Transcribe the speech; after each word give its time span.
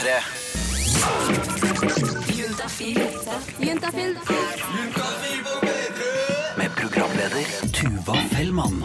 P3. 0.00 0.20
Med 6.56 6.70
programleder 6.76 7.44
Tuva 7.72 8.16
Fellmann. 8.30 8.84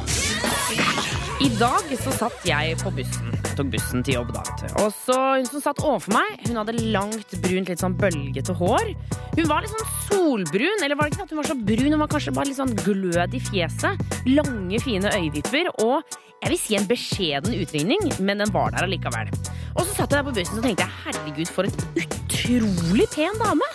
I 1.39 1.49
dag 1.59 1.93
så 2.01 2.11
satt 2.11 2.43
jeg 2.43 2.75
på 2.81 2.91
bussen. 2.97 3.31
Tok 3.55 3.71
bussen 3.71 4.03
til 4.03 4.17
jobb 4.17 4.33
da. 4.35 4.43
Og 4.83 4.91
så 5.05 5.15
hun 5.37 5.47
som 5.47 5.63
satt 5.63 5.79
overfor 5.85 6.17
meg, 6.17 6.43
hun 6.49 6.59
hadde 6.59 6.75
langt, 6.91 7.37
brunt, 7.45 7.71
litt 7.71 7.79
sånn 7.79 7.95
bølgete 7.95 8.57
hår. 8.59 8.91
Hun 9.37 9.47
var 9.47 9.63
litt 9.63 9.71
sånn 9.71 9.95
solbrun, 10.09 10.83
eller 10.83 10.99
var 10.99 11.07
det 11.07 11.15
ikke 11.15 11.29
at 11.29 11.31
hun 11.31 11.39
var 11.39 11.51
så 11.53 11.55
brun? 11.55 11.95
Hun 11.95 12.03
var 12.03 12.11
kanskje 12.11 12.35
bare 12.35 12.51
litt 12.51 12.59
sånn 12.59 12.75
glød 12.83 13.39
i 13.39 13.43
fjeset. 13.47 14.05
Lange, 14.27 14.83
fine 14.83 15.15
øyevipper 15.15 15.71
og 15.79 16.03
jeg 16.45 16.51
vil 16.53 16.59
si 16.61 16.75
en 16.77 16.85
beskjeden 16.85 17.55
utringning, 17.57 18.03
men 18.21 18.43
den 18.43 18.51
var 18.53 18.69
der 18.75 18.85
allikevel. 18.85 19.31
Og 19.73 19.81
så 19.81 19.95
satt 19.95 20.11
jeg 20.13 20.19
der 20.19 20.25
på 20.27 20.33
bussen 20.35 20.59
og 20.59 20.67
tenkte 20.67 20.85
jeg, 20.85 20.93
herregud, 21.07 21.49
for 21.49 21.65
et 21.65 22.03
utrolig 22.03 23.07
pen 23.15 23.39
dame. 23.41 23.69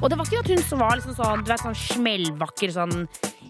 Og 0.00 0.08
det 0.08 0.16
var 0.16 0.30
ikke 0.30 0.40
at 0.40 0.48
hun 0.54 0.62
som 0.64 0.80
var 0.80 0.96
liksom 0.96 1.18
sånn, 1.18 1.44
du 1.44 1.52
vet, 1.52 1.60
sånn 1.60 1.76
smellvakker, 1.76 2.72
sånn 2.72 2.96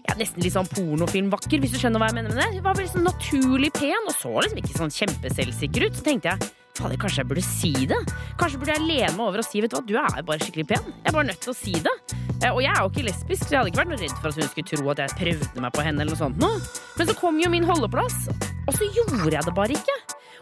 ja, 0.05 0.17
nesten 0.19 0.43
litt 0.43 0.57
sånn 0.57 0.67
pornofilmvakker, 0.73 1.63
hvis 1.63 1.71
du 1.71 1.79
skjønner 1.79 2.03
hva 2.03 2.11
jeg 2.11 2.19
mener 2.19 2.35
med 2.35 2.43
det. 2.43 2.51
Hun 2.57 2.67
var 2.67 2.75
veldig 2.75 2.93
sånn 2.97 3.07
naturlig 3.07 3.71
pen, 3.79 4.11
og 4.11 4.13
så 4.19 4.35
liksom 4.35 4.61
ikke 4.61 4.75
sånn 4.75 4.93
kjempeselvsikker 4.99 5.87
ut. 5.87 5.95
Så 5.95 6.05
tenkte 6.05 6.35
jeg 6.35 6.51
fader, 6.75 6.99
kanskje 6.99 7.23
jeg 7.23 7.31
burde 7.31 7.47
si 7.47 7.73
det? 7.87 8.01
Kanskje 8.35 8.59
burde 8.59 8.75
jeg 8.75 8.87
lene 8.89 9.15
meg 9.15 9.27
over 9.29 9.39
og 9.39 9.47
si 9.47 9.63
vet 9.63 9.71
du 9.71 9.79
hva, 9.79 9.85
du 9.87 9.95
er 10.03 10.19
jo 10.19 10.27
bare 10.27 10.43
skikkelig 10.43 10.67
pen. 10.75 10.93
Jeg 10.99 11.13
er 11.13 11.15
bare 11.15 11.29
nødt 11.31 11.45
til 11.47 11.55
å 11.55 11.57
si 11.63 11.79
det. 11.79 11.95
Eh, 12.43 12.51
Og 12.51 12.61
jeg 12.61 12.71
er 12.73 12.81
jo 12.83 12.89
ikke 12.91 13.05
lesbisk, 13.07 13.45
så 13.47 13.51
jeg 13.55 13.59
hadde 13.59 13.71
ikke 13.71 13.81
vært 13.83 13.93
noe 13.93 14.01
redd 14.01 14.17
for 14.21 14.27
at 14.29 14.35
hun 14.41 14.49
skulle 14.51 14.69
tro 14.71 14.89
at 14.91 15.01
jeg 15.03 15.15
prøvde 15.21 15.61
meg 15.63 15.71
på 15.73 15.85
henne. 15.85 16.01
eller 16.01 16.13
noe 16.15 16.19
sånt 16.19 16.37
nå. 16.41 16.51
Men 16.97 17.07
så 17.07 17.15
kom 17.19 17.39
jo 17.39 17.49
min 17.49 17.63
holdeplass, 17.67 18.27
og 18.67 18.73
så 18.75 18.89
gjorde 18.97 19.31
jeg 19.31 19.43
det 19.45 19.55
bare 19.55 19.77
ikke. 19.79 19.97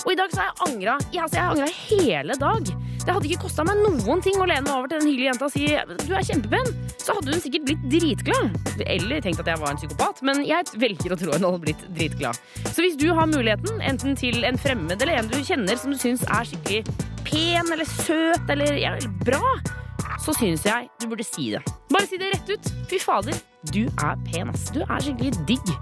Og 0.06 0.12
i 0.12 0.16
dag 0.20 0.34
så 0.34 0.42
har 0.42 0.50
jeg 0.52 0.74
angra 0.74 0.96
altså 1.00 1.38
jeg 1.38 1.44
har 1.44 1.54
angret 1.54 1.78
hele 1.88 2.36
dag. 2.42 2.74
Det 3.04 3.12
hadde 3.12 3.28
ikke 3.28 3.44
kosta 3.46 3.66
meg 3.68 3.82
noen 3.84 4.22
ting 4.24 4.38
å 4.40 4.48
lene 4.48 4.64
meg 4.64 4.74
over 4.78 4.88
til 4.92 5.02
den 5.02 5.10
hyggelige 5.10 5.32
jenta 5.34 5.48
og 5.50 5.54
si 5.54 5.66
du 6.08 6.14
er 6.16 6.28
kjempepen. 6.28 6.70
Så 7.04 7.16
hadde 7.18 7.34
hun 7.34 7.44
sikkert 7.44 7.66
blitt 7.68 7.88
dritglad. 7.92 8.54
Eller 8.88 9.24
tenkt 9.24 9.44
at 9.44 9.50
jeg 9.52 9.60
var 9.60 9.74
en 9.74 9.80
psykopat. 9.82 10.22
Men 10.24 10.40
jeg 10.48 10.72
velger 10.80 11.16
å 11.16 11.20
tro 11.20 11.36
hun 11.36 11.48
hadde 11.50 11.64
blitt 11.66 11.84
dritglad. 11.98 12.40
Så 12.70 12.86
hvis 12.86 12.96
du 13.00 13.10
har 13.12 13.28
muligheten, 13.28 13.82
enten 13.84 14.16
til 14.20 14.48
en 14.48 14.60
fremmed 14.60 14.96
eller 15.04 15.20
en 15.20 15.32
du 15.32 15.40
kjenner 15.44 15.80
som 15.80 15.92
du 15.92 16.00
syns 16.00 16.24
er 16.30 16.48
skikkelig 16.48 16.84
pen 17.28 17.72
eller 17.74 17.88
søt 17.90 18.52
eller, 18.52 18.78
ja, 18.80 18.96
eller 18.96 19.12
bra, 19.28 19.42
så 20.24 20.36
syns 20.38 20.64
jeg 20.68 20.88
du 21.02 21.10
burde 21.12 21.28
si 21.28 21.52
det. 21.52 21.64
Bare 21.92 22.08
si 22.08 22.20
det 22.22 22.32
rett 22.32 22.56
ut. 22.56 22.72
Fy 22.88 23.02
fader, 23.04 23.36
du 23.74 23.84
er 23.92 24.20
pen, 24.30 24.52
ass. 24.54 24.70
Du 24.72 24.80
er 24.86 25.04
skikkelig 25.04 25.36
digg. 25.50 25.76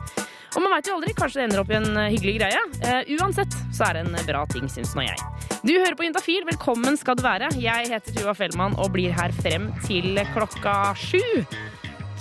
Og 0.51 0.59
man 0.59 0.73
veit 0.73 0.87
jo 0.89 0.97
aldri, 0.97 1.13
kanskje 1.15 1.39
det 1.39 1.45
ender 1.47 1.61
opp 1.61 1.71
i 1.71 1.77
en 1.77 1.91
eh, 1.95 2.09
hyggelig 2.11 2.33
greie. 2.41 2.61
Uh, 2.83 3.11
uansett 3.21 3.55
så 3.71 3.87
er 3.87 3.99
det 3.99 4.01
en 4.03 4.25
bra 4.27 4.43
ting, 4.51 4.67
syns 4.71 4.91
nå 4.97 5.05
jeg. 5.05 5.19
Du 5.63 5.71
hører 5.77 5.95
på 5.95 6.07
Juntafil, 6.07 6.43
velkommen 6.49 6.99
skal 6.99 7.15
du 7.15 7.23
være. 7.23 7.53
Jeg 7.61 7.91
heter 7.93 8.17
Tuva 8.17 8.35
Fellmann 8.35 8.75
og 8.81 8.91
blir 8.95 9.15
her 9.15 9.31
frem 9.39 9.69
til 9.85 10.19
klokka 10.33 10.91
sju. 10.99 11.21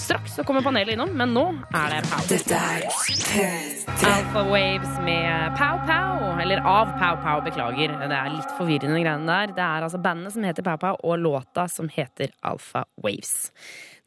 Straks 0.00 0.38
så 0.38 0.44
kommer 0.48 0.62
panelet 0.64 0.94
innom, 0.94 1.10
men 1.12 1.34
nå 1.36 1.42
er 1.76 1.92
det 1.92 1.98
Pow. 2.08 2.22
Alpha 4.08 4.44
Waves 4.48 4.94
med 5.04 5.58
Pow 5.58 5.82
Pow, 5.90 6.40
eller 6.40 6.62
av 6.64 6.94
Pow 7.02 7.18
Pow, 7.20 7.42
beklager. 7.44 7.92
Det 7.98 8.16
er 8.16 8.32
litt 8.32 8.54
forvirrende 8.56 9.02
greiene 9.02 9.28
der. 9.28 9.52
Det 9.58 9.66
er 9.66 9.84
altså 9.84 10.00
bandet 10.00 10.32
som 10.36 10.46
heter 10.46 10.64
Pow 10.64 10.78
Pow, 10.80 11.02
og 11.04 11.20
låta 11.20 11.66
som 11.68 11.90
heter 11.92 12.32
Alpha 12.46 12.86
Waves. 13.02 13.50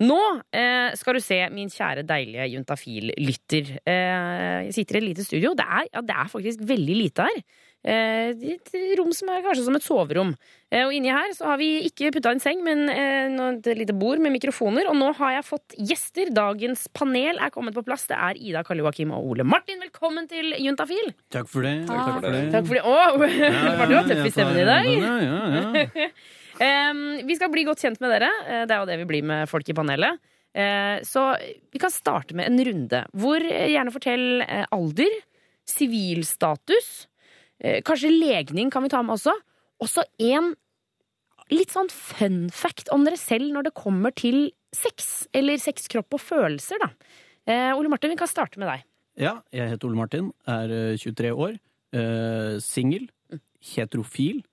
Nå 0.04 0.22
eh, 0.52 0.94
skal 1.00 1.18
du 1.18 1.24
se, 1.24 1.38
min 1.54 1.72
kjære, 1.72 2.06
deilige 2.08 2.48
juntafil-lytter. 2.56 3.76
Eh, 3.88 4.64
jeg 4.68 4.74
sitter 4.80 4.98
i 4.98 5.04
et 5.04 5.10
lite 5.12 5.28
studio. 5.28 5.54
Det 5.58 5.68
er, 5.68 5.86
ja, 5.92 6.02
det 6.06 6.18
er 6.24 6.34
faktisk 6.34 6.66
veldig 6.68 6.98
lite 6.98 7.28
her. 7.30 7.46
Eh, 7.84 8.32
et 8.54 8.70
rom 8.96 9.10
som 9.12 9.28
er 9.34 9.42
kanskje 9.44 9.66
som 9.66 9.76
et 9.76 9.84
soverom. 9.84 10.30
Eh, 10.72 10.86
og 10.86 10.94
inni 10.96 11.12
her 11.12 11.34
så 11.36 11.50
har 11.52 11.60
vi 11.60 11.84
ikke 11.90 12.14
putta 12.16 12.32
en 12.32 12.42
seng, 12.44 12.62
men 12.64 12.88
eh, 12.92 13.34
et 13.50 13.68
lite 13.80 13.96
bord 14.00 14.24
med 14.24 14.34
mikrofoner. 14.36 14.88
Og 14.92 14.96
nå 15.00 15.12
har 15.20 15.38
jeg 15.38 15.48
fått 15.50 15.76
gjester. 15.78 16.32
Dagens 16.36 16.88
panel 16.96 17.42
er 17.44 17.52
kommet 17.54 17.76
på 17.76 17.84
plass. 17.86 18.08
Det 18.10 18.18
er 18.18 18.40
Ida, 18.40 18.64
Karl 18.68 18.84
Joakim 18.84 19.12
og 19.16 19.34
Ole 19.34 19.48
Martin. 19.48 19.84
Velkommen 19.84 20.30
til 20.32 20.56
Juntafil. 20.64 21.12
Takk 21.34 21.52
for 21.52 21.68
det. 21.68 21.82
Takk 21.92 22.08
for 22.08 22.30
det. 22.30 22.46
Takk 22.56 22.72
for 22.72 22.80
det. 22.80 22.86
Å, 22.88 22.96
var 23.82 23.92
du 23.92 24.00
var 24.00 24.08
tøff 24.10 24.32
i 24.32 24.34
stemmen 24.34 24.64
i 24.64 24.72
dag? 24.72 24.90
Ja, 24.96 25.20
ja, 25.28 25.44
ja. 25.60 26.08
Vi 27.28 27.36
skal 27.36 27.52
bli 27.52 27.64
godt 27.68 27.82
kjent 27.84 28.00
med 28.04 28.14
dere. 28.14 28.30
Eh, 28.48 28.64
Det 28.70 28.72
er 28.76 28.80
jo 28.84 28.90
det 28.90 28.98
vi 29.02 29.08
blir 29.10 29.24
med 29.28 29.50
folk 29.52 29.68
i 29.70 29.76
panelet. 29.76 30.20
Eh, 30.56 31.00
Så 31.04 31.24
vi 31.74 31.80
kan 31.82 31.92
starte 31.92 32.34
med 32.38 32.48
en 32.48 32.60
runde. 32.66 33.06
Hvor 33.14 33.42
eh, 33.44 33.70
gjerne 33.74 33.92
fortell 33.92 34.44
alder, 34.72 35.12
sivilstatus, 35.66 37.08
eh, 37.60 37.82
kanskje 37.86 38.12
legning 38.12 38.72
kan 38.72 38.84
vi 38.84 38.90
ta 38.90 39.02
med 39.04 39.16
også. 39.18 39.34
Også 39.84 40.04
en 40.20 40.54
litt 41.52 41.74
sånn 41.74 41.90
fun 41.92 42.50
fact 42.50 42.90
om 42.94 43.04
dere 43.06 43.18
selv 43.20 43.52
når 43.54 43.64
det 43.68 43.74
kommer 43.76 44.14
til 44.16 44.52
sex. 44.74 45.28
Eller 45.34 45.58
sex, 45.62 45.88
kropp 45.92 46.14
og 46.16 46.22
følelser, 46.24 46.80
da. 46.82 46.90
Eh, 47.46 47.74
Ole 47.76 47.90
Martin, 47.92 48.10
vi 48.14 48.16
kan 48.16 48.28
starte 48.32 48.58
med 48.58 48.70
deg. 48.70 48.84
ja, 49.18 49.42
jeg 49.52 49.70
heter 49.70 49.86
Ole 49.90 49.96
Martin, 50.00 50.32
er 50.48 50.72
eh, 50.72 50.98
23 50.98 51.32
år, 51.36 51.60
eh, 51.94 52.58
singel, 52.64 53.10
heterofil. 53.62 54.44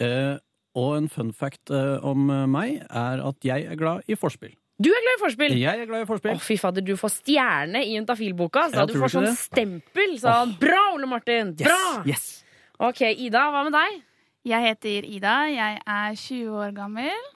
Eh, 0.00 0.38
og 0.78 0.96
en 0.96 1.08
fun 1.12 1.32
fact 1.36 1.70
eh, 1.74 1.98
om 2.04 2.30
eh, 2.32 2.46
meg 2.50 2.78
er 2.88 3.22
at 3.26 3.44
jeg 3.44 3.66
er 3.68 3.76
glad 3.80 4.06
i 4.08 4.16
forspill. 4.18 4.54
Du 4.82 4.88
er 4.90 5.02
glad 5.04 5.18
i 5.18 5.20
forspill! 5.20 5.52
Jeg 5.60 5.82
er 5.82 5.86
glad 5.86 6.00
i 6.00 6.06
Å, 6.06 6.08
forspill. 6.08 6.38
fy 6.42 6.56
fader, 6.58 6.82
du 6.82 6.96
får 6.98 7.12
stjerne 7.20 7.84
i 7.86 7.92
Juntafil-boka. 7.94 8.64
Så 8.72 8.86
du 8.88 8.96
får 8.98 9.12
sånn 9.14 9.26
det? 9.28 9.34
stempel. 9.38 10.16
Sånn, 10.18 10.56
Bra, 10.58 10.80
Ole 10.96 11.06
Martin! 11.06 11.52
Bra! 11.60 12.00
Yes! 12.08 12.40
Ok, 12.82 13.04
Ida, 13.12 13.44
hva 13.52 13.60
med 13.68 13.76
deg? 13.76 14.00
Jeg 14.48 14.64
heter 14.72 15.06
Ida. 15.06 15.36
Jeg 15.52 15.78
er 15.86 16.16
20 16.18 16.56
år 16.64 16.72
gammel. 16.74 17.28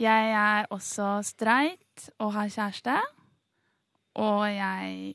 Jeg 0.00 0.32
er 0.34 0.66
også 0.74 1.20
streit 1.22 2.08
og 2.18 2.32
har 2.34 2.50
kjæreste. 2.50 2.96
Og 4.18 4.42
jeg 4.50 5.14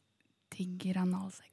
digger 0.55 1.01
analsex. 1.03 1.48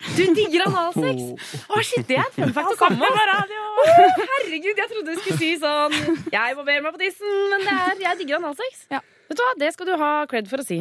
Du 0.00 0.22
digger 0.34 0.64
analsex! 0.64 1.56
Å, 1.68 1.80
shit, 1.84 2.06
det 2.08 2.16
er 2.16 2.28
en 2.28 2.32
fun 2.36 2.54
fact 2.56 2.72
å 2.72 2.78
komme 2.80 2.96
med. 3.00 3.32
Å, 3.36 3.82
herregud, 4.16 4.72
jeg 4.72 4.88
trodde 4.92 5.12
du 5.12 5.20
skulle 5.20 5.40
si 5.40 5.50
sånn 5.60 5.96
Jeg 6.32 6.56
barberer 6.56 6.84
meg 6.84 6.94
på 6.96 7.02
tissen, 7.02 7.34
men 7.52 7.66
det 7.66 7.74
er 7.74 8.00
jeg 8.06 8.20
digger 8.22 8.38
analsex. 8.40 8.86
Ja. 8.92 9.02
Vet 9.28 9.38
du 9.38 9.44
hva, 9.44 9.50
Det 9.60 9.68
skal 9.76 9.90
du 9.90 9.92
ha 10.00 10.14
cred 10.30 10.48
for 10.50 10.62
å 10.62 10.66
si. 10.66 10.80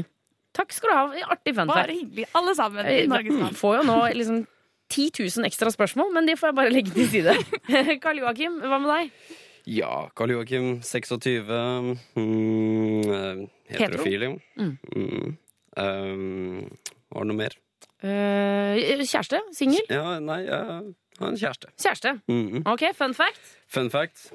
Takk 0.56 0.72
skal 0.74 0.92
du 0.92 0.96
ha. 0.96 1.34
Artig 1.36 1.54
fun 1.58 1.70
Bare 1.70 1.94
hyggelig. 1.94 2.30
Alle 2.40 2.56
sammen 2.58 2.88
i 2.90 3.04
land. 3.12 3.60
får 3.60 3.82
jo 3.82 3.84
nå 3.92 4.00
liksom 4.18 4.40
10 4.90 5.12
000 5.20 5.46
ekstra 5.46 5.70
spørsmål, 5.74 6.10
men 6.16 6.26
de 6.26 6.34
får 6.40 6.50
jeg 6.50 6.58
bare 6.58 6.74
legge 6.74 6.96
til 6.96 7.12
side. 7.12 7.36
Karl 8.04 8.24
Joakim, 8.24 8.58
hva 8.64 8.80
med 8.82 8.90
deg? 8.90 9.36
Ja, 9.70 9.94
Karl 10.18 10.34
Joakim, 10.34 10.70
26. 10.82 11.52
Mm, 12.18 13.04
eh, 13.14 13.44
heterofil, 13.76 14.26
jo. 14.26 14.32
Mm. 14.58 14.78
Mm. 14.96 15.36
Um, 15.78 16.64
var 17.14 17.28
det 17.28 17.30
noe 17.30 17.38
mer? 17.44 17.60
Eh, 18.04 19.04
kjæreste? 19.04 19.42
Singel? 19.56 19.84
Ja, 19.92 20.20
nei, 20.24 20.44
jeg 20.46 20.60
har 21.20 21.34
en 21.34 21.40
kjæreste. 21.40 21.72
Kjæreste. 21.76 22.14
Mm. 22.32 22.62
Ok, 22.70 22.86
fun 22.96 23.16
fact. 23.18 23.58
Fun 23.68 23.90
fact. 23.92 24.30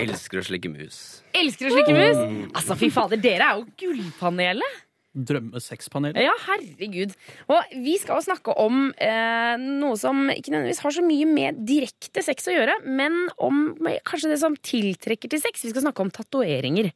Elsker 0.00 0.40
å 0.40 0.46
slikke 0.46 0.70
mus. 0.72 1.20
Elsker 1.36 1.68
å 1.68 1.74
slikke 1.74 1.96
mus. 1.96 2.22
Altså, 2.56 2.78
fy 2.80 2.88
fader, 2.94 3.20
dere 3.20 3.50
er 3.50 3.60
jo 3.60 3.68
gullpanelet. 3.82 4.80
Drømmesexpanelet. 5.12 6.16
Ja, 6.24 6.32
herregud. 6.46 7.12
Og 7.52 7.74
vi 7.84 7.98
skal 8.00 8.16
jo 8.16 8.24
snakke 8.24 8.54
om 8.62 8.86
eh, 8.96 9.58
noe 9.60 9.98
som 10.00 10.24
ikke 10.32 10.54
nødvendigvis 10.54 10.80
har 10.86 10.94
så 10.96 11.04
mye 11.04 11.26
med 11.28 11.60
direkte 11.68 12.24
sex 12.24 12.48
å 12.48 12.54
gjøre, 12.56 12.78
men 12.88 13.26
om 13.36 13.66
kanskje 14.08 14.32
det 14.32 14.40
som 14.40 14.56
tiltrekker 14.56 15.34
til 15.34 15.42
sex. 15.42 15.66
Vi 15.66 15.74
skal 15.74 15.84
snakke 15.84 16.06
om 16.06 16.14
tatoveringer. 16.16 16.88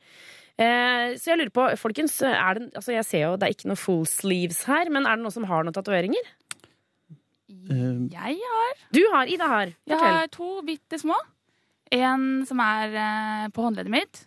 Eh, 0.58 1.16
så 1.20 1.32
jeg 1.34 1.38
lurer 1.42 1.52
på, 1.52 1.66
folkens, 1.76 2.14
er 2.24 2.54
det, 2.60 2.70
altså 2.78 2.94
jeg 2.94 3.04
ser 3.04 3.24
jo 3.26 3.34
det 3.36 3.48
er 3.50 3.54
ikke 3.56 3.68
noe 3.68 3.76
full 3.80 4.06
sleeves 4.08 4.62
her, 4.70 4.88
men 4.90 5.04
er 5.04 5.18
det 5.18 5.26
noen 5.26 5.34
som 5.34 5.44
har 5.50 5.66
noen 5.66 5.76
tatoveringer? 5.76 6.30
Eh, 7.50 7.98
Jeg 8.12 8.38
har, 8.40 8.72
Du 8.92 9.02
har, 9.12 9.26
Ida 9.28 9.46
har. 9.50 9.66
jeg 9.66 9.98
Fortell. 9.98 10.16
har 10.16 10.28
to 10.32 10.62
bitte 10.66 10.98
små. 11.02 11.18
En 11.92 12.44
som 12.48 12.58
er 12.64 12.94
eh, 12.96 13.48
på 13.54 13.62
håndleddet 13.62 13.92
mitt. 13.92 14.24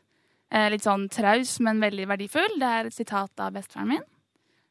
Eh, 0.52 0.70
litt 0.72 0.86
sånn 0.86 1.10
traus, 1.12 1.58
men 1.66 1.82
veldig 1.82 2.06
verdifull. 2.10 2.56
Det 2.62 2.70
er 2.78 2.86
et 2.90 2.96
sitat 2.96 3.44
av 3.44 3.52
bestefaren 3.54 3.90
min. 3.96 4.06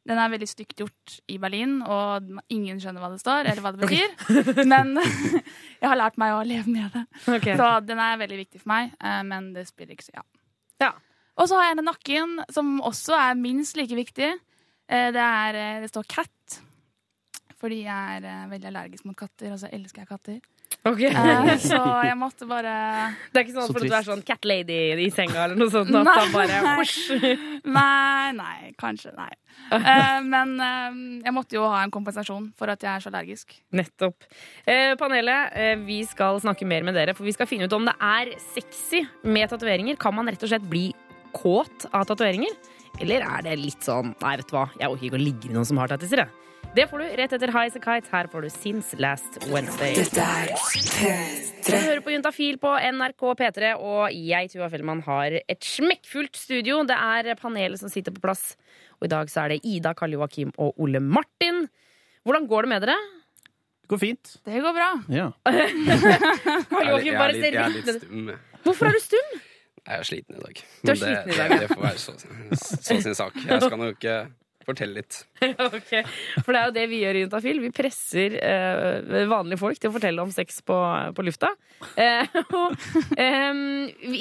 Den 0.09 0.17
er 0.17 0.31
veldig 0.31 0.47
stygt 0.49 0.79
gjort 0.81 1.19
i 1.29 1.37
Berlin, 1.37 1.81
og 1.85 2.25
ingen 2.49 2.79
skjønner 2.81 3.03
hva 3.03 3.11
det 3.13 3.19
står, 3.21 3.45
eller 3.51 3.61
hva 3.61 3.73
det 3.75 3.83
betyr. 3.85 4.65
Men 4.65 4.95
jeg 5.81 5.85
har 5.91 5.99
lært 5.99 6.17
meg 6.17 6.33
å 6.33 6.41
leve 6.47 6.71
med 6.71 6.89
det. 6.95 7.03
Okay. 7.27 7.55
Så 7.59 7.67
den 7.85 7.99
er 8.01 8.17
veldig 8.23 8.39
viktig 8.45 8.63
for 8.63 8.71
meg, 8.73 8.95
eh, 9.03 9.21
men 9.27 9.51
det 9.53 9.67
spiller 9.69 9.93
ikke 9.99 10.07
så 10.09 10.15
ja. 10.21 10.25
Ja. 10.81 10.91
Og 11.39 11.47
så 11.47 11.55
har 11.55 11.69
jeg 11.69 11.77
en 11.77 11.83
i 11.85 11.87
nakken 11.87 12.37
som 12.51 12.77
også 12.83 13.15
er 13.15 13.39
minst 13.39 13.77
like 13.79 13.95
viktig. 13.95 14.31
Eh, 14.89 15.09
Det, 15.15 15.23
er, 15.23 15.55
eh, 15.55 15.81
det 15.85 15.89
står 15.93 16.07
cat, 16.11 16.59
fordi 17.59 17.83
jeg 17.85 18.17
er 18.19 18.25
eh, 18.27 18.47
veldig 18.51 18.67
allergisk 18.71 19.05
mot 19.07 19.15
katter, 19.17 19.51
og 19.53 19.59
så 19.61 19.69
elsker 19.71 20.03
jeg 20.03 20.09
katter. 20.09 20.39
Ok. 20.85 20.99
Eh, 21.01 21.49
så 21.57 21.79
jeg 22.05 22.15
måtte 22.15 22.45
bare 22.47 22.71
Det 23.33 23.39
er 23.39 23.45
ikke 23.47 23.55
sånn 23.55 23.71
Så 23.71 23.73
at 23.79 23.85
du 23.89 23.95
er 23.97 24.05
sånn 24.05 24.21
cat 24.23 24.45
lady 24.45 24.77
i 25.01 25.07
senga 25.11 25.47
eller 25.47 25.57
noe 25.57 25.71
sånt? 25.73 25.89
At 25.97 26.05
Nei. 26.05 26.27
bare. 26.31 26.59
Nei, 27.79 28.29
nei, 28.37 28.69
kanskje. 28.79 29.11
Nei. 29.17 29.31
Eh, 29.75 30.19
men 30.29 30.53
eh, 30.61 31.01
jeg 31.25 31.33
måtte 31.35 31.57
jo 31.57 31.65
ha 31.67 31.81
en 31.83 31.91
kompensasjon 31.93 32.51
for 32.59 32.71
at 32.71 32.85
jeg 32.85 32.91
er 32.93 33.03
så 33.03 33.09
allergisk. 33.11 33.57
Nettopp. 33.75 34.29
Eh, 34.69 34.93
panelet, 35.01 35.57
eh, 35.57 35.75
vi 35.87 36.03
skal 36.07 36.39
snakke 36.43 36.67
mer 36.69 36.85
med 36.87 36.95
dere, 36.99 37.17
for 37.17 37.27
vi 37.27 37.33
skal 37.35 37.49
finne 37.49 37.67
ut 37.67 37.75
om 37.75 37.89
det 37.89 37.97
er 37.99 38.35
sexy 38.53 39.03
med 39.25 39.49
tatoveringer. 39.51 39.97
Kan 39.99 40.15
man 40.15 40.29
rett 40.31 40.45
og 40.45 40.53
slett 40.53 40.69
bli 40.69 40.87
kåt 41.35 41.87
av 41.91 42.05
tatoveringer? 42.09 42.53
Eller 42.99 43.23
er 43.23 43.45
det 43.45 43.55
litt 43.59 43.85
sånn 43.85 44.13
Nei, 44.19 44.35
vet 44.39 44.49
du 44.49 44.55
hva, 44.57 44.67
jeg 44.79 44.91
orker 44.91 45.09
ikke 45.09 45.19
å 45.19 45.23
ligge 45.23 45.49
med 45.49 45.59
noen 45.59 45.67
som 45.69 45.79
har 45.81 45.91
tattiser, 45.91 46.25
jeg. 46.25 46.49
Det 46.75 46.83
får 46.85 47.01
du 47.01 47.13
rett 47.17 47.31
etter 47.33 47.49
High 47.49 47.71
As 47.71 47.77
A 47.77 47.81
Kite. 47.81 48.09
Her 48.13 48.27
får 48.29 48.43
du 48.45 48.49
Since 48.53 48.97
Last 49.01 49.39
Wednesday. 49.49 49.95
Du 51.65 51.71
hører 51.73 52.01
på 52.05 52.13
Juntafil 52.13 52.59
på 52.61 52.73
NRK 52.93 53.23
P3, 53.39 53.71
og 53.81 54.13
jeg, 54.13 54.51
Tuva 54.53 54.67
Fellmann, 54.69 55.01
har 55.07 55.39
et 55.39 55.65
smekkfullt 55.65 56.37
studio. 56.37 56.83
Det 56.85 56.93
er 56.93 57.31
panelet 57.41 57.81
som 57.81 57.89
sitter 57.89 58.13
på 58.13 58.21
plass. 58.21 58.51
Og 58.99 59.07
i 59.07 59.11
dag 59.15 59.31
så 59.33 59.47
er 59.47 59.55
det 59.55 59.63
Ida, 59.65 59.95
Karl 59.97 60.13
Joakim 60.13 60.53
og 60.61 60.77
Ole 60.77 61.01
Martin. 61.01 61.65
Hvordan 62.21 62.45
går 62.51 62.67
det 62.67 62.73
med 62.75 62.85
dere? 62.85 62.99
Det 63.81 63.89
går 63.95 64.03
fint. 64.05 64.35
Det 64.45 64.61
går 64.61 64.77
bra. 64.77 64.91
Ja. 65.09 65.31
Karl 65.49 65.57
Jeg 65.57 66.85
er, 66.85 66.91
Joakim 66.91 67.17
bare 67.17 67.31
er 67.31 67.39
litt, 67.39 67.49
jeg 67.49 67.63
er 67.65 67.77
litt 67.79 67.93
stum. 67.97 68.29
Hvorfor 68.67 68.91
er 68.91 68.99
du 68.99 69.01
stum? 69.07 69.39
Jeg 69.89 70.03
er 70.03 70.05
sliten 70.05 70.37
i 70.37 70.43
dag. 70.43 70.59
Er 70.59 70.85
Men 70.85 70.91
det, 70.91 70.99
sliten 71.01 71.33
i 71.33 71.39
dag, 71.39 71.49
det, 71.49 71.63
det 71.63 71.71
får 71.73 71.81
være 71.87 72.03
så, 72.03 72.13
så 72.61 73.01
sin 73.01 73.17
sak. 73.17 73.41
Jeg 73.41 73.63
skal 73.65 73.81
nok 73.81 73.97
ikke 73.97 74.19
fortelle 74.69 74.99
litt. 74.99 75.17
Ok, 75.69 75.91
For 76.45 76.53
det 76.53 76.59
er 76.59 76.67
jo 76.67 76.75
det 76.75 76.85
vi 76.91 77.01
gjør 77.01 77.17
i 77.17 77.23
Juntafil. 77.23 77.61
Vi 77.63 77.71
presser 77.73 78.35
eh, 78.37 79.25
vanlige 79.31 79.61
folk 79.61 79.81
til 79.81 79.89
å 79.91 79.95
fortelle 79.95 80.25
om 80.25 80.33
sex 80.33 80.61
på, 80.67 80.77
på 81.17 81.25
lufta. 81.25 81.51
Eh, 81.97 82.37
og, 82.59 82.75
eh, 83.17 83.61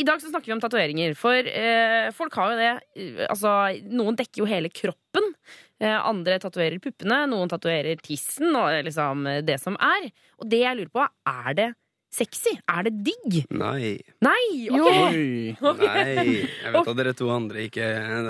I 0.01 0.07
dag 0.09 0.23
så 0.23 0.31
snakker 0.33 0.51
vi 0.51 0.57
om 0.57 0.63
tatoveringer. 0.65 1.17
For 1.19 1.53
eh, 1.53 2.09
folk 2.17 2.39
har 2.41 2.55
jo 2.55 2.61
det 2.63 2.71
eh, 2.73 3.25
Altså, 3.29 3.55
noen 3.93 4.19
dekker 4.19 4.45
jo 4.45 4.49
hele 4.49 4.73
kroppen. 4.73 5.35
Eh, 5.79 5.95
andre 5.95 6.41
tatoverer 6.43 6.81
puppene, 6.83 7.21
noen 7.31 7.51
tatoverer 7.53 8.01
tissen 8.03 8.51
og 8.55 8.73
eh, 8.73 8.83
liksom 8.89 9.29
eh, 9.31 9.43
det 9.47 9.61
som 9.63 9.77
er. 9.79 10.09
Og 10.41 10.49
det 10.51 10.65
jeg 10.65 10.81
lurer 10.81 10.95
på, 10.95 11.05
er 11.31 11.59
det 11.59 11.69
sexy? 12.13 12.55
Er 12.69 12.89
det 12.89 12.95
digg? 13.07 13.39
Nei. 13.51 13.99
Nei! 14.25 14.45
okay. 14.73 15.55
ok. 15.61 15.85
Nei. 15.85 16.27
Jeg 16.65 16.75
vet 16.75 16.93
at 16.93 16.99
dere 16.99 17.15
to 17.17 17.31
andre 17.33 17.65
ikke 17.69 17.87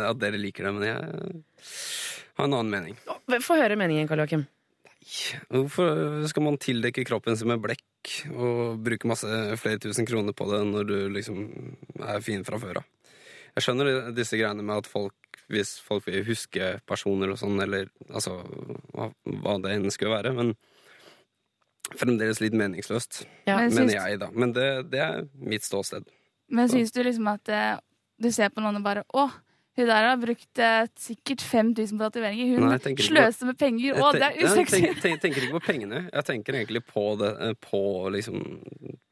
At 0.09 0.21
dere 0.21 0.41
liker 0.41 0.69
det, 0.69 0.75
men 0.77 0.87
jeg 0.89 1.01
har 2.39 2.47
en 2.47 2.55
annen 2.55 2.71
mening. 2.73 2.99
Få 3.45 3.59
høre 3.59 3.79
meningen, 3.79 4.09
Karl 4.11 4.25
Joakim. 4.25 4.47
Hvorfor 5.49 6.27
skal 6.29 6.45
man 6.45 6.59
tildekke 6.61 7.07
kroppen 7.09 7.37
sin 7.39 7.49
med 7.49 7.63
blekk 7.65 8.13
og 8.35 8.79
bruke 8.85 9.09
masse 9.09 9.29
flere 9.61 9.81
tusen 9.83 10.07
kroner 10.09 10.37
på 10.37 10.47
det 10.51 10.61
når 10.69 10.89
du 10.89 10.97
liksom 11.15 11.41
er 12.05 12.25
fin 12.25 12.45
fra 12.47 12.61
før 12.61 12.83
av? 12.83 12.89
Jeg 13.57 13.65
skjønner 13.65 14.13
disse 14.15 14.39
greiene 14.39 14.63
med 14.63 14.85
at 14.85 14.91
folk, 14.91 15.41
hvis 15.51 15.79
folk 15.83 16.05
vil 16.07 16.27
huske 16.29 16.77
personer 16.87 17.33
og 17.33 17.41
sånn, 17.41 17.57
eller 17.65 17.89
altså 18.07 18.37
hva, 18.93 19.09
hva 19.43 19.57
det 19.65 19.73
enn 19.75 19.91
skulle 19.91 20.15
være, 20.15 20.35
men 20.37 20.53
fremdeles 21.97 22.41
litt 22.41 22.53
meningsløst, 22.59 23.25
Ja. 23.47 23.57
Men 23.63 23.75
mener 23.75 23.95
jeg, 23.95 24.19
da. 24.21 24.29
Men 24.33 24.53
det, 24.53 24.91
det 24.93 25.01
er 25.01 25.27
mitt 25.41 25.63
ståsted. 25.65 26.05
Men 26.51 26.69
syns 26.69 26.93
du 26.93 27.03
liksom 27.03 27.27
at 27.33 27.49
eh, 27.49 27.77
du 28.21 28.31
ser 28.33 28.49
på 28.51 28.61
noen 28.65 28.77
og 28.81 28.83
bare 28.85 29.03
Å, 29.15 29.29
hun 29.79 29.87
der 29.87 30.09
har 30.09 30.17
brukt 30.19 30.59
eh, 30.59 30.87
sikkert 30.99 31.41
5000 31.45 31.99
på 32.01 32.09
tatoveringer. 32.09 32.49
Hun 32.57 32.67
Nei, 32.69 32.79
sløser 32.99 33.45
på- 33.45 33.47
med 33.53 33.59
penger. 33.61 33.95
Å, 34.03 34.09
det 34.13 34.23
er 34.27 34.33
Jeg 34.41 34.49
usexy. 34.51 34.75
tenker, 34.81 35.01
tenker, 35.03 35.21
tenker 35.23 35.43
ikke 35.47 35.59
på 35.61 35.67
pengene. 35.69 36.01
Jeg 36.13 36.25
tenker 36.27 36.57
egentlig 36.59 36.83
på 36.89 37.05
det 37.21 37.31
eh, 37.47 37.53
På 37.63 37.83
liksom 38.11 38.41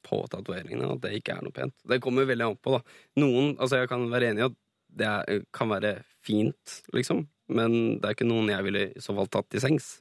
På 0.02 0.25
tatoveringene. 0.32 0.88
At 0.96 1.00
det 1.05 1.12
ikke 1.20 1.37
er 1.38 1.44
noe 1.46 1.55
pent. 1.55 1.75
Det 1.87 2.00
kommer 2.02 2.26
veldig 2.26 2.49
an 2.49 2.56
på, 2.58 2.75
da. 2.75 2.82
Noen 3.22 3.52
Altså, 3.61 3.79
jeg 3.84 3.88
kan 3.93 4.08
være 4.11 4.32
enig 4.32 4.43
i 4.43 4.49
at 4.50 4.56
det 4.96 5.06
er, 5.12 5.40
kan 5.52 5.69
være 5.69 5.90
fint, 6.25 6.81
liksom. 6.96 7.26
Men 7.52 7.99
det 8.00 8.08
er 8.08 8.14
ikke 8.17 8.26
noen 8.26 8.49
jeg 8.50 8.64
ville 8.64 8.84
i 8.96 9.00
så 9.05 9.14
fall 9.14 9.29
tatt 9.29 9.50
til 9.52 9.61
sengs. 9.62 10.00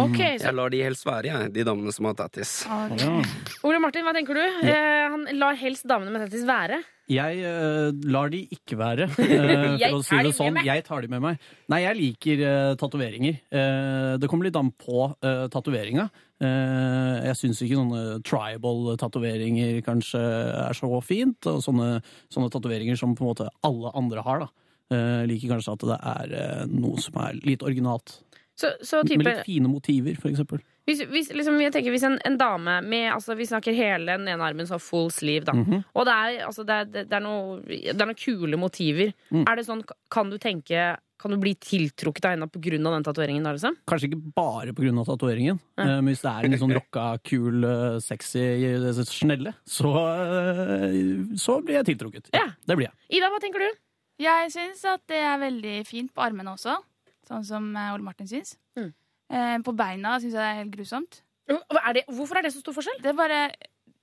Ok, 0.00 0.18
så 0.38 0.48
Jeg 0.48 0.56
lar 0.56 0.72
de 0.72 0.84
helst 0.84 1.06
være, 1.08 1.32
jeg, 1.32 1.50
de 1.56 1.66
damene 1.66 1.92
som 1.94 2.08
har 2.10 2.16
tattis. 2.18 2.60
Okay. 2.68 3.02
Ja. 3.02 3.58
Ole 3.66 3.82
Martin, 3.82 4.06
hva 4.06 4.14
tenker 4.16 4.38
du? 4.38 4.42
Eh, 4.44 5.04
han 5.10 5.28
lar 5.40 5.58
helst 5.60 5.88
damene 5.90 6.14
med 6.14 6.26
tattis 6.26 6.46
være. 6.48 6.80
Jeg 7.10 7.40
uh, 7.42 7.90
lar 8.06 8.30
de 8.30 8.44
ikke 8.54 8.76
være, 8.78 9.08
uh, 9.18 9.78
Jeg 9.80 9.90
for 9.90 9.98
å 9.98 10.02
si 10.06 10.14
tar 10.14 10.22
de 10.22 10.28
det 10.28 10.30
med 10.30 10.36
sånn. 10.38 10.58
Jeg 10.68 10.84
tar 10.86 11.02
de 11.02 11.10
med 11.10 11.24
meg. 11.24 11.46
Nei, 11.72 11.80
jeg 11.82 11.98
liker 11.98 12.42
uh, 12.44 12.74
tatoveringer. 12.78 13.40
Uh, 13.50 14.14
det 14.22 14.30
kommer 14.30 14.46
litt 14.46 14.58
an 14.60 14.70
på 14.78 15.08
uh, 15.10 15.46
tatoveringa. 15.50 16.06
Eh, 16.40 17.16
jeg 17.28 17.36
syns 17.36 17.58
ikke 17.60 17.76
sånne 17.76 18.02
tribal-tatoveringer 18.24 19.82
kanskje 19.84 20.20
er 20.20 20.76
så 20.76 20.88
fint. 21.04 21.48
Og 21.50 21.60
sånne, 21.64 22.00
sånne 22.32 22.52
tatoveringer 22.52 22.96
som 22.98 23.14
på 23.16 23.26
en 23.26 23.32
måte 23.32 23.50
alle 23.66 23.92
andre 23.98 24.24
har. 24.24 24.46
da. 24.46 24.48
Eh, 24.90 25.22
liker 25.28 25.54
kanskje 25.54 25.76
at 25.76 25.86
det 25.90 25.98
er 26.14 26.66
noe 26.72 27.00
som 27.02 27.20
er 27.26 27.40
litt 27.44 27.64
originalt. 27.66 28.20
Så, 28.60 28.74
så 28.84 29.00
Med 29.08 29.24
litt 29.24 29.44
fine 29.46 29.70
motiver, 29.72 30.16
for 30.20 30.28
eksempel. 30.28 30.60
Hvis, 30.88 31.00
hvis, 31.08 31.28
liksom, 31.36 31.58
jeg 31.62 31.72
tenker, 31.72 31.92
hvis 31.94 32.04
en, 32.08 32.16
en 32.26 32.36
dame 32.40 32.78
med 32.82 33.12
altså, 33.14 33.36
Vi 33.38 33.46
snakker 33.48 33.76
hele 33.76 34.16
den 34.18 34.26
ene 34.28 34.42
armen, 34.42 34.66
så 34.68 34.76
full 34.82 35.08
sleeve, 35.14 35.46
da. 35.48 35.54
Mhm. 35.56 35.84
Og 35.94 36.08
det 36.08 36.16
er, 36.16 36.40
altså, 36.48 36.64
det, 36.66 36.76
er, 36.82 36.90
det, 37.04 37.12
er 37.16 37.22
noe, 37.24 37.60
det 37.68 37.94
er 37.94 38.08
noen 38.10 38.18
kule 38.18 38.58
motiver. 38.60 39.14
Mm. 39.30 39.44
Er 39.46 39.60
det 39.60 39.68
sånn, 39.68 39.84
Kan 40.12 40.32
du 40.32 40.36
tenke 40.42 40.96
Kan 41.20 41.34
du 41.34 41.36
bli 41.40 41.52
tiltrukket 41.60 42.24
av 42.24 42.32
henne 42.34 42.48
pga. 42.48 42.78
den 42.80 43.04
tatoveringen? 43.04 43.44
Liksom? 43.44 43.76
Kanskje 43.88 44.08
ikke 44.10 44.20
bare 44.36 44.72
pga. 44.76 45.04
tatoveringen, 45.04 45.60
Ja. 45.76 45.84
eh, 45.84 46.00
men 46.00 46.14
hvis 46.14 46.22
det 46.24 46.32
er 46.32 46.44
en 46.48 46.58
sånn 46.58 46.74
rocka, 46.76 47.06
kul, 47.22 47.64
eh, 47.64 47.98
sexy 48.00 48.40
eh, 48.40 49.04
snelle, 49.04 49.52
så, 49.68 49.92
så 51.36 51.60
blir 51.64 51.80
jeg 51.80 51.90
tiltrukket. 51.92 52.30
Ja. 52.32 52.46
Det 52.66 52.76
blir 52.76 52.88
jeg. 52.88 52.96
Ida, 53.18 53.28
hva 53.30 53.40
tenker 53.42 53.60
du? 53.64 53.70
Jeg 54.20 54.50
syns 54.52 54.82
at 54.84 55.00
det 55.08 55.20
er 55.24 55.38
veldig 55.40 55.76
fint 55.88 56.10
på 56.12 56.24
armene 56.24 56.52
også, 56.52 56.74
sånn 57.30 57.46
som 57.46 57.70
eh, 57.76 57.92
Ole 57.94 58.06
Martin 58.06 58.28
syns. 58.30 58.56
Mm. 58.78 58.92
Eh, 59.30 59.56
på 59.66 59.74
beina 59.78 60.16
syns 60.18 60.34
jeg 60.34 60.40
det 60.42 60.48
er 60.48 60.60
helt 60.64 60.74
grusomt. 60.74 61.20
Hva 61.50 61.82
Er 61.88 61.98
det, 61.98 62.04
hvorfor 62.10 62.38
er 62.38 62.46
det 62.46 62.52
så 62.54 62.62
stor 62.62 62.76
forskjell? 62.76 63.00
Det 63.02 63.10
er 63.10 63.18
bare 63.18 63.40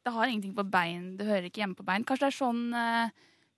Det 0.08 0.14
har 0.16 0.28
ingenting 0.28 0.56
på 0.56 0.64
bein. 0.72 1.16
Det 1.20 1.28
hører 1.28 1.48
ikke 1.50 1.62
hjemme 1.64 1.76
på 1.76 1.84
bein. 1.88 2.04
Kanskje 2.08 2.28
det 2.28 2.34
er 2.34 2.40
sånn 2.40 2.62
eh, 2.74 3.10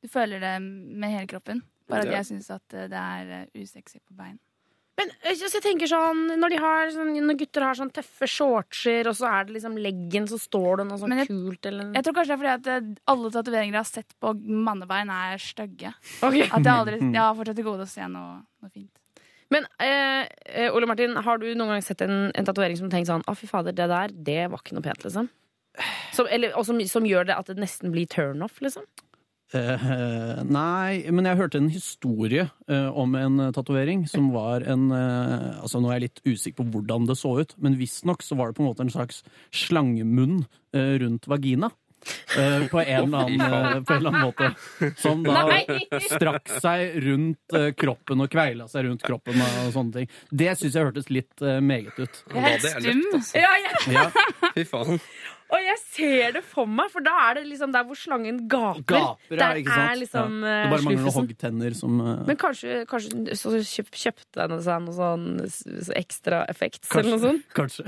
du 0.01 0.07
føler 0.09 0.39
det 0.41 0.55
med 0.61 1.11
hele 1.11 1.27
kroppen. 1.29 1.61
Bare 1.89 2.05
at 2.05 2.13
jeg 2.13 2.25
syns 2.29 2.49
at 2.53 2.65
det 2.69 2.93
er 2.93 3.49
usexy 3.57 3.99
på 3.99 4.15
bein. 4.17 4.37
Men 4.99 5.11
jeg 5.23 5.61
tenker 5.63 5.87
sånn, 5.87 6.25
Når, 6.41 6.51
de 6.51 6.57
har, 6.59 6.89
sånn, 6.91 7.13
når 7.23 7.37
gutter 7.39 7.63
har 7.63 7.77
sånn 7.77 7.91
tøffe 7.95 8.27
shortser, 8.27 9.07
og 9.07 9.15
så 9.15 9.29
er 9.31 9.47
det 9.47 9.55
liksom 9.55 9.77
leggen, 9.79 10.27
så 10.27 10.39
står 10.41 10.81
det 10.81 10.87
noe 10.89 10.99
sånn 10.99 11.15
jeg- 11.15 11.29
kult 11.29 11.65
eller 11.65 11.93
Jeg 11.95 12.03
tror 12.03 12.17
kanskje 12.17 12.27
det 12.27 12.35
er 12.35 12.41
fordi 12.43 12.53
at 12.75 12.99
alle 13.07 13.31
tatoveringer 13.31 13.77
jeg 13.77 13.79
har 13.79 13.91
sett 13.91 14.13
på 14.19 14.33
mannebein, 14.43 15.09
er 15.09 15.37
stygge. 15.37 15.93
Okay. 16.21 16.49
At 16.51 16.63
jeg 16.63 16.73
aldri 16.73 16.99
Jeg 17.15 17.21
har 17.21 17.35
fortsatt 17.35 17.55
til 17.55 17.63
gode 17.69 17.87
å 17.87 17.87
se 17.87 18.07
noe, 18.07 18.43
noe 18.61 18.71
fint. 18.73 18.98
Men 19.53 19.65
eh, 19.81 20.29
eh, 20.45 20.69
Ole 20.75 20.87
Martin, 20.89 21.17
har 21.17 21.41
du 21.41 21.47
noen 21.51 21.73
gang 21.73 21.83
sett 21.85 22.03
en, 22.05 22.29
en 22.29 22.47
tatovering 22.47 22.77
som 22.77 22.89
du 22.89 22.93
tenker 22.93 23.09
sånn 23.09 23.25
Å, 23.25 23.35
fy 23.37 23.49
fader, 23.49 23.75
det 23.75 23.89
der, 23.89 24.13
det 24.13 24.41
var 24.53 24.61
ikke 24.61 24.77
noe 24.77 24.85
pent, 24.85 25.05
liksom? 25.05 25.29
Som, 26.13 26.27
eller, 26.29 26.53
og 26.59 26.65
som, 26.67 26.79
som 26.89 27.05
gjør 27.07 27.29
det 27.29 27.37
at 27.37 27.49
det 27.49 27.61
nesten 27.61 27.93
blir 27.93 28.09
turnoff, 28.09 28.59
liksom? 28.63 28.85
Uh, 29.49 30.43
nei, 30.45 31.09
men 31.09 31.25
jeg 31.25 31.39
hørte 31.39 31.57
en 31.57 31.71
historie 31.73 32.43
uh, 32.69 32.89
om 32.93 33.15
en 33.17 33.47
tatovering 33.55 34.03
som 34.05 34.27
var 34.29 34.61
en 34.61 34.91
uh, 34.93 35.57
Altså, 35.63 35.81
nå 35.81 35.89
er 35.89 35.97
jeg 35.97 36.03
litt 36.03 36.21
usikker 36.27 36.59
på 36.59 36.75
hvordan 36.75 37.07
det 37.09 37.15
så 37.17 37.31
ut, 37.39 37.55
men 37.57 37.79
visstnok 37.79 38.21
så 38.21 38.37
var 38.37 38.51
det 38.51 38.59
på 38.59 38.61
en 38.61 38.69
måte 38.69 38.85
en 38.85 38.93
slags 38.93 39.23
slangemunn 39.49 40.43
rundt 40.69 41.25
vagina. 41.25 41.71
Eh, 42.37 42.67
på, 42.67 42.79
en 42.79 43.03
eller 43.03 43.17
annen, 43.17 43.41
eh, 43.77 43.83
på 43.83 43.93
en 43.93 43.97
eller 43.97 44.09
annen 44.09 44.21
måte. 44.21 44.51
Som 44.97 45.23
da 45.23 45.45
strakk 46.09 46.51
seg 46.61 46.99
rundt 47.03 47.57
eh, 47.57 47.71
kroppen 47.77 48.23
og 48.25 48.31
kveila 48.31 48.69
seg 48.71 48.87
rundt 48.89 49.03
kroppen 49.05 49.41
og 49.41 49.73
sånne 49.75 49.99
ting. 49.99 50.13
Det 50.29 50.55
syns 50.59 50.77
jeg 50.77 50.89
hørtes 50.89 51.11
litt 51.13 51.45
meget 51.63 51.97
ut. 51.99 52.23
Er 52.33 52.47
det 52.47 52.71
er 52.71 52.79
stum. 52.79 53.03
altså. 53.13 53.43
Ja, 53.43 53.51
ja. 53.65 53.83
Ja, 53.99 54.51
Fy 54.55 54.65
faen. 54.69 55.03
Og 55.49 55.63
jeg 55.65 55.79
ser 55.81 56.33
det 56.35 56.41
for 56.45 56.67
meg, 56.69 56.91
for 56.93 57.01
da 57.01 57.13
er 57.29 57.39
det 57.39 57.43
liksom 57.49 57.71
der 57.73 57.85
hvor 57.87 57.97
slangen 57.97 58.43
gaper. 58.51 58.83
gaper, 58.85 59.33
ja, 59.33 59.37
der 59.39 59.57
ikke 59.63 59.73
sant? 59.73 59.89
er 59.89 59.97
liksom 59.97 60.35
ja. 60.45 60.49
eh, 60.51 60.59
Det 60.61 60.69
bare 60.75 60.83
mangler 60.85 61.01
noen 61.07 61.15
hoggtenner 61.15 61.77
som 61.79 61.95
uh... 62.05 62.09
Men 62.27 62.37
kanskje, 62.37 62.75
kanskje 62.91 63.37
så 63.39 63.53
kjøp, 63.57 63.89
kjøpte 64.03 64.43
henne 64.43 64.59
seg 64.67 64.83
noe 64.85 64.93
sånn 64.99 65.25
s- 65.47 65.63
s- 65.87 65.89
ekstra 65.97 66.43
effekt 66.53 66.85
eller 66.93 67.09
noe 67.15 67.23
sånt? 67.23 67.47
Kanskje. 67.57 67.87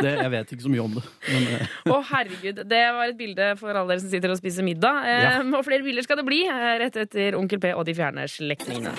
Det, 0.00 0.14
jeg 0.16 0.32
vet 0.32 0.54
ikke 0.56 0.64
så 0.64 0.72
mye 0.72 0.84
om 0.86 0.96
det. 0.96 1.04
Men, 1.28 1.46
uh... 1.60 1.76
Å, 1.92 2.00
herregud. 2.14 2.62
Det 2.72 2.82
var 2.96 3.12
et 3.12 3.20
bilde 3.20 3.50
for 3.60 3.76
alle 3.76 3.92
dere 3.92 4.04
som 4.06 4.12
sitter 4.16 4.32
og 4.32 4.40
spiser 4.40 4.64
middag. 4.66 5.04
Eh, 5.04 5.22
Ja. 5.28 5.36
Og 5.60 5.62
flere 5.68 5.84
bilder 5.84 6.02
skal 6.08 6.18
det 6.22 6.24
bli 6.26 6.40
rett 6.80 6.96
etter 7.04 7.36
Onkel 7.38 7.60
P 7.62 7.74
og 7.76 7.84
de 7.88 7.94
fjerne 8.00 8.24
slektningene. 8.32 8.96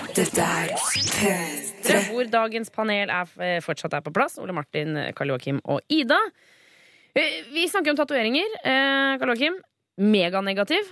Hvor 2.10 2.28
dagens 2.30 2.70
panel 2.74 3.10
er, 3.12 3.60
fortsatt 3.64 3.94
er 3.98 4.04
på 4.06 4.12
plass. 4.14 4.38
Ole 4.42 4.54
Martin, 4.56 4.94
Karl 5.16 5.34
Joakim 5.34 5.58
og 5.64 5.82
Ida. 5.92 6.18
Eh, 7.16 7.42
Vi 7.52 7.66
snakker 7.68 7.90
om 7.94 7.96
tatoveringer. 7.96 8.56
Eh, 8.62 9.16
Karl 9.18 9.32
Joakim, 9.34 9.60
meganegativ. 9.98 10.84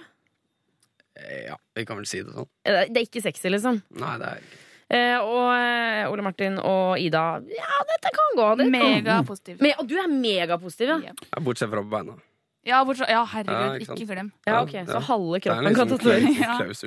Eh, 1.17 1.47
Ja, 1.51 1.57
vi 1.75 1.85
kan 1.87 1.97
vel 2.01 2.07
si 2.07 2.23
det 2.23 2.33
sånn. 2.33 2.49
Eh, 2.65 2.87
Det 2.89 2.97
er 3.03 3.07
ikke 3.07 3.23
sexy, 3.23 3.51
liksom. 3.53 3.83
Nei, 3.91 4.19
det 4.19 4.27
er 4.33 4.39
ikke 4.43 4.61
Eh, 4.95 5.17
Og 5.19 5.49
eh, 5.57 6.11
Ole 6.13 6.23
Martin 6.23 6.59
og 6.61 6.99
Ida 7.01 7.41
Ja, 7.49 7.79
dette 7.89 8.11
kan 8.15 8.37
gå. 8.37 8.49
Det. 8.59 8.67
Megapositiv. 8.71 9.61
Me 9.65 9.73
og 9.79 9.89
du 9.89 9.97
er 9.97 10.07
megapositiv, 10.13 10.89
ja. 10.89 10.99
Yep. 11.09 11.21
ja, 11.33 11.41
Bortsett 11.41 11.71
fra 11.71 11.81
på 11.83 11.89
beina. 11.91 12.17
Ja, 12.65 12.85
bortsett, 12.85 13.09
ja 13.09 13.21
Ja, 13.21 13.25
herregud, 13.25 13.81
ikke 13.81 13.87
for 13.87 13.97
ikke 13.97 14.15
glem. 14.15 14.31
Ja, 14.47 14.63
ok, 14.63 14.73
Ja, 14.75 14.85
Så 14.85 15.01
halve 15.09 15.41
kroppen 15.41 15.75
kan 15.75 15.89
liksom 15.89 15.89
tatoveres. 15.89 16.85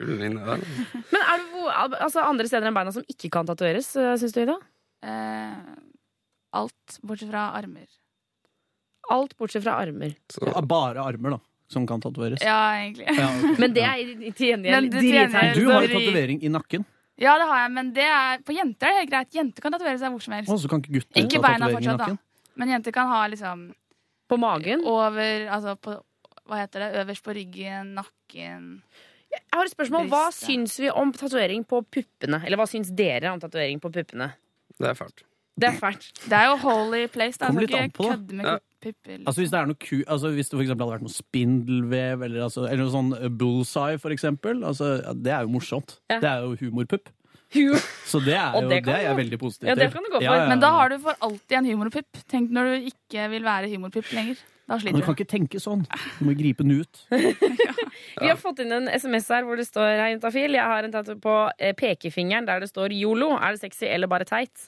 Men 1.11 1.21
er 1.21 1.37
det 1.41 1.99
altså, 2.01 2.21
andre 2.23 2.47
steder 2.47 2.67
enn 2.69 2.73
beina 2.77 2.93
som 2.93 3.03
ikke 3.09 3.29
kan 3.33 3.45
tatoveres, 3.49 3.89
syns 3.93 4.33
du, 4.33 4.41
Ida? 4.45 4.57
Eh, 5.03 5.75
alt 6.53 6.99
bortsett 7.03 7.29
fra 7.29 7.51
armer. 7.57 7.85
Alt 9.09 9.37
bortsett 9.37 9.63
fra 9.63 9.77
armer. 9.81 10.15
Så, 10.29 10.43
Ja, 10.53 10.61
bare 10.61 10.99
armer, 11.03 11.37
da, 11.37 11.39
som 11.71 11.85
kan 11.87 12.01
tatoveres. 12.01 12.41
Ja, 12.43 12.57
egentlig. 12.81 13.07
Ja, 13.07 13.27
okay. 13.29 13.55
Men 13.61 13.73
det 13.73 13.83
er 13.83 13.95
i- 14.03 14.31
til 14.31 14.47
gjengjeld 14.53 14.91
drithøyt. 14.91 15.55
Du 15.55 15.69
har 15.71 15.81
jo 15.87 15.93
tatovering 15.99 16.43
i 16.43 16.49
nakken, 16.49 16.85
Ja, 17.17 17.33
det 17.41 17.47
har 17.49 17.63
jeg, 17.63 17.71
men 17.73 17.87
det 17.95 18.03
er, 18.05 18.37
på 18.45 18.53
jenter 18.53 18.85
er 18.85 18.91
det 18.93 18.97
helt 18.99 19.09
greit. 19.09 19.31
Jenter 19.33 19.61
kan 19.65 19.71
tatovere 19.73 19.97
seg 19.97 20.11
hvor 20.13 20.21
som 20.21 20.33
helst. 20.37 20.51
og 20.53 20.59
så 20.61 20.69
kan 20.69 20.83
ikke 20.83 20.93
gutter 20.99 21.17
Ikke 21.23 21.39
ha 21.39 21.41
beina 21.47 21.65
tatovering 21.65 21.81
i 21.81 21.87
fortsatt, 21.87 22.11
da. 22.13 22.51
Men 22.61 22.69
jenter 22.75 22.93
kan 22.93 23.07
ha 23.09 23.21
liksom 23.27 23.63
På 24.29 24.37
magen. 24.37 24.83
over 24.85 25.47
Altså 25.49 25.73
på 25.81 25.95
Hva 26.47 26.59
heter 26.61 26.79
det? 26.85 26.89
Øverst 27.01 27.23
på 27.25 27.33
ryggen, 27.33 27.95
nakken 27.97 28.67
Jeg 29.33 29.41
har 29.51 29.65
et 29.65 29.71
spørsmål. 29.73 30.05
Hva 30.11 30.21
Brystet. 30.29 30.45
syns 30.47 30.77
vi 30.79 30.89
om 30.93 31.11
tatovering 31.11 31.65
på 31.67 31.81
puppene? 31.91 32.43
Eller 32.45 32.55
hva 32.61 32.67
syns 32.69 32.93
dere 32.95 33.31
om 33.33 33.39
tatovering 33.41 33.81
på 33.81 33.89
puppene? 33.91 34.29
det 34.79 34.87
er 34.87 34.93
fælt. 34.93 35.23
Det 35.59 35.67
er 35.71 35.77
fælt. 35.81 36.11
Det 36.29 36.37
er 36.37 36.45
jo 36.51 36.55
holy 36.61 37.07
place. 37.07 37.37
Da. 37.41 37.47
Kom 37.47 37.57
litt 37.57 37.73
an 37.73 37.89
ikke 37.89 38.11
kødde 38.13 38.33
med 38.37 38.45
Ja. 38.45 38.57
Pupper. 38.83 39.19
Altså 39.23 39.41
Hvis 39.41 39.53
det 39.53 39.59
er 39.59 39.69
noe 39.69 39.79
ku, 39.81 39.95
altså 40.05 40.31
hvis 40.35 40.49
det 40.51 40.57
for 40.57 40.71
hadde 40.71 40.89
vært 40.89 41.05
noe 41.05 41.13
spindelvev 41.13 42.25
eller, 42.27 42.47
altså, 42.47 42.65
eller 42.67 42.83
noe 42.85 42.95
sånn 42.95 43.13
eh, 43.17 43.29
bullseye, 43.29 44.01
for 44.01 44.15
eksempel, 44.15 44.63
altså, 44.67 44.97
ja, 45.01 45.13
det 45.27 45.33
er 45.35 45.47
jo 45.47 45.53
morsomt. 45.57 45.97
Ja. 46.11 46.19
Det 46.23 46.33
er 46.33 46.45
jo 46.45 46.57
humorpupp. 46.61 47.13
Så 48.11 48.19
det 48.25 48.35
er 48.35 48.51
jo 48.51 48.67
det 48.67 48.81
det, 48.83 48.91
er 48.91 49.05
jeg 49.05 49.17
veldig 49.21 49.37
positiv 49.39 49.69
Ja, 49.69 49.75
det 49.79 49.87
kan 49.93 50.03
du 50.03 50.11
gå 50.11 50.19
for. 50.19 50.49
Men 50.51 50.59
da 50.59 50.73
har 50.75 50.91
du 50.91 50.99
for 50.99 51.15
alltid 51.23 51.57
en 51.61 51.71
humorpupp. 51.71 52.21
Tenk 52.27 52.51
når 52.51 52.73
du 52.73 52.91
ikke 52.91 53.29
vil 53.31 53.47
være 53.47 53.71
humorpupp 53.71 54.11
lenger. 54.15 54.41
Da 54.67 54.75
sliter 54.81 54.99
du 54.99 55.05
kan 55.05 55.15
du. 55.15 55.21
ikke 55.21 55.31
tenke 55.31 55.59
sånn. 55.63 55.85
Du 56.17 56.25
må 56.27 56.33
gripe 56.35 56.65
den 56.65 56.81
ut. 56.81 57.03
Vi 58.21 58.27
har 58.27 58.35
fått 58.39 58.59
inn 58.65 58.73
en 58.75 58.89
SMS 58.91 59.29
her 59.31 59.45
hvor 59.47 59.59
det 59.59 59.67
står 59.69 59.93
Hei, 59.95 60.09
Juntafil. 60.11 60.57
Jeg 60.59 60.71
har 60.73 60.83
en 60.83 60.91
tattoo 60.91 61.15
på 61.23 61.35
eh, 61.55 61.71
pekefingeren 61.77 62.49
der 62.49 62.65
det 62.65 62.67
står 62.73 62.95
yolo. 62.97 63.31
Er 63.37 63.55
det 63.55 63.63
sexy 63.63 63.87
eller 63.87 64.11
bare 64.11 64.27
teit? 64.27 64.67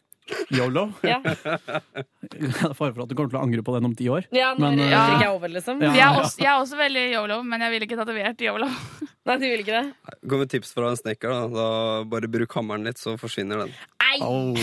Yolo. 0.54 0.90
Ja, 1.06 1.20
Det 2.30 2.50
er 2.50 2.74
Fare 2.78 2.94
for 2.94 3.04
at 3.04 3.10
du 3.10 3.16
kommer 3.18 3.32
til 3.32 3.40
å 3.40 3.44
angre 3.44 3.64
på 3.66 3.74
den 3.76 3.88
om 3.90 3.96
ti 3.98 4.10
år. 4.12 4.28
ja 4.36 4.52
når 4.58 4.76
Men, 4.76 4.82
ja. 4.84 5.04
jeg, 5.14 5.22
er 5.26 5.32
over, 5.34 5.52
liksom. 5.54 5.82
Ja. 5.84 5.94
Jeg 5.96 6.06
er, 6.06 6.20
også, 6.22 6.42
jeg 6.44 6.50
er 6.52 6.64
også 6.64 6.80
veldig 6.80 7.06
yolo, 7.14 7.40
men 7.48 7.66
jeg 7.66 7.74
ville 7.74 7.88
ikke 7.90 7.98
tatovert 8.00 8.44
yolo. 8.46 8.70
Nei, 9.30 9.38
du 9.42 9.46
vil 9.46 9.64
ikke 9.64 9.80
det? 9.80 10.14
Gå 10.30 10.40
med 10.42 10.52
tips 10.52 10.74
fra 10.76 10.92
en 10.92 11.00
snekker. 11.00 11.34
Da. 11.34 11.48
da 11.54 11.68
Bare 12.10 12.30
bruk 12.32 12.54
hammeren 12.58 12.88
litt, 12.88 13.02
så 13.02 13.16
forsvinner 13.22 13.66
den. 13.66 13.74
Nei! 14.02 14.16
Oh. 14.26 14.54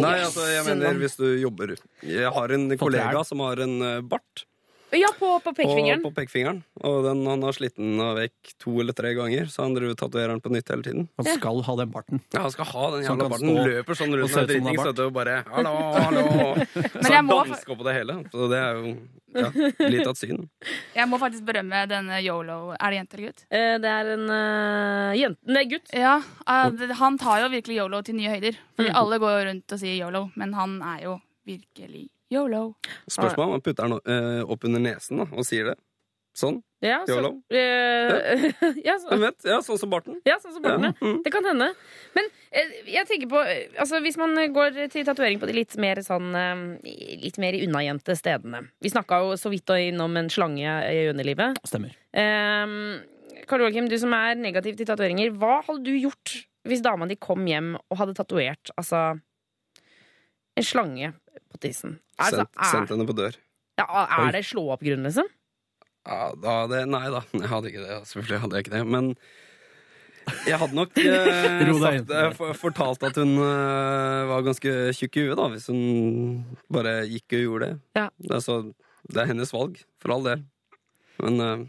Nei, 0.00 0.14
altså, 0.24 0.46
jeg 0.48 0.64
mener 0.68 0.96
hvis 1.02 1.18
du 1.18 1.26
jobber 1.36 1.74
Jeg 2.06 2.30
har 2.32 2.54
en 2.56 2.70
kollega 2.80 3.24
som 3.28 3.42
har 3.44 3.60
en 3.60 3.74
eh, 3.84 3.98
bart 4.00 4.46
Ja, 4.92 5.08
på, 5.18 5.28
på 5.38 5.50
på, 5.50 5.54
pekefingeren. 5.54 6.02
på 6.02 6.10
pekefingeren. 6.16 6.62
Og 6.82 7.04
den, 7.04 7.20
han 7.26 7.42
har 7.46 7.52
slitt 7.54 7.76
den 7.78 8.00
av 8.02 8.16
vekk 8.18 8.54
to 8.58 8.72
eller 8.82 8.92
tre 8.96 9.12
ganger, 9.14 9.46
så 9.52 9.62
han 9.62 9.74
driver 9.76 9.94
tatoverer 9.94 10.32
den 10.34 10.40
på 10.42 10.50
nytt 10.50 10.68
hele 10.72 10.82
tiden. 10.82 11.08
Han 11.20 11.28
skal 11.30 11.62
ha 11.66 11.76
den 11.78 11.90
barten. 11.94 12.20
Ja, 12.34 12.42
han 12.46 12.50
skal 12.54 12.66
ha 12.72 12.90
den 12.96 13.04
jævla 13.06 13.28
barten. 13.30 13.52
stå 13.54 13.64
Løper 13.70 13.94
sånn 14.00 14.16
rundt 14.18 14.34
med 14.34 14.48
dritings 14.50 14.90
du, 14.98 15.02
og 15.06 15.12
bare 15.14 15.36
hallo, 15.46 15.74
hallo. 15.94 16.26
Så 16.74 17.06
jeg 17.06 17.16
han 17.16 17.26
må- 17.30 17.40
dansker 17.46 17.78
på 17.78 17.86
det 17.86 17.94
hele. 18.00 18.18
Så 18.34 18.50
det 18.50 18.58
er 18.58 18.80
jo 18.80 18.94
ja, 19.30 19.48
litt 19.86 20.06
av 20.08 20.12
et 20.16 20.18
syn. 20.18 20.40
Jeg 20.96 21.06
må 21.06 21.18
faktisk 21.22 21.44
berømme 21.46 21.84
denne 21.86 22.18
yolo. 22.26 22.72
Er 22.74 22.90
det 22.90 22.96
jente 22.98 23.14
eller 23.20 23.28
gutt? 23.30 23.44
Eh, 23.54 23.74
Det 23.78 23.90
er 23.94 24.08
en 24.16 24.24
uh, 24.26 25.12
jente 25.14 25.54
Nei, 25.54 25.64
gutt. 25.70 25.92
Ja, 25.94 26.16
uh, 26.50 26.94
Han 26.98 27.18
tar 27.22 27.44
jo 27.44 27.52
virkelig 27.54 27.78
yolo 27.78 28.02
til 28.02 28.18
nye 28.18 28.32
høyder. 28.34 28.58
Fordi 28.74 28.90
Mm. 28.90 28.96
alle 28.98 29.18
går 29.22 29.36
jo 29.38 29.44
rundt 29.52 29.72
og 29.76 29.78
sier 29.78 29.94
yolo, 30.02 30.24
men 30.34 30.52
han 30.58 30.80
er 30.82 31.04
jo 31.06 31.20
virkelig 31.46 32.08
yolo. 32.30 32.64
Spørsmål 33.10 33.46
om 33.48 33.54
han 33.56 33.62
putter 33.64 33.88
den 33.88 34.00
eh, 34.14 34.42
opp 34.46 34.66
under 34.68 34.82
nesen 34.82 35.22
da, 35.22 35.28
og 35.32 35.46
sier 35.46 35.72
det. 35.72 35.78
Sånn. 36.36 36.60
Ja, 36.80 37.00
så, 37.08 37.16
YOLO? 37.18 37.30
eh, 37.50 38.44
ja, 38.86 38.94
så, 39.02 39.16
vet? 39.18 39.42
Ja, 39.44 39.58
sånn 39.66 39.80
som 39.80 39.90
barten. 39.90 40.20
ja, 40.24 40.36
sånn 40.40 40.54
som 40.54 40.62
barten, 40.62 40.86
Ja. 40.86 40.92
Mm. 41.02 41.16
Det 41.24 41.32
kan 41.34 41.44
hende. 41.44 41.66
Men 42.14 42.28
eh, 42.54 42.76
jeg 42.88 43.08
tenker 43.08 43.28
på 43.32 43.40
altså, 43.42 43.98
Hvis 44.04 44.16
man 44.20 44.38
går 44.54 44.78
til 44.94 45.04
tatovering 45.04 45.42
på 45.42 45.48
de 45.50 45.56
litt 45.58 45.74
mer 45.82 46.00
sånn 46.06 46.30
Litt 46.86 47.40
mer 47.42 47.58
i 47.58 47.64
unnagjemte 47.66 48.14
stedene 48.18 48.62
Vi 48.80 48.92
snakka 48.94 49.18
jo 49.24 49.34
så 49.40 49.50
vidt 49.52 49.74
innom 49.90 50.16
en 50.16 50.30
slange 50.32 50.76
i 50.86 51.02
underlivet. 51.10 51.58
Stemmer. 51.66 51.98
Um, 52.14 53.02
Karl 53.50 53.66
Joakim, 53.66 53.90
du 53.90 53.98
som 53.98 54.14
er 54.14 54.38
negativ 54.38 54.78
til 54.78 54.86
tatoveringer, 54.88 55.34
hva 55.34 55.58
hadde 55.66 55.82
du 55.90 55.98
gjort 55.98 56.38
hvis 56.68 56.82
dama 56.84 57.06
di 57.08 57.16
kom 57.16 57.46
hjem 57.48 57.72
og 57.80 57.98
hadde 57.98 58.14
tatovert 58.18 58.72
altså, 58.76 59.18
en 60.60 60.68
slange 60.68 61.12
på 61.50 61.60
tissen? 61.64 61.98
Altså, 62.20 62.44
Sendt, 62.70 62.92
henne 62.92 63.06
på 63.08 63.16
dør. 63.16 63.36
ja, 63.80 64.06
er 64.20 64.34
det 64.36 64.44
slå 64.48 64.66
opp-grunn, 64.74 65.06
liksom? 65.08 65.28
Ja, 66.08 66.30
da 66.40 66.54
det, 66.70 66.84
nei 66.88 67.06
da, 67.12 67.22
jeg 67.36 67.48
hadde 67.50 67.70
ikke 67.70 67.84
det. 67.84 67.96
Selvfølgelig 68.08 68.42
hadde 68.44 68.58
jeg 68.58 68.66
ikke 68.66 68.76
det. 68.76 68.84
Men 68.88 69.10
jeg 70.46 70.60
hadde 70.60 70.76
nok 70.78 70.96
eh, 71.00 71.72
sagt, 71.80 72.12
eh, 72.14 72.30
for, 72.36 72.54
fortalt 72.60 73.04
at 73.08 73.18
hun 73.20 73.34
eh, 73.40 74.28
var 74.30 74.46
ganske 74.46 74.74
tjukk 74.96 75.18
i 75.20 75.26
huet, 75.26 75.36
da, 75.40 75.48
hvis 75.52 75.68
hun 75.72 75.82
bare 76.72 77.00
gikk 77.10 77.36
og 77.40 77.44
gjorde 77.46 77.68
det. 77.68 77.76
Ja. 77.98 78.06
Er 78.30 78.70
det 79.10 79.22
er 79.22 79.30
hennes 79.32 79.52
valg, 79.54 79.80
for 80.00 80.14
all 80.14 80.26
del. 80.28 80.46
Men 81.20 81.40
eh, 81.44 81.66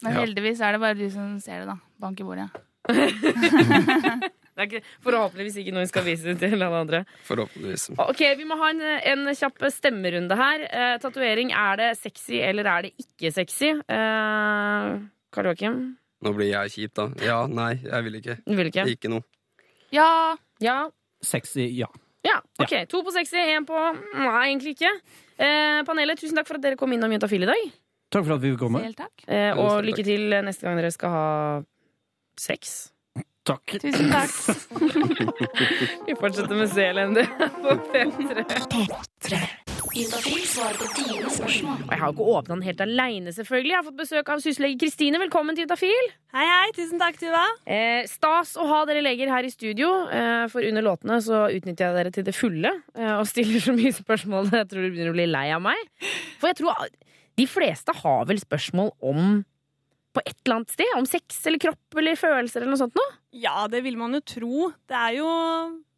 Men 0.00 0.14
Ja. 0.14 0.20
heldigvis 0.22 0.62
er 0.64 0.72
det 0.72 0.80
bare 0.80 0.96
du 0.96 1.06
som 1.12 1.34
ser 1.44 1.64
det, 1.64 1.74
da. 1.74 1.78
Bank 2.00 2.20
i 2.22 2.26
bordet. 2.26 2.48
Det 4.60 4.66
er 4.66 4.68
ikke, 4.74 4.94
forhåpentligvis 5.06 5.54
ikke 5.62 5.72
noe 5.72 5.84
vi 5.86 5.88
skal 5.88 6.04
vise 6.04 6.34
til 6.36 6.52
alle 6.58 6.68
andre. 6.82 6.98
forhåpentligvis. 7.24 7.86
Ok, 8.04 8.20
Vi 8.36 8.44
må 8.44 8.58
ha 8.60 8.68
en, 8.74 8.82
en 8.84 9.30
kjapp 9.32 9.56
stemmerunde 9.72 10.36
her. 10.36 10.66
Eh, 10.68 10.98
Tatovering, 11.00 11.52
er 11.56 11.80
det 11.80 11.88
sexy 11.96 12.42
eller 12.44 12.68
er 12.68 12.82
det 12.88 12.92
ikke 13.00 13.32
sexy? 13.32 13.72
Eh, 13.80 15.00
Karl 15.32 15.48
Joakim? 15.48 15.80
Nå 16.20 16.34
blir 16.36 16.50
jeg 16.52 16.74
kjip, 16.74 16.92
da. 16.98 17.08
Ja, 17.24 17.38
nei, 17.48 17.78
jeg 17.80 18.04
vil 18.04 18.20
ikke. 18.20 18.36
Du 18.44 18.52
vil 18.58 18.68
ikke? 18.68 18.84
Ikke 18.92 19.08
noe. 19.08 19.24
Ja! 19.96 20.36
Ja. 20.60 20.76
Sexy, 21.24 21.70
ja. 21.78 21.88
ja. 22.28 22.36
Ok, 22.60 22.76
To 22.92 23.00
på 23.06 23.14
sexy, 23.16 23.40
én 23.40 23.64
på 23.68 23.80
Nei, 24.12 24.50
egentlig 24.50 24.76
ikke. 24.76 24.92
Eh, 25.40 25.80
panelet, 25.88 26.20
tusen 26.20 26.36
takk 26.36 26.50
for 26.50 26.60
at 26.60 26.66
dere 26.68 26.76
kom 26.76 26.92
innom 26.92 27.12
Juntafil 27.16 27.48
i 27.48 27.48
dag. 27.48 27.72
Takk 28.12 28.26
for 28.26 28.36
at 28.36 28.42
vi 28.44 28.52
fikk 28.52 28.60
komme. 28.66 28.84
Selv 28.84 29.00
takk. 29.00 29.24
Eh, 29.30 29.56
og 29.56 29.80
lykke 29.86 30.04
til 30.04 30.28
neste 30.44 30.66
gang 30.68 30.76
dere 30.76 30.92
skal 30.92 31.16
ha 31.16 31.26
sex. 32.36 32.89
Takk. 33.50 33.80
Tusen 33.82 34.12
takk. 34.12 34.36
Vi 36.06 36.14
fortsetter 36.20 36.54
med 36.54 36.70
Seelender 36.70 37.26
på 37.58 37.74
P3. 37.90 39.40
Juntafil 39.90 40.44
svarer 40.46 40.76
på 40.78 40.86
dine 40.94 41.30
spørsmål. 41.34 41.80
Og 41.82 41.90
jeg 41.90 41.98
har 41.98 42.12
ikke 42.12 42.26
åpna 42.30 42.54
den 42.54 42.62
helt 42.68 42.82
aleine, 42.84 43.32
selvfølgelig. 43.34 43.72
Jeg 43.72 43.78
har 43.80 43.86
fått 43.88 43.98
besøk 43.98 44.30
av 44.30 44.42
syslege 44.44 44.78
Kristine. 44.78 45.18
Velkommen 45.18 45.58
til 45.58 45.66
Utafil. 45.66 46.12
Hei, 46.36 46.46
hei. 46.46 46.70
Tusen 46.76 47.02
takk, 47.02 47.18
Tuva. 47.18 47.42
Eh, 47.66 48.06
stas 48.10 48.54
å 48.54 48.68
ha 48.70 48.84
dere 48.86 49.02
leger 49.02 49.32
her 49.34 49.48
i 49.48 49.50
studio, 49.50 49.90
eh, 50.14 50.46
for 50.52 50.62
under 50.62 50.86
låtene 50.86 51.18
så 51.26 51.48
utnytter 51.50 51.88
jeg 51.88 51.98
dere 51.98 52.14
til 52.14 52.28
det 52.28 52.36
fulle 52.38 52.70
eh, 52.94 53.14
og 53.16 53.26
stiller 53.26 53.66
så 53.66 53.74
mye 53.74 53.90
spørsmål 53.96 54.52
jeg 54.60 54.70
tror 54.70 54.84
dere 54.84 54.94
begynner 54.94 55.14
å 55.14 55.18
bli 55.18 55.30
lei 55.30 55.48
av 55.56 55.64
meg. 55.66 55.90
For 56.38 56.52
jeg 56.52 56.62
tror 56.62 56.86
de 57.40 57.48
fleste 57.50 57.98
har 58.04 58.28
vel 58.30 58.38
spørsmål 58.42 58.94
om 59.10 59.40
på 60.14 60.22
et 60.24 60.36
eller 60.44 60.60
annet 60.60 60.74
sted? 60.74 60.94
Om 60.98 61.06
sex 61.08 61.42
eller 61.46 61.62
kropp 61.62 61.98
eller 61.98 62.18
følelser 62.18 62.62
eller 62.62 62.74
noe 62.74 62.82
sånt 62.82 62.98
noe? 62.98 63.16
Ja, 63.36 63.68
det 63.70 63.82
vil 63.86 63.96
man 64.00 64.14
jo 64.16 64.20
tro. 64.26 64.70
Det 64.90 64.96
er 64.96 65.18
jo 65.20 65.30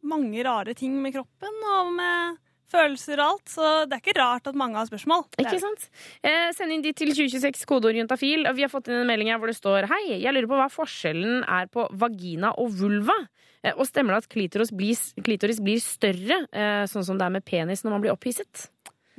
mange 0.05 0.43
rare 0.45 0.75
ting 0.77 0.95
med 1.01 1.15
kroppen 1.15 1.61
og 1.73 1.93
med 1.95 2.39
følelser 2.73 3.19
og 3.21 3.35
alt, 3.35 3.51
så 3.53 3.67
det 3.85 3.97
er 3.97 4.01
ikke 4.01 4.15
rart 4.17 4.47
at 4.49 4.57
mange 4.57 4.79
har 4.79 4.87
spørsmål. 4.89 5.27
Ikke 5.37 5.59
sant? 5.61 5.83
Eh, 6.25 6.49
send 6.57 6.73
inn 6.73 6.81
ditt 6.81 6.97
til 6.97 7.11
2026, 7.13 7.65
kodeord 7.69 7.99
juntafil. 7.99 8.47
Vi 8.57 8.65
har 8.65 8.71
fått 8.71 8.89
inn 8.89 9.03
en 9.03 9.09
melding 9.09 9.29
her 9.29 9.37
hvor 9.41 9.51
det 9.51 9.57
står 9.59 9.85
Hei, 9.91 10.17
jeg 10.23 10.33
lurer 10.33 10.49
på 10.49 10.57
hva 10.57 10.69
forskjellen 10.73 11.43
er 11.45 11.69
på 11.73 11.85
vagina 12.01 12.53
og 12.61 12.73
vulva. 12.79 13.15
Eh, 13.61 13.75
og 13.77 13.85
stemmer 13.89 14.15
det 14.17 14.23
at 14.23 14.31
klitoris 14.33 14.73
blir, 14.73 14.97
klitoris 15.25 15.61
blir 15.63 15.81
større, 15.85 16.41
eh, 16.49 16.83
sånn 16.89 17.05
som 17.05 17.19
det 17.21 17.27
er 17.27 17.35
med 17.37 17.45
penis 17.45 17.85
når 17.85 17.95
man 17.97 18.05
blir 18.07 18.15
opphisset? 18.15 18.67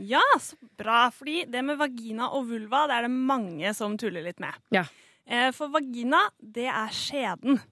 Ja, 0.03 0.23
så 0.43 0.59
bra. 0.75 1.05
Fordi 1.15 1.45
det 1.47 1.63
med 1.63 1.79
vagina 1.79 2.33
og 2.35 2.49
vulva, 2.51 2.89
det 2.91 2.99
er 2.99 3.07
det 3.07 3.15
mange 3.15 3.71
som 3.79 3.95
tuller 4.01 4.27
litt 4.27 4.43
med. 4.43 4.59
Ja. 4.75 4.83
Eh, 5.31 5.53
For 5.55 5.71
vagina, 5.73 6.25
det 6.43 6.67
er 6.67 6.91
skjeden. 6.91 7.63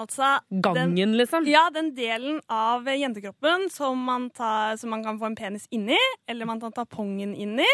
Altså 0.00 0.38
den, 0.48 0.94
liksom? 1.18 1.44
ja, 1.48 1.66
den 1.74 1.90
delen 1.96 2.38
av 2.48 2.86
jentekroppen 2.88 3.66
som 3.72 3.98
man, 4.00 4.30
tar, 4.32 4.78
som 4.80 4.92
man 4.94 5.04
kan 5.04 5.18
få 5.20 5.28
en 5.28 5.36
penis 5.36 5.66
inni, 5.70 5.98
eller 6.30 6.48
man 6.48 6.60
kan 6.62 6.72
ta 6.72 6.86
pongen 6.88 7.34
inni, 7.36 7.68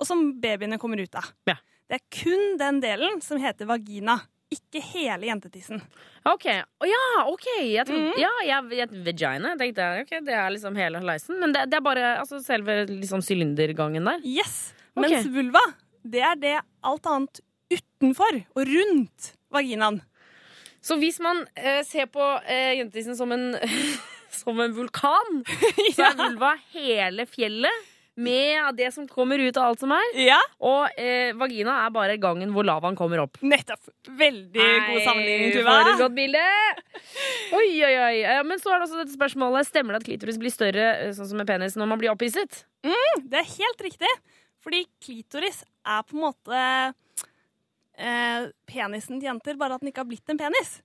og 0.00 0.08
som 0.08 0.30
babyene 0.40 0.78
kommer 0.80 1.02
ut 1.02 1.18
av. 1.18 1.28
Ja. 1.48 1.58
Det 1.86 2.00
er 2.00 2.06
kun 2.22 2.56
den 2.58 2.80
delen 2.82 3.20
som 3.22 3.38
heter 3.42 3.68
vagina, 3.68 4.16
ikke 4.50 4.80
hele 4.94 5.28
jentetissen. 5.28 5.82
Ok, 6.26 6.46
Oh, 6.80 6.86
ja, 6.88 7.02
ok 7.28 7.46
jeg 7.60 7.86
trodde, 7.86 8.12
mm. 8.14 8.20
Ja, 8.22 8.30
jeg, 8.46 8.78
jeg, 8.78 9.02
vagina 9.06 9.52
Jeg 9.52 9.58
tenkte, 9.60 9.86
ok, 10.02 10.12
Det 10.26 10.34
er 10.38 10.52
liksom 10.54 10.78
hele 10.78 11.00
leisen 11.02 11.38
Men 11.42 11.52
det, 11.54 11.64
det 11.70 11.78
er 11.78 11.82
bare 11.82 12.12
altså, 12.20 12.38
selve 12.42 12.80
liksom, 12.88 13.22
sylindergangen 13.26 14.06
der 14.06 14.22
Yes! 14.26 14.72
Okay. 14.96 15.10
Mens 15.10 15.28
vulva, 15.34 15.62
det 16.06 16.22
er 16.24 16.38
det 16.40 16.54
alt 16.86 17.08
annet 17.10 17.40
utenfor 17.74 18.38
og 18.56 18.70
rundt 18.70 19.32
vaginaen. 19.52 20.00
Så 20.86 20.96
hvis 21.00 21.18
man 21.24 21.42
eh, 21.58 21.82
ser 21.88 22.06
på 22.12 22.22
eh, 22.46 22.76
jentetissen 22.78 23.18
som 23.18 23.32
en 23.34 23.48
Som 24.36 24.58
en 24.60 24.72
vulkan 24.76 25.42
Så 25.96 26.04
er 26.06 26.16
vulva 26.18 26.54
hele 26.74 27.24
fjellet 27.30 27.84
med 28.16 28.78
det 28.78 28.86
som 28.94 29.04
kommer 29.04 29.36
ut 29.44 29.58
av 29.60 29.66
alt 29.74 29.82
som 29.82 29.90
er. 29.92 30.04
Ja, 30.16 30.38
Og 30.64 30.88
eh, 30.96 31.34
vagina 31.36 31.74
er 31.84 31.90
bare 31.92 32.14
gangen 32.16 32.48
hvor 32.54 32.64
lavaen 32.64 32.96
kommer 32.96 33.20
opp. 33.26 33.36
nettopp. 33.44 33.90
Veldig 34.08 34.68
god 34.86 35.00
sammenligning, 35.04 35.50
Nei, 35.50 35.58
Tuva. 35.58 35.74
For 35.82 35.90
et 35.90 36.00
godt 36.00 36.16
bilde! 36.16 36.44
Oi, 37.58 37.68
oi, 37.84 37.92
oi. 38.06 38.14
Eh, 38.24 38.40
Men 38.48 38.62
så 38.62 38.72
er 38.72 38.80
det 38.80 38.86
også 38.88 39.02
dette 39.02 39.12
spørsmålet 39.18 39.68
Stemmer 39.68 39.92
det 39.92 40.00
at 40.00 40.08
klitoris 40.08 40.40
blir 40.40 40.54
større 40.54 40.86
eh, 40.94 41.12
sånn 41.12 41.28
som 41.28 41.42
med 41.42 41.50
penis 41.50 41.76
når 41.76 41.90
man 41.92 42.00
blir 42.00 42.14
opphisset? 42.14 42.62
Det 42.86 43.42
er 43.42 43.50
helt 43.52 43.84
riktig. 43.84 44.14
Fordi 44.64 44.86
klitoris 45.04 45.60
er 45.84 46.00
på 46.08 46.16
en 46.16 46.24
måte 46.24 46.64
eh, 47.98 48.48
penisen 48.68 49.18
til 49.20 49.28
jenter, 49.30 49.56
bare 49.60 49.76
at 49.78 49.82
den 49.84 49.90
ikke 49.92 50.02
har 50.04 50.08
blitt 50.10 50.32
en 50.32 50.40
penis. 50.40 50.76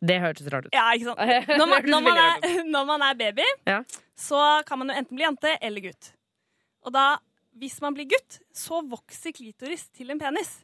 Det 0.00 0.16
hørtes 0.22 0.46
rart 0.52 0.68
ut. 0.68 0.72
Ja, 0.74 0.86
ikke 0.96 1.10
sant? 1.10 1.58
Når 1.60 1.66
man, 1.68 1.88
når 1.92 2.04
man, 2.06 2.18
er, 2.24 2.62
når 2.74 2.86
man 2.88 3.02
er 3.04 3.18
baby, 3.20 3.44
Ja. 3.68 3.82
så 4.16 4.38
kan 4.68 4.80
man 4.80 4.88
jo 4.92 4.96
enten 5.02 5.16
bli 5.18 5.26
jente 5.26 5.52
eller 5.60 5.84
gutt. 5.90 6.12
Og 6.88 6.94
da, 6.96 7.04
hvis 7.60 7.76
man 7.84 7.92
blir 7.96 8.08
gutt, 8.08 8.38
så 8.56 8.80
vokser 8.88 9.34
klitoris 9.36 9.88
til 9.92 10.10
en 10.14 10.18
penis. 10.22 10.62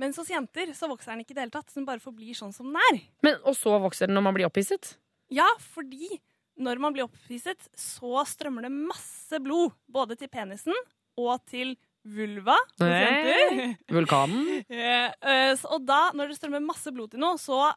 Mens 0.00 0.16
hos 0.16 0.30
jenter 0.32 0.70
så 0.72 0.88
vokser 0.88 1.12
den 1.12 1.20
ikke 1.26 1.34
i 1.34 1.36
det 1.36 1.42
hele 1.44 1.52
tatt. 1.52 1.68
Så 1.68 1.76
den 1.76 1.84
bare 1.90 2.00
forblir 2.00 2.32
sånn 2.38 2.54
som 2.56 2.70
den 2.72 2.80
er. 2.88 3.02
Men, 3.26 3.36
og 3.44 3.52
så 3.58 3.74
vokser 3.82 4.08
den 4.08 4.16
når 4.16 4.24
man 4.30 4.38
blir 4.38 4.48
opphisset? 4.48 4.94
Ja, 5.28 5.44
fordi 5.74 6.08
når 6.56 6.80
man 6.80 6.96
blir 6.96 7.04
opphisset, 7.04 7.68
så 7.76 8.24
strømmer 8.24 8.64
det 8.64 8.72
masse 8.72 9.36
blod. 9.44 9.76
Både 9.92 10.16
til 10.16 10.32
penisen 10.32 10.72
og 11.20 11.44
til 11.52 11.74
vulva 12.06 12.56
Hey. 12.80 13.74
Vulkanen? 13.92 14.64
Eh, 14.70 15.54
og 15.68 15.84
da, 15.86 16.10
når 16.16 16.30
det 16.30 16.38
strømmer 16.38 16.62
masse 16.64 16.90
blod 16.94 17.12
til 17.12 17.22
noe, 17.22 17.38
så 17.40 17.70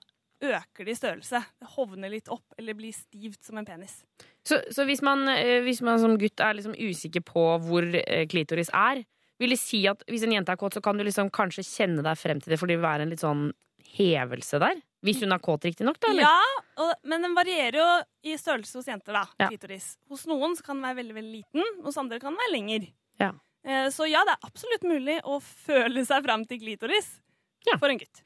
øker 0.44 0.86
det 0.86 0.94
i 0.94 1.00
størrelse. 1.00 1.39
Det 1.60 1.72
hovner 1.75 2.12
litt 2.12 2.30
opp 2.32 2.56
eller 2.60 2.75
blir 2.77 2.94
stivt 2.96 3.44
som 3.46 3.58
en 3.60 3.68
penis. 3.68 4.01
Så, 4.48 4.60
så 4.74 4.86
hvis, 4.88 5.01
man, 5.06 5.25
hvis 5.63 5.82
man 5.86 6.00
som 6.01 6.15
gutt 6.20 6.44
er 6.44 6.58
liksom 6.58 6.75
usikker 6.75 7.24
på 7.25 7.44
hvor 7.63 7.88
klitoris 8.32 8.72
er, 8.75 9.03
vil 9.42 9.56
det 9.56 9.60
si 9.62 9.82
at 9.89 10.03
hvis 10.10 10.24
en 10.27 10.36
jente 10.36 10.53
er 10.53 10.60
kåt, 10.60 10.75
så 10.77 10.84
kan 10.84 11.00
du 11.00 11.03
liksom 11.08 11.32
kanskje 11.34 11.65
kjenne 11.68 12.03
deg 12.06 12.20
frem 12.20 12.42
til 12.44 12.53
det, 12.53 12.60
for 12.62 12.70
det 12.70 12.77
vil 12.80 12.86
være 12.86 13.08
en 13.08 13.13
litt 13.13 13.24
sånn 13.24 13.48
hevelse 13.94 14.60
der? 14.63 14.82
Hvis 15.03 15.20
hun 15.24 15.36
er 15.36 15.42
kåt, 15.44 15.65
riktignok, 15.68 15.98
da? 16.00 16.12
Eller? 16.13 16.24
Ja, 16.27 16.62
og, 16.86 16.92
men 17.12 17.25
den 17.25 17.34
varierer 17.36 17.80
jo 17.80 17.88
i 18.32 18.38
størrelse 18.39 18.80
hos 18.80 18.88
jenter, 18.88 19.18
da. 19.20 19.25
Ja. 19.42 19.50
Klitoris. 19.51 19.94
Hos 20.12 20.24
noen 20.30 20.56
så 20.56 20.63
kan 20.63 20.80
den 20.80 20.88
være 20.88 21.01
veldig 21.01 21.18
veldig 21.18 21.34
liten, 21.42 21.74
hos 21.84 22.00
andre 22.00 22.22
kan 22.24 22.32
den 22.32 22.39
være 22.44 22.53
lenger. 22.56 22.86
Ja. 23.20 23.34
Eh, 23.65 23.88
Så 23.89 24.08
ja, 24.10 24.24
det 24.27 24.36
er 24.36 24.48
absolutt 24.50 24.84
mulig 24.84 25.20
å 25.24 25.39
føle 25.41 26.03
seg 26.05 26.24
fram 26.25 26.46
til 26.46 26.60
klitoris 26.60 27.20
Ja. 27.65 27.77
for 27.79 27.88
en 27.89 27.98
gutt. 27.98 28.22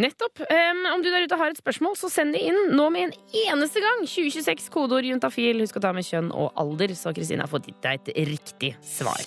Nettopp. 0.00 0.40
Um, 0.50 0.86
om 0.94 1.02
du 1.02 1.10
der 1.12 1.22
ute 1.28 1.36
har 1.36 1.50
et 1.52 1.58
spørsmål, 1.60 1.94
så 1.94 2.08
send 2.10 2.32
det 2.34 2.40
inn 2.42 2.72
nå 2.74 2.90
med 2.90 3.02
en 3.10 3.12
eneste 3.52 3.78
gang. 3.84 4.00
2026, 4.08 4.70
kodeord 4.72 5.04
juntafil. 5.04 5.60
Husk 5.60 5.76
å 5.76 5.82
ta 5.84 5.92
med 5.92 6.02
kjønn 6.08 6.30
og 6.32 6.52
alder, 6.56 6.88
så 6.96 7.12
Kristine 7.14 7.44
har 7.44 7.52
fått 7.52 7.66
gitt 7.68 7.82
deg 7.84 8.00
et 8.08 8.16
riktig 8.30 8.72
svar. 8.82 9.20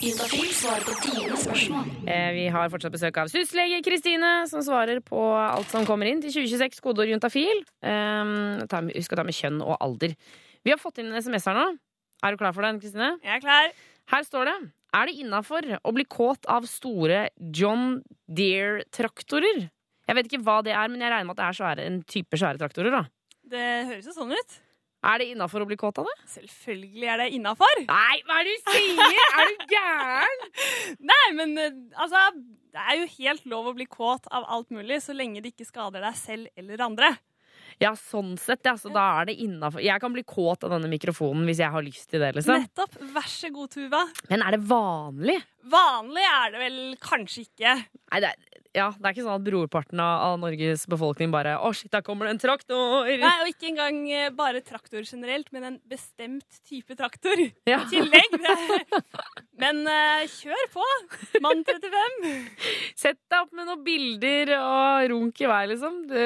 Juntafil 0.00 0.48
svarer 0.56 0.80
på 0.88 0.94
dine 1.04 1.36
spørsmål. 1.36 1.90
Eh, 2.08 2.32
Vi 2.32 2.48
har 2.48 2.68
fortsatt 2.72 2.92
besøk 2.96 3.18
av 3.20 3.28
syslege 3.28 3.82
Kristine, 3.84 4.48
som 4.48 4.62
svarer 4.64 5.00
på 5.04 5.20
alt 5.36 5.68
som 5.68 5.84
kommer 5.86 6.08
inn 6.08 6.22
til 6.22 6.32
2026, 6.32 6.80
kodeord 6.80 7.12
juntafil. 7.12 7.62
Um, 7.84 8.64
med- 8.64 8.96
Husk 8.96 9.12
å 9.12 9.16
ta 9.16 9.22
med 9.22 9.34
kjønn 9.36 9.60
og 9.62 9.76
alder. 9.80 10.16
Vi 10.64 10.70
har 10.70 10.78
fått 10.78 10.98
inn 10.98 11.12
en 11.12 11.20
SMS 11.22 11.44
her 11.44 11.54
nå. 11.54 11.78
Er 12.24 12.30
du 12.32 12.36
klar 12.38 12.54
for 12.54 12.62
den, 12.62 12.80
Kristine? 12.80 13.18
Jeg 13.22 13.36
er 13.36 13.40
klar. 13.40 13.70
Her 14.08 14.22
står 14.24 14.44
det 14.46 14.72
Er 14.96 15.06
det 15.06 15.20
innafor 15.22 15.66
å 15.86 15.92
bli 15.94 16.04
kåt 16.10 16.48
av 16.50 16.66
store 16.68 17.28
John 17.54 18.00
Deere-traktorer? 18.26 19.68
Jeg 20.08 20.18
vet 20.18 20.26
ikke 20.26 20.42
hva 20.42 20.58
det 20.66 20.74
er, 20.74 20.90
men 20.90 21.04
jeg 21.04 21.12
regner 21.12 21.28
med 21.28 21.36
at 21.36 21.42
det 21.42 21.46
er 21.46 21.58
svære, 21.60 21.86
en 21.86 22.00
type 22.02 22.40
svære 22.40 22.58
traktorer. 22.58 22.96
da 22.96 23.04
Det 23.52 23.68
høres 23.92 24.10
jo 24.10 24.16
sånn 24.16 24.34
ut. 24.34 24.58
Er 25.00 25.22
det 25.22 25.30
innafor 25.32 25.62
å 25.64 25.68
bli 25.68 25.78
kåt 25.80 25.96
av 26.02 26.08
det? 26.10 26.16
Selvfølgelig 26.34 27.06
er 27.08 27.22
det 27.22 27.28
innafor. 27.38 27.84
Nei, 27.86 28.18
hva 28.28 28.40
er 28.40 28.48
det 28.48 28.56
du 28.58 28.66
sier?! 28.74 29.20
Er 29.30 29.48
du 29.48 29.62
gæren?! 29.72 30.42
Nei, 31.12 31.26
men 31.38 31.54
eh, 31.56 31.78
altså 31.94 32.20
Det 32.74 32.82
er 32.82 32.98
jo 33.00 33.06
helt 33.14 33.46
lov 33.48 33.70
å 33.70 33.76
bli 33.78 33.86
kåt 33.88 34.28
av 34.28 34.44
alt 34.44 34.68
mulig, 34.74 35.00
så 35.06 35.16
lenge 35.16 35.40
det 35.40 35.54
ikke 35.54 35.70
skader 35.70 36.04
deg 36.04 36.18
selv 36.18 36.50
eller 36.60 36.84
andre. 36.84 37.14
Ja, 37.80 37.94
sånn 37.96 38.34
sett, 38.40 38.60
ja. 38.68 38.74
Så 38.76 38.90
da 38.92 39.06
er 39.22 39.30
det 39.30 39.38
innafor. 39.40 39.80
Jeg 39.80 40.02
kan 40.02 40.12
bli 40.12 40.24
kåt 40.28 40.66
av 40.66 40.74
denne 40.74 40.90
mikrofonen 40.92 41.46
hvis 41.48 41.62
jeg 41.62 41.72
har 41.72 41.84
lyst 41.84 42.10
til 42.12 42.20
det, 42.20 42.34
liksom. 42.36 42.60
Nettopp. 42.60 42.98
Vær 43.14 43.28
så 43.30 43.48
god, 43.54 43.70
Tuva. 43.72 44.02
Men 44.28 44.44
er 44.44 44.56
det 44.56 44.62
vanlig? 44.68 45.38
Vanlig 45.70 46.24
er 46.28 46.52
det 46.54 46.60
vel 46.60 46.78
kanskje 47.00 47.46
ikke. 47.46 47.72
Nei, 48.12 48.20
det 48.24 48.30
er, 48.34 48.60
ja, 48.76 48.86
det 48.94 49.02
er 49.08 49.14
ikke 49.16 49.24
sånn 49.24 49.38
at 49.40 49.46
brorparten 49.48 50.00
av 50.04 50.36
Norges 50.40 50.84
befolkning 50.90 51.32
bare 51.34 51.56
Å, 51.58 51.72
shit, 51.74 51.90
der 51.90 52.04
kommer 52.06 52.28
det 52.28 52.36
en 52.36 52.42
traktor! 52.42 53.08
Nei, 53.08 53.32
Og 53.42 53.50
ikke 53.50 53.66
engang 53.72 53.98
eh, 54.14 54.28
bare 54.34 54.60
traktor 54.66 55.02
generelt, 55.02 55.48
men 55.56 55.66
en 55.66 55.80
bestemt 55.90 56.60
type 56.68 56.94
traktor 57.00 57.40
Ja. 57.66 57.80
i 57.80 57.88
tillegg. 57.90 58.36
Men 59.60 59.82
uh, 59.84 60.22
kjør 60.30 60.62
på, 60.72 60.84
mann 61.44 61.64
35. 61.66 62.30
Sett 62.96 63.18
deg 63.28 63.42
opp 63.42 63.50
med 63.56 63.66
noen 63.68 63.82
bilder 63.84 64.54
og 64.60 65.10
runk 65.12 65.42
i 65.44 65.50
vei, 65.50 65.64
liksom. 65.74 65.98
Du, 66.08 66.16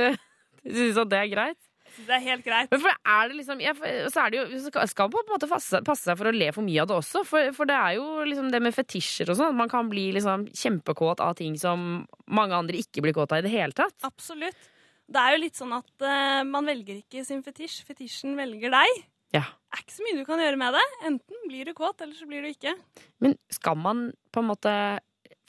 du 0.64 0.74
syns 0.81 1.00
at 1.05 1.12
det 1.12 1.20
er 1.20 1.31
greit? 1.33 1.61
Det 1.94 2.11
er 2.11 2.22
helt 2.24 2.42
greit. 2.42 2.70
Men 2.72 2.81
for 2.83 2.90
er 2.90 3.29
det 3.31 3.37
liksom 3.38 3.61
jeg, 3.62 3.77
så 4.11 4.24
er 4.24 4.33
det 4.33 4.38
jo, 4.40 4.59
skal- 4.64 5.07
man 5.07 5.12
på 5.12 5.20
en 5.22 5.31
måte 5.31 5.48
passe, 5.50 5.81
passe 5.87 6.09
seg 6.09 6.18
for 6.18 6.27
å 6.27 6.35
le 6.35 6.50
for 6.53 6.66
mye 6.66 6.83
av 6.83 6.88
det 6.90 6.96
også. 6.96 7.22
For, 7.29 7.53
for 7.55 7.70
det 7.70 7.77
er 7.79 7.94
jo 8.00 8.07
liksom 8.27 8.50
det 8.50 8.61
med 8.64 8.74
fetisjer 8.74 9.31
og 9.31 9.38
sånn. 9.38 9.55
at 9.55 9.61
Man 9.61 9.70
kan 9.70 9.90
bli 9.92 10.09
liksom 10.16 10.48
kjempekåt 10.50 11.22
av 11.22 11.37
ting 11.38 11.55
som 11.61 12.05
mange 12.27 12.57
andre 12.57 12.81
ikke 12.83 13.05
blir 13.05 13.14
kåt 13.14 13.33
av 13.33 13.42
i 13.42 13.46
det 13.46 13.55
hele 13.55 13.77
tatt. 13.77 13.94
Absolutt. 14.03 14.70
Det 15.07 15.20
er 15.20 15.35
jo 15.37 15.42
litt 15.44 15.59
sånn 15.61 15.74
at 15.77 15.92
uh, 16.03 16.42
man 16.48 16.66
velger 16.66 16.98
ikke 17.03 17.24
sin 17.29 17.44
fetisj. 17.44 17.85
Fetisjen 17.87 18.35
velger 18.38 18.72
deg. 18.72 19.03
Ja. 19.37 19.44
Det 19.44 19.79
er 19.79 19.83
ikke 19.85 19.96
så 19.98 20.07
mye 20.07 20.18
du 20.18 20.27
kan 20.27 20.42
gjøre 20.42 20.59
med 20.61 20.77
det. 20.79 20.85
Enten 21.11 21.48
blir 21.50 21.68
du 21.68 21.74
kåt, 21.77 22.00
eller 22.00 22.14
så 22.16 22.27
blir 22.31 22.42
du 22.42 22.50
ikke. 22.50 22.74
Men 23.22 23.37
skal 23.53 23.77
man 23.79 24.07
på 24.33 24.42
en 24.42 24.50
måte 24.50 24.74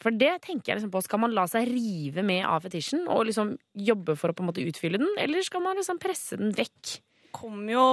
For 0.01 0.12
det 0.12 0.34
tenker 0.43 0.73
jeg 0.73 0.79
liksom 0.81 0.91
på. 0.91 1.01
Skal 1.05 1.21
man 1.23 1.34
la 1.36 1.45
seg 1.47 1.69
rive 1.69 2.23
med 2.25 2.43
av 2.45 2.65
fetisjen 2.65 3.05
og 3.08 3.27
liksom 3.29 3.53
jobbe 3.88 4.17
for 4.19 4.31
å 4.31 4.36
på 4.36 4.43
en 4.43 4.49
måte 4.49 4.65
utfylle 4.65 4.99
den, 4.99 5.12
eller 5.21 5.45
skal 5.45 5.63
man 5.63 5.79
liksom 5.79 6.01
presse 6.03 6.39
den 6.41 6.51
vekk? 6.55 6.97
kommer 7.36 7.73
jo 7.73 7.86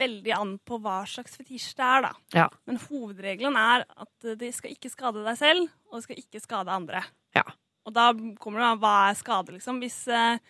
veldig 0.00 0.32
an 0.36 0.54
på 0.66 0.78
hva 0.82 1.02
slags 1.08 1.36
fetisj 1.38 1.74
det 1.78 1.84
er, 1.86 2.06
da. 2.06 2.12
Ja. 2.36 2.46
Men 2.68 2.80
hovedregelen 2.88 3.56
er 3.58 3.84
at 3.86 4.32
det 4.40 4.50
skal 4.56 4.74
ikke 4.74 4.90
skade 4.92 5.22
deg 5.24 5.38
selv, 5.38 5.68
og 5.90 5.98
det 5.98 6.06
skal 6.06 6.22
ikke 6.22 6.42
skade 6.42 6.74
andre. 6.74 7.04
Ja. 7.36 7.44
Og 7.86 7.94
da 7.96 8.10
kommer 8.40 8.62
det 8.62 8.66
an 8.72 8.82
hva 8.82 8.96
er 9.10 9.18
skade, 9.18 9.54
liksom. 9.56 9.80
Hvis 9.82 10.02
eh, 10.12 10.40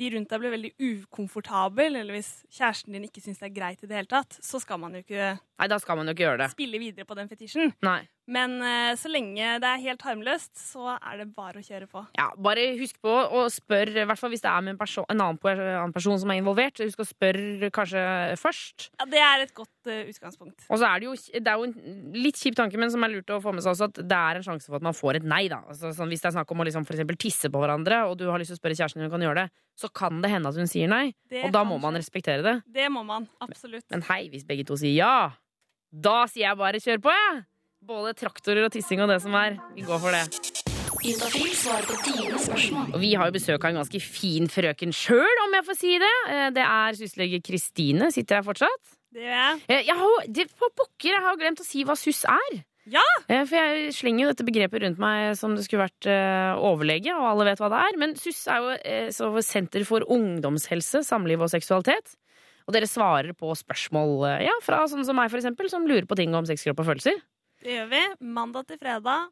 de 0.00 0.10
rundt 0.14 0.30
deg 0.30 0.42
blir 0.42 0.54
veldig 0.54 0.72
ukomfortabel, 0.88 2.00
eller 2.00 2.16
hvis 2.16 2.32
kjæresten 2.52 2.96
din 2.96 3.06
ikke 3.08 3.22
syns 3.24 3.42
det 3.42 3.50
er 3.50 3.56
greit 3.56 3.84
i 3.84 3.90
det 3.90 3.98
hele 3.98 4.10
tatt, 4.10 4.38
så 4.42 4.60
skal 4.62 4.80
man 4.82 4.96
jo 4.96 5.04
ikke 5.04 5.34
Nei, 5.36 5.70
da 5.70 5.78
skal 5.82 6.00
man 6.00 6.10
jo 6.10 6.16
ikke 6.16 6.26
gjøre 6.26 6.42
det. 6.44 6.50
spille 6.54 6.82
videre 6.82 7.08
på 7.08 7.18
den 7.18 7.30
fetisjen. 7.30 7.74
Nei. 7.86 8.00
Men 8.30 8.56
eh, 8.64 8.94
så 8.96 9.10
lenge 9.12 9.56
det 9.60 9.68
er 9.68 9.82
helt 9.82 10.04
harmløst, 10.06 10.54
så 10.56 10.94
er 10.94 11.20
det 11.20 11.26
bare 11.36 11.60
å 11.60 11.64
kjøre 11.64 11.88
på. 11.90 12.04
Ja, 12.16 12.30
bare 12.40 12.70
husk 12.78 12.96
på 13.04 13.12
å 13.12 13.44
spørre, 13.52 13.92
i 14.00 14.08
hvert 14.08 14.20
fall 14.20 14.32
hvis 14.32 14.44
det 14.44 14.48
er 14.48 14.64
med 14.64 14.74
en, 14.74 14.80
person, 14.80 15.04
en 15.12 15.20
annen, 15.20 15.40
annen 15.44 15.92
person 15.94 16.16
som 16.20 16.32
er 16.32 16.40
involvert. 16.40 16.80
Husk 16.80 17.04
å 17.04 17.08
spørre 17.08 17.68
kanskje 17.74 18.04
først. 18.40 18.88
Ja, 18.96 19.08
det 19.12 19.20
er 19.26 19.44
et 19.44 19.54
godt 19.56 19.90
uh, 19.90 20.08
utgangspunkt. 20.08 20.64
Og 20.70 20.80
så 20.80 20.88
er 20.88 21.02
det 21.02 21.10
jo, 21.10 21.14
det 21.36 21.52
er 21.52 21.60
jo 21.60 21.68
en 21.68 22.16
litt 22.16 22.40
kjip 22.40 22.56
tanke, 22.58 22.80
men 22.80 22.92
som 22.92 23.04
er 23.04 23.12
lurt 23.12 23.34
å 23.34 23.42
få 23.44 23.52
med 23.52 23.66
seg 23.66 23.74
også, 23.74 23.90
at 23.92 24.00
det 24.00 24.22
er 24.32 24.40
en 24.40 24.48
sjanse 24.48 24.72
for 24.72 24.80
at 24.80 24.88
man 24.88 24.96
får 24.96 25.20
et 25.20 25.28
nei. 25.28 25.44
da. 25.52 25.60
Altså, 25.68 25.92
sånn, 25.92 26.08
hvis 26.12 26.24
det 26.24 26.32
er 26.32 26.38
snakk 26.38 26.56
om 26.56 26.64
å 26.64 26.68
liksom, 26.70 26.88
for 26.88 27.20
tisse 27.20 27.52
på 27.52 27.60
hverandre, 27.60 28.04
og 28.08 28.16
du 28.20 28.26
har 28.30 28.40
lyst 28.40 28.54
til 28.54 28.58
å 28.58 28.62
spørre 28.62 28.80
kjæresten 28.80 29.02
din 29.02 29.08
om 29.08 29.12
hun 29.12 29.18
kan 29.18 29.28
gjøre 29.28 29.44
det, 29.44 29.64
så 29.84 29.90
kan 29.92 30.24
det 30.24 30.32
hende 30.32 30.48
at 30.48 30.58
hun 30.58 30.70
sier 30.70 30.88
nei. 30.88 31.06
Det 31.28 31.44
Og 31.44 31.52
da 31.54 31.64
må 31.68 31.76
man 31.82 31.98
respektere 31.98 32.44
det. 32.46 32.58
Det 32.72 32.88
må 32.94 33.04
man. 33.04 33.28
Absolutt. 33.44 33.84
Men 33.92 34.06
hei, 34.08 34.22
hvis 34.32 34.46
begge 34.48 34.64
to 34.68 34.78
sier 34.80 34.96
ja, 34.96 35.16
da 35.94 36.22
sier 36.30 36.48
jeg 36.48 36.58
bare 36.58 36.80
kjør 36.82 37.04
på, 37.04 37.12
jeg! 37.14 37.42
Både 37.84 38.14
traktorer 38.16 38.64
og 38.64 38.72
tissing 38.72 39.02
og 39.04 39.10
det 39.12 39.18
som 39.20 39.34
er. 39.36 39.58
Vi 39.76 39.84
går 39.84 39.98
for 40.00 40.14
det. 40.14 40.24
Og 42.94 43.00
vi 43.02 43.10
har 43.18 43.28
jo 43.28 43.34
besøk 43.34 43.64
av 43.66 43.72
en 43.74 43.80
ganske 43.82 44.00
fin 44.00 44.46
frøken 44.48 44.94
sjøl, 44.94 45.40
om 45.44 45.56
jeg 45.58 45.66
får 45.66 45.76
si 45.80 45.90
det. 46.00 46.12
Eh, 46.32 46.46
Det 46.56 46.64
er 46.64 46.96
syslege 46.96 47.42
Kristine. 47.44 48.08
Sitter 48.14 48.38
jeg 48.40 48.46
fortsatt? 48.46 48.94
Det 49.12 49.20
gjør 49.26 49.34
jeg. 49.36 49.60
Eh, 49.68 49.82
Jeg 49.84 49.96
har, 50.00 50.24
det, 50.28 50.46
på 50.56 50.70
pokker, 50.74 51.12
jeg 51.12 51.22
har 51.26 51.36
glemt 51.36 51.60
å 51.60 51.66
si 51.66 51.84
hva 51.84 51.96
SUS 51.98 52.24
er. 52.24 52.62
Ja! 52.88 53.04
Eh, 53.28 53.44
For 53.44 53.56
jeg 53.56 53.92
slenger 53.92 54.24
jo 54.24 54.32
dette 54.32 54.46
begrepet 54.48 54.82
rundt 54.86 54.98
meg 54.98 55.36
som 55.36 55.54
det 55.54 55.64
skulle 55.66 55.84
vært 55.84 56.08
overlege, 56.56 57.12
og 57.12 57.28
alle 57.34 57.50
vet 57.50 57.60
hva 57.60 57.68
det 57.68 57.82
er. 57.84 57.98
Men 58.00 58.16
SUS 58.16 58.46
er 58.48 58.64
jo 58.64 59.12
så 59.12 59.28
Senter 59.44 59.84
for 59.84 60.00
ungdomshelse, 60.08 61.04
samliv 61.04 61.42
og 61.44 61.52
seksualitet. 61.52 62.16
Og 62.64 62.72
dere 62.72 62.88
svarer 62.88 63.34
på 63.36 63.52
spørsmål 63.52 64.40
ja, 64.40 64.54
fra 64.64 64.86
sånne 64.88 65.04
som 65.04 65.16
meg, 65.20 65.28
for 65.28 65.36
eksempel, 65.36 65.68
som 65.68 65.84
lurer 65.84 66.06
på 66.08 66.16
ting 66.16 66.32
om 66.34 66.46
sex, 66.48 66.64
kropp 66.64 66.80
og 66.80 66.86
følelser. 66.94 67.20
Det 67.64 67.72
gjør 67.78 67.88
vi 67.94 68.02
mandag 68.34 68.66
til 68.68 68.78
fredag 68.80 69.30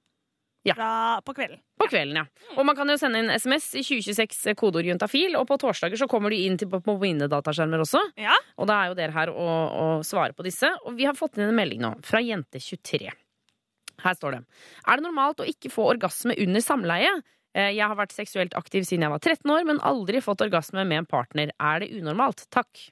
Ja. 0.64 0.74
fra, 0.78 0.88
på 1.26 1.34
kvelden. 1.34 1.58
På 1.80 1.88
kvelden, 1.90 2.14
ja. 2.20 2.24
Og 2.56 2.64
man 2.64 2.76
kan 2.78 2.86
jo 2.88 2.94
sende 2.96 3.18
inn 3.18 3.30
SMS 3.34 3.72
i 3.74 3.82
2026 3.82 4.54
kodeord 4.60 4.86
juntafil, 4.86 5.34
og 5.36 5.48
på 5.50 5.56
torsdager 5.58 5.98
så 5.98 6.06
kommer 6.08 6.30
du 6.30 6.36
inn 6.38 6.54
til 6.60 6.68
på, 6.70 6.78
på 6.86 6.94
mine 7.02 7.26
dataskjermer 7.28 7.82
også. 7.82 7.98
Ja. 8.16 8.36
Og 8.62 8.68
da 8.70 8.76
er 8.84 8.92
jo 8.92 8.94
dere 9.00 9.12
her 9.16 9.32
og, 9.34 9.74
og 9.82 10.04
svarer 10.06 10.32
på 10.38 10.46
disse. 10.46 10.70
Og 10.86 10.94
vi 11.00 11.08
har 11.08 11.18
fått 11.18 11.36
inn 11.40 11.48
en 11.50 11.58
melding 11.58 11.82
nå 11.82 11.90
fra 12.06 12.22
jente23. 12.22 13.10
Her 14.06 14.14
står 14.18 14.38
det. 14.38 14.40
Er 14.86 14.96
det 14.98 15.04
normalt 15.08 15.42
å 15.42 15.48
ikke 15.50 15.70
få 15.70 15.88
orgasme 15.96 16.38
under 16.46 16.62
samleie? 16.64 17.10
Eh, 17.54 17.74
Jeg 17.74 17.84
har 17.90 17.98
vært 17.98 18.14
seksuelt 18.14 18.54
aktiv 18.56 18.86
siden 18.88 19.02
jeg 19.04 19.12
var 19.12 19.20
13 19.20 19.50
år, 19.52 19.66
men 19.68 19.82
aldri 19.84 20.22
fått 20.24 20.46
orgasme 20.46 20.86
med 20.86 21.02
en 21.02 21.10
partner. 21.10 21.50
Er 21.60 21.82
det 21.84 21.90
unormalt? 21.98 22.46
Takk. 22.54 22.86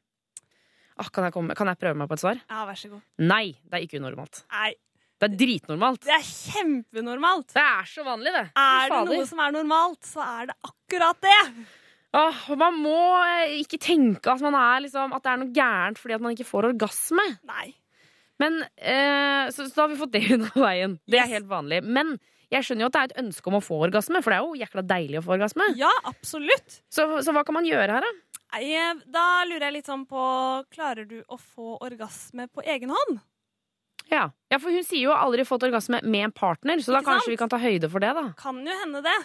Ah, 1.00 1.06
kan, 1.08 1.24
jeg 1.30 1.32
komme, 1.38 1.54
kan 1.56 1.70
jeg 1.70 1.78
prøve 1.80 1.96
meg 1.96 2.10
på 2.10 2.18
et 2.18 2.26
svar? 2.26 2.42
Ja, 2.50 2.66
vær 2.68 2.76
så 2.76 2.90
god. 2.92 3.06
Nei, 3.24 3.54
det 3.62 3.78
er 3.78 3.86
ikke 3.86 4.02
unormalt. 4.02 4.42
Nei, 4.52 4.74
Det 5.20 5.28
er 5.28 5.34
dritnormalt. 5.36 6.00
Det 6.08 6.14
er 6.16 6.24
kjempenormalt. 6.24 7.52
Det 7.52 7.60
er 7.62 7.88
så 7.90 8.04
vanlig, 8.06 8.32
det. 8.32 8.44
Er 8.56 8.88
det 8.94 9.00
noe 9.10 9.26
som 9.28 9.42
er 9.44 9.52
normalt, 9.58 10.00
så 10.08 10.22
er 10.24 10.48
det 10.50 10.56
akkurat 10.64 11.20
det. 11.26 11.38
Åh, 12.16 12.40
man 12.58 12.78
må 12.82 12.96
eh, 13.22 13.58
ikke 13.60 13.78
tenke 13.84 14.32
at, 14.32 14.40
man 14.42 14.56
er 14.58 14.80
liksom, 14.86 15.12
at 15.14 15.22
det 15.22 15.30
er 15.34 15.42
noe 15.44 15.52
gærent 15.54 16.00
fordi 16.00 16.16
at 16.16 16.24
man 16.24 16.32
ikke 16.34 16.48
får 16.48 16.70
orgasme. 16.72 17.26
Nei. 17.46 17.68
Men, 18.40 18.62
eh, 18.80 19.52
så, 19.54 19.68
så 19.68 19.84
har 19.84 19.92
vi 19.92 20.00
fått 20.00 20.16
det 20.16 20.24
unna 20.38 20.50
veien. 20.56 20.96
Det 21.06 21.20
er 21.20 21.28
Yes. 21.28 21.36
helt 21.36 21.50
vanlig. 21.52 21.82
Men 21.84 22.16
jeg 22.50 22.66
skjønner 22.66 22.82
jo 22.86 22.90
at 22.90 22.96
det 22.96 23.02
er 23.04 23.12
et 23.12 23.20
ønske 23.26 23.46
om 23.52 23.60
å 23.60 23.62
få 23.62 23.78
orgasme, 23.86 24.24
for 24.24 24.32
det 24.32 24.40
er 24.40 24.48
jo 24.48 24.58
jækla 24.64 24.82
deilig 24.90 25.20
å 25.20 25.24
få 25.28 25.36
orgasme. 25.36 25.68
Ja, 25.78 25.92
absolutt. 26.08 26.80
Så, 26.90 27.04
så 27.22 27.36
hva 27.36 27.44
kan 27.46 27.60
man 27.60 27.68
gjøre 27.68 28.00
her, 28.00 28.08
da? 28.08 28.40
Nei, 28.56 28.64
eh, 28.74 29.04
Da 29.06 29.26
lurer 29.46 29.68
jeg 29.68 29.76
litt 29.76 29.86
sånn 29.92 30.02
på 30.10 30.24
Klarer 30.74 31.06
du 31.06 31.20
å 31.30 31.36
få 31.38 31.76
orgasme 31.86 32.48
på 32.50 32.64
egen 32.66 32.90
hånd? 32.96 33.20
Ja. 34.10 34.24
ja, 34.50 34.58
for 34.58 34.74
hun 34.74 34.82
sier 34.86 35.04
jo 35.08 35.12
aldri 35.14 35.44
fått 35.46 35.62
orgasme 35.68 36.00
med 36.02 36.24
en 36.28 36.32
partner, 36.34 36.80
så 36.82 36.92
da 36.96 37.00
kanskje 37.06 37.30
vi 37.32 37.38
kan 37.40 37.48
ta 37.52 37.60
høyde 37.62 37.90
for 37.92 38.02
det, 38.02 38.10
da. 38.16 38.24
Kan 38.40 38.58
jo 38.66 38.74
hende 38.82 39.02
det. 39.06 39.18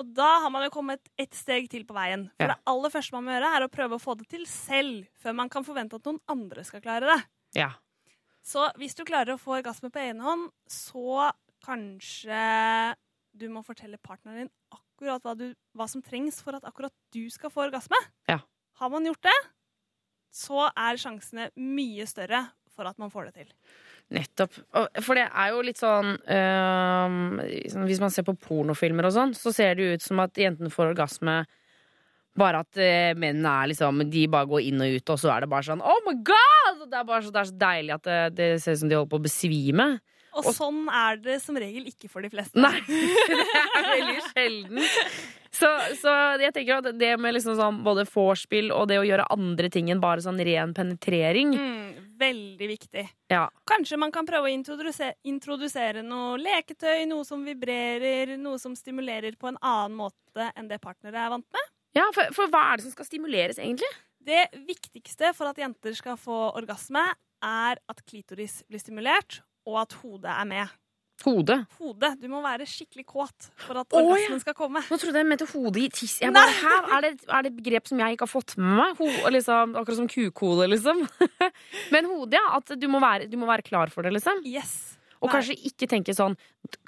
Og 0.00 0.14
da 0.16 0.28
har 0.40 0.48
man 0.54 0.64
jo 0.64 0.70
kommet 0.72 1.10
et 1.20 1.34
steg 1.36 1.66
til 1.68 1.82
på 1.84 1.92
veien. 1.92 2.30
For 2.38 2.46
Ja. 2.46 2.54
det 2.54 2.62
aller 2.72 2.90
første 2.94 3.12
man 3.12 3.26
må 3.26 3.34
gjøre, 3.34 3.50
er 3.56 3.66
å 3.66 3.68
prøve 3.68 3.98
å 3.98 4.00
få 4.00 4.14
det 4.16 4.28
til 4.32 4.46
selv, 4.48 5.04
før 5.20 5.34
man 5.36 5.50
kan 5.52 5.62
forvente 5.66 5.98
at 6.00 6.04
noen 6.08 6.20
andre 6.32 6.64
skal 6.64 6.80
klare 6.80 7.04
det. 7.10 7.18
Ja. 7.60 7.72
Så 8.42 8.64
hvis 8.80 8.94
du 8.96 9.04
klarer 9.04 9.34
å 9.34 9.38
få 9.42 9.58
orgasme 9.60 9.90
på 9.92 10.00
egen 10.00 10.20
hånd, 10.24 10.48
så 10.66 11.28
kanskje 11.66 12.96
du 13.36 13.46
må 13.52 13.60
fortelle 13.66 13.98
partneren 14.02 14.46
din 14.46 14.50
akkurat 14.72 15.22
hva, 15.22 15.34
du, 15.36 15.50
hva 15.76 15.86
som 15.90 16.02
trengs 16.02 16.40
for 16.42 16.56
at 16.56 16.64
akkurat 16.64 16.92
du 17.12 17.28
skal 17.32 17.52
få 17.52 17.66
orgasme. 17.68 17.96
Ja. 18.30 18.40
Har 18.80 18.88
man 18.92 19.04
gjort 19.04 19.22
det, 19.28 19.36
så 20.32 20.68
er 20.72 20.96
sjansene 21.00 21.50
mye 21.60 22.06
større 22.08 22.46
for 22.74 22.88
at 22.88 22.98
man 23.02 23.10
får 23.12 23.28
det 23.30 23.34
til. 23.42 23.52
Nettopp. 24.10 24.56
For 25.06 25.14
det 25.14 25.28
er 25.30 25.52
jo 25.54 25.60
litt 25.62 25.78
sånn 25.78 26.16
sånn, 26.26 27.86
Hvis 27.86 28.00
man 28.02 28.10
ser 28.10 28.26
på 28.26 28.34
pornofilmer 28.42 29.06
og 29.06 29.14
sånn, 29.14 29.34
så 29.38 29.52
ser 29.54 29.76
det 29.78 29.86
jo 29.86 29.96
ut 29.98 30.02
som 30.06 30.22
at 30.24 30.34
jentene 30.40 30.72
får 30.72 30.92
orgasme 30.96 31.40
bare 32.40 32.60
at 32.62 32.78
øh, 32.78 33.16
mennene 33.18 33.50
er 33.50 33.70
liksom 33.72 34.04
De 34.10 34.20
bare 34.30 34.46
går 34.48 34.62
inn 34.68 34.80
og 34.84 34.92
ut, 35.00 35.10
og 35.12 35.18
så 35.18 35.32
er 35.34 35.44
det 35.44 35.50
bare 35.50 35.66
sånn 35.66 35.82
Oh 35.82 35.98
my 36.06 36.14
god! 36.24 36.84
Det 36.90 36.96
er 37.00 37.08
bare 37.08 37.24
så, 37.26 37.32
det 37.34 37.40
er 37.42 37.48
så 37.50 37.58
deilig 37.64 37.94
at 37.98 38.06
det, 38.06 38.18
det 38.38 38.48
ser 38.62 38.76
ut 38.78 38.82
som 38.84 38.90
de 38.92 38.96
holder 39.00 39.10
på 39.14 39.18
å 39.20 39.24
besvime. 39.26 39.88
Og, 40.30 40.44
Og- 40.46 40.54
sånn 40.54 40.84
er 40.94 41.18
det 41.18 41.40
som 41.42 41.56
regel 41.58 41.88
ikke 41.90 42.06
for 42.08 42.22
de 42.22 42.30
fleste. 42.30 42.54
Nei, 42.62 42.78
det 42.86 43.40
er 43.42 43.88
veldig 43.90 44.20
sjelden. 44.28 44.78
Så, 45.50 45.66
så 45.98 46.12
jeg 46.38 46.54
tenker 46.54 46.78
at 46.78 46.92
det 47.00 47.08
med 47.18 47.34
liksom 47.34 47.56
sånn 47.58 47.80
både 47.82 48.04
vorspiel 48.06 48.70
og 48.70 48.86
det 48.92 49.00
å 49.00 49.06
gjøre 49.08 49.26
andre 49.34 49.66
ting 49.74 49.90
enn 49.90 49.98
bare 50.02 50.22
sånn 50.22 50.38
ren 50.46 50.70
penetrering 50.76 51.50
Mm, 51.58 51.89
veldig 52.20 52.68
viktig. 52.70 53.04
Ja. 53.32 53.46
Kanskje 53.68 53.98
man 54.00 54.12
kan 54.14 54.28
prøve 54.28 54.48
å 54.48 54.52
introdusere, 54.52 55.16
introdusere 55.28 56.04
noe 56.06 56.36
leketøy, 56.40 57.06
noe 57.10 57.26
som 57.26 57.42
vibrerer, 57.46 58.36
noe 58.40 58.60
som 58.62 58.76
stimulerer 58.78 59.38
på 59.40 59.50
en 59.50 59.58
annen 59.60 59.96
måte 59.98 60.50
enn 60.54 60.70
det 60.70 60.80
partnere 60.82 61.24
er 61.24 61.32
vant 61.32 61.48
med. 61.56 61.72
ja 61.98 62.06
for, 62.14 62.30
for 62.36 62.52
hva 62.52 62.66
er 62.68 62.78
det 62.78 62.86
som 62.86 62.94
skal 62.94 63.08
stimuleres, 63.08 63.58
egentlig? 63.62 63.90
Det 64.20 64.50
viktigste 64.68 65.32
for 65.36 65.50
at 65.50 65.58
jenter 65.58 65.96
skal 65.96 66.18
få 66.20 66.50
orgasme, 66.52 67.06
er 67.40 67.80
at 67.88 68.02
klitoris 68.04 68.60
blir 68.68 68.82
stimulert, 68.82 69.40
og 69.68 69.80
at 69.80 69.96
hodet 70.02 70.32
er 70.34 70.48
med. 70.48 70.80
Hodet. 71.24 71.58
Hode. 71.80 72.12
Du 72.20 72.28
må 72.32 72.40
være 72.44 72.66
skikkelig 72.68 73.04
kåt 73.08 73.48
for 73.60 73.80
at 73.82 73.92
Å, 73.92 74.00
ja. 74.00 74.06
orgasmen 74.14 74.40
skal 74.42 74.56
komme. 74.56 74.82
Nå 74.88 74.98
trodde 75.02 75.20
jeg 75.20 75.28
mente 75.28 75.48
hodet 75.52 75.82
i 75.84 75.88
tiss. 76.00 76.18
Jeg 76.22 76.32
bare, 76.36 76.54
her 76.62 76.92
Er 76.96 77.06
det, 77.06 77.12
er 77.28 77.44
det 77.44 77.52
et 77.52 77.58
begrep 77.58 77.90
som 77.90 78.00
jeg 78.00 78.16
ikke 78.16 78.26
har 78.28 78.32
fått 78.32 78.56
med 78.60 78.78
meg? 78.80 79.00
Ho, 79.00 79.10
liksom, 79.36 79.74
akkurat 79.80 80.00
som 80.00 80.08
kukhode, 80.10 80.70
liksom. 80.72 81.04
Men 81.94 82.08
hodet, 82.08 82.38
ja. 82.40 82.46
At 82.60 82.72
du 82.80 82.88
må, 82.90 83.02
være, 83.02 83.28
du 83.30 83.36
må 83.40 83.48
være 83.50 83.66
klar 83.66 83.92
for 83.92 84.06
det, 84.06 84.14
liksom. 84.16 84.40
Yes. 84.48 84.96
Og 85.20 85.28
Nei. 85.28 85.34
kanskje 85.36 85.56
ikke 85.68 85.88
tenke 85.90 86.14
sånn 86.16 86.32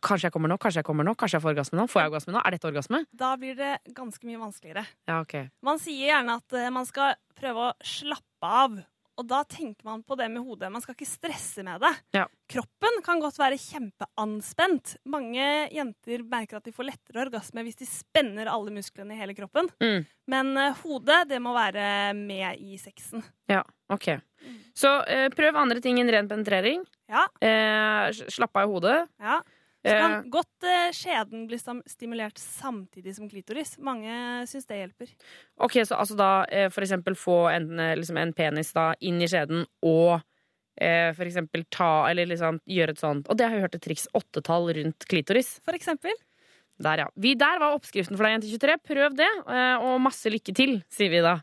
Kanskje 0.04 0.28
jeg 0.30 0.34
kommer 0.34 0.48
nå, 0.48 0.56
kanskje 0.60 0.80
jeg 0.80 0.86
kommer 0.88 1.04
nå, 1.06 1.12
kanskje 1.18 1.36
jeg 1.36 1.44
får 1.44 1.52
orgasme 1.52 1.78
nå. 1.78 1.84
Får 1.90 2.00
jeg 2.02 2.10
orgasme 2.12 2.34
nå? 2.36 2.40
Er 2.40 2.54
dette 2.54 2.68
orgasme? 2.68 3.02
Da 3.12 3.32
blir 3.40 3.56
det 3.58 3.72
ganske 3.96 4.28
mye 4.28 4.40
vanskeligere. 4.40 4.84
Ja, 5.10 5.20
ok. 5.24 5.34
Man 5.66 5.80
sier 5.82 6.08
gjerne 6.12 6.38
at 6.40 6.56
eh, 6.56 6.70
man 6.72 6.88
skal 6.88 7.16
prøve 7.38 7.68
å 7.68 7.72
slappe 7.86 8.52
av. 8.62 8.78
Og 9.22 9.28
da 9.30 9.44
tenker 9.46 9.86
man 9.86 10.00
på 10.02 10.16
det 10.18 10.26
med 10.34 10.42
hodet. 10.42 10.66
Man 10.74 10.82
skal 10.82 10.96
ikke 10.96 11.06
stresse 11.06 11.62
med 11.62 11.78
det. 11.84 11.92
Ja. 12.16 12.24
Kroppen 12.50 12.96
kan 13.06 13.20
godt 13.22 13.38
være 13.38 13.58
kjempeanspent. 13.60 14.96
Mange 15.06 15.44
jenter 15.72 16.24
merker 16.26 16.58
at 16.58 16.66
de 16.66 16.74
får 16.74 16.88
lettere 16.90 17.22
orgasme 17.28 17.62
hvis 17.62 17.78
de 17.78 17.86
spenner 17.88 18.50
alle 18.50 18.74
musklene 18.74 19.14
i 19.14 19.20
hele 19.20 19.36
kroppen. 19.38 19.70
Mm. 19.82 20.02
Men 20.34 20.52
eh, 20.58 20.74
hodet, 20.82 21.22
det 21.30 21.38
må 21.44 21.54
være 21.54 21.86
med 22.18 22.58
i 22.62 22.76
sexen. 22.82 23.22
Ja, 23.50 23.62
ok. 23.92 24.10
Så 24.74 24.90
eh, 25.06 25.28
prøv 25.32 25.56
andre 25.62 25.78
ting 25.84 26.00
enn 26.02 26.10
ren 26.10 26.30
penetrering. 26.30 26.82
Ja, 27.12 27.26
Eh, 27.44 28.10
slapp 28.32 28.56
av 28.56 28.66
i 28.66 28.72
hodet. 28.72 29.00
ja. 29.22 29.40
Så 29.82 29.90
Eh, 29.90 29.98
kan 29.98 30.30
godt 30.30 30.66
eh, 30.66 30.90
skjeden 30.94 31.46
bli 31.50 31.58
stimulert 31.90 32.38
samtidig 32.38 33.16
som 33.16 33.28
klitoris. 33.28 33.74
Mange 33.82 34.46
syns 34.46 34.66
det 34.68 34.78
hjelper. 34.78 35.10
ok, 35.58 35.80
så 35.86 35.98
altså 35.98 36.14
da 36.18 36.44
eh, 36.46 36.68
for 36.70 36.86
eksempel 36.86 37.16
få 37.18 37.48
en, 37.50 37.74
liksom 37.98 38.20
en 38.20 38.32
penis 38.32 38.72
da 38.72 38.92
inn 39.00 39.20
i 39.22 39.30
skjeden 39.30 39.66
og 39.82 40.22
for 40.72 41.28
eksempel 41.28 41.66
ta, 41.68 42.08
eller 42.08 42.24
liksom 42.30 42.56
gjøre 42.64 42.94
et 42.94 42.98
sånt 42.98 43.26
Og 43.28 43.36
det 43.36 43.44
har 43.44 43.52
jeg 43.52 43.64
hørt 43.66 43.74
et 43.76 43.82
triks. 43.84 44.06
Åttetall 44.16 44.70
rundt 44.72 45.04
klitoris. 45.04 45.50
For 45.62 45.76
eksempel. 45.76 46.16
Der, 46.80 47.02
ja. 47.04 47.10
Vi, 47.12 47.34
der 47.36 47.60
var 47.60 47.76
oppskriften 47.76 48.16
for 48.16 48.24
deg, 48.24 48.38
Jente23. 48.40 48.78
Prøv 48.88 49.18
det, 49.18 49.28
og 49.84 50.00
masse 50.00 50.32
lykke 50.32 50.54
til, 50.56 50.78
sier 50.90 51.12
vi 51.12 51.20
da. 51.22 51.36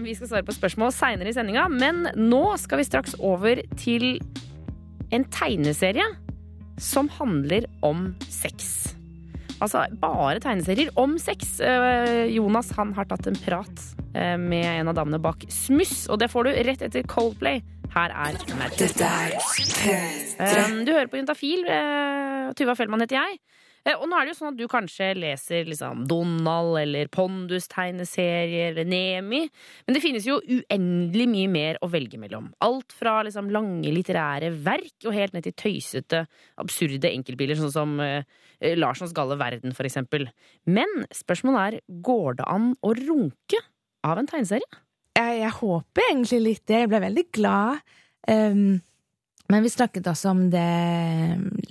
Vi 0.00 0.16
skal 0.16 0.32
svare 0.32 0.48
på 0.48 0.56
spørsmål 0.56 0.88
seinere 0.96 1.30
i 1.30 1.36
sendinga, 1.36 1.68
men 1.68 2.08
nå 2.16 2.42
skal 2.64 2.80
vi 2.80 2.88
straks 2.88 3.12
over 3.20 3.60
til 3.76 4.16
en 5.12 5.28
tegneserie 5.36 6.08
som 6.80 7.10
handler 7.18 7.66
om 7.86 8.10
sex. 8.28 8.94
Altså 9.60 9.84
bare 10.00 10.40
tegneserier 10.40 10.88
om 10.98 11.18
sex. 11.20 11.58
Eh, 11.60 12.26
Jonas 12.32 12.72
han 12.78 12.94
har 12.96 13.08
tatt 13.10 13.28
en 13.28 13.36
prat 13.44 13.84
eh, 14.14 14.36
med 14.40 14.64
en 14.64 14.92
av 14.92 14.96
damene 14.96 15.20
bak 15.20 15.44
Smuss, 15.52 16.06
og 16.08 16.22
det 16.22 16.30
får 16.32 16.48
du 16.48 16.56
rett 16.70 16.84
etter 16.88 17.04
Coldplay. 17.04 17.60
Her 17.90 18.14
er 18.14 18.38
Magic. 18.56 18.94
Um, 20.38 20.84
du 20.86 20.92
hører 20.94 21.10
på 21.10 21.18
Juntafil. 21.18 21.66
Tuva 22.56 22.76
Fellmann 22.78 23.02
heter 23.02 23.18
jeg. 23.18 23.40
Eh, 23.86 23.96
og 23.96 24.06
nå 24.08 24.16
er 24.16 24.26
det 24.26 24.34
jo 24.34 24.38
sånn 24.40 24.50
at 24.52 24.58
du 24.58 24.66
kanskje 24.70 25.10
leser 25.16 25.68
liksom 25.68 26.04
Donald 26.10 26.76
eller 26.82 27.08
Pondus-tegneserier 27.12 28.74
eller 28.74 28.88
Nemi. 28.88 29.42
Men 29.86 29.96
det 29.96 30.02
finnes 30.04 30.26
jo 30.28 30.40
uendelig 30.40 31.28
mye 31.32 31.52
mer 31.52 31.80
å 31.84 31.88
velge 31.92 32.20
mellom. 32.20 32.50
Alt 32.64 32.92
fra 32.96 33.20
liksom 33.26 33.50
lange 33.54 33.92
litterære 33.94 34.52
verk 34.66 35.08
og 35.08 35.16
helt 35.16 35.36
ned 35.36 35.48
til 35.48 35.56
tøysete, 35.64 36.24
absurde 36.60 37.12
enkeltbiler, 37.12 37.58
sånn 37.58 37.74
som 37.74 37.96
uh, 38.02 38.20
Larsens 38.76 39.14
gale 39.16 39.38
verden, 39.40 39.72
for 39.76 39.88
eksempel. 39.88 40.28
Men 40.68 41.08
spørsmålet 41.16 41.80
er 41.80 41.98
går 42.04 42.40
det 42.42 42.50
an 42.52 42.72
å 42.84 42.92
runke 42.98 43.64
av 44.06 44.20
en 44.20 44.28
tegneserie? 44.28 44.80
Jeg, 45.16 45.40
jeg 45.40 45.56
håper 45.56 46.06
egentlig 46.10 46.44
litt 46.44 46.64
det. 46.68 46.84
Jeg 46.84 46.92
ble 46.92 47.02
veldig 47.08 47.26
glad. 47.34 47.80
Um, 48.28 48.80
men 49.50 49.64
vi 49.64 49.72
snakket 49.72 50.06
også 50.06 50.30
om 50.30 50.44
det 50.52 50.68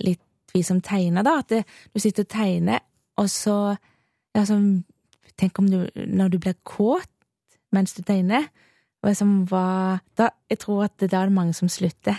litt, 0.04 0.22
vi 0.54 0.62
som 0.66 0.80
tegner, 0.80 1.24
da. 1.26 1.38
At 1.40 1.52
det, 1.52 1.64
du 1.94 2.00
sitter 2.02 2.26
og 2.26 2.32
tegner, 2.32 2.82
og 3.20 3.30
så 3.30 3.76
altså, 4.34 4.60
Tenk 5.40 5.58
om 5.58 5.70
du 5.70 5.88
Når 5.96 6.28
du 6.28 6.38
blir 6.38 6.56
kåt 6.68 7.08
mens 7.72 7.94
du 7.94 8.02
tegner, 8.02 8.48
og 9.02 9.16
som 9.16 9.50
var 9.50 10.00
da, 10.18 10.28
Jeg 10.50 10.58
tror 10.58 10.84
at 10.84 11.00
da 11.00 11.20
er 11.20 11.30
det 11.30 11.32
mange 11.32 11.54
som 11.54 11.68
slutter. 11.68 12.18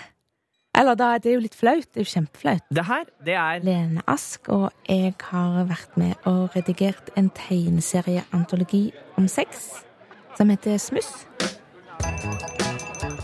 Eller 0.78 0.96
da, 0.96 1.18
det 1.18 1.30
er 1.30 1.36
jo 1.36 1.44
litt 1.44 1.56
flaut. 1.56 1.90
Det 1.92 2.00
er 2.00 2.06
jo 2.06 2.14
kjempeflaut. 2.14 2.64
Det 2.72 2.86
her, 2.88 3.04
det 3.26 3.36
er 3.36 3.60
Lene 3.66 4.02
Ask, 4.08 4.48
og 4.50 4.72
jeg 4.88 5.14
har 5.28 5.66
vært 5.68 5.98
med 6.00 6.16
og 6.24 6.56
redigert 6.56 7.12
en 7.20 7.30
tegneserieantologi 7.36 8.86
om 9.20 9.28
sex 9.28 9.68
som 10.38 10.50
heter 10.50 10.80
Smuss. 10.80 11.28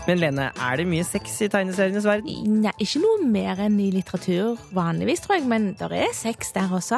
Men 0.08 0.22
Lene, 0.22 0.46
er 0.56 0.80
det 0.80 0.86
mye 0.88 1.04
sex 1.04 1.34
i 1.44 1.50
tegneserienes 1.52 2.06
verden? 2.08 2.60
Nei, 2.62 2.72
ikke 2.80 3.02
noe 3.02 3.26
mer 3.28 3.60
enn 3.60 3.76
i 3.84 3.90
litteratur 3.92 4.56
vanligvis, 4.72 5.20
tror 5.20 5.36
jeg, 5.36 5.44
men 5.50 5.74
det 5.76 5.90
er 5.92 6.14
sex 6.16 6.54
der 6.56 6.72
også. 6.72 6.96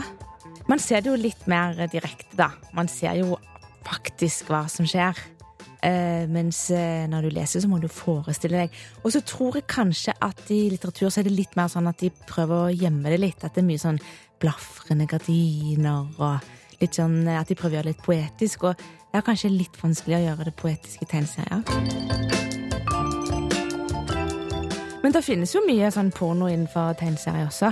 Man 0.70 0.79
ser 0.79 1.03
det 1.03 1.11
jo 1.11 1.16
litt 1.18 1.42
mer 1.51 1.75
direkte, 1.90 2.37
da. 2.38 2.53
Man 2.77 2.87
ser 2.87 3.18
jo 3.18 3.35
faktisk 3.83 4.53
hva 4.53 4.62
som 4.70 4.87
skjer. 4.87 5.18
Uh, 5.81 6.29
mens 6.31 6.66
uh, 6.70 7.09
når 7.11 7.27
du 7.27 7.35
leser, 7.35 7.64
så 7.64 7.70
må 7.70 7.81
du 7.83 7.88
forestille 7.90 8.62
deg. 8.62 8.79
Og 9.03 9.11
så 9.16 9.25
tror 9.27 9.59
jeg 9.59 9.66
kanskje 9.73 10.14
at 10.23 10.44
i 10.55 10.62
litteratur 10.70 11.09
så 11.11 11.25
er 11.25 11.27
det 11.27 11.35
litt 11.35 11.59
mer 11.59 11.73
sånn 11.73 11.90
at 11.90 11.99
de 12.05 12.12
prøver 12.31 12.66
å 12.68 12.70
gjemme 12.70 13.11
det 13.11 13.18
litt. 13.25 13.42
At 13.42 13.57
det 13.57 13.64
er 13.64 13.70
mye 13.73 13.83
sånn 13.83 13.99
blafrende 14.40 15.09
gardiner 15.11 16.07
og 16.20 16.51
litt 16.81 16.96
sånn 16.96 17.25
eh, 17.27 17.40
At 17.40 17.51
de 17.51 17.59
prøver 17.59 17.75
å 17.75 17.81
gjøre 17.81 17.90
det 17.90 17.96
litt 17.96 18.07
poetisk. 18.07 18.70
Og 18.70 18.87
det 19.11 19.18
er 19.18 19.27
kanskje 19.27 19.51
litt 19.57 19.83
vanskelig 19.83 20.20
å 20.20 20.27
gjøre 20.29 20.53
det 20.53 20.59
poetisk 20.62 21.03
i 21.03 21.11
tegneserier. 21.11 22.69
Men 25.00 25.14
det 25.16 25.22
finnes 25.24 25.52
jo 25.54 25.62
mye 25.64 25.88
sånn 25.94 26.10
porno 26.12 26.50
innenfor 26.50 26.92
tegneserier 27.00 27.48
også. 27.48 27.70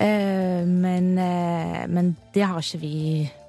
Eh, 0.00 0.62
men, 0.64 1.08
eh, 1.18 1.80
men 1.90 2.12
det 2.32 2.44
har 2.46 2.62
ikke 2.62 2.78
vi 2.80 2.92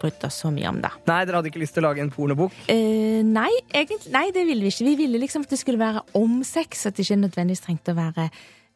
brydd 0.02 0.26
oss 0.28 0.42
så 0.42 0.50
mye 0.52 0.68
om, 0.72 0.82
da. 0.84 0.90
Nei, 1.08 1.22
dere 1.24 1.40
hadde 1.40 1.52
ikke 1.52 1.62
lyst 1.62 1.78
til 1.78 1.86
å 1.86 1.92
lage 1.92 2.02
en 2.04 2.12
pornobok? 2.12 2.56
Eh, 2.72 3.22
nei, 3.24 3.52
egentlig, 3.70 4.12
nei, 4.12 4.26
det 4.36 4.48
ville 4.50 4.66
vi 4.66 4.74
ikke. 4.74 4.88
Vi 4.90 4.96
ville 5.06 5.22
liksom 5.22 5.46
at 5.46 5.54
det 5.54 5.62
skulle 5.62 5.80
være 5.80 6.04
om 6.18 6.42
sex, 6.44 6.88
at 6.90 6.98
det 6.98 7.06
ikke 7.06 7.22
nødvendigvis 7.22 7.64
trengte 7.64 7.94
å 7.94 8.00
være 8.02 8.28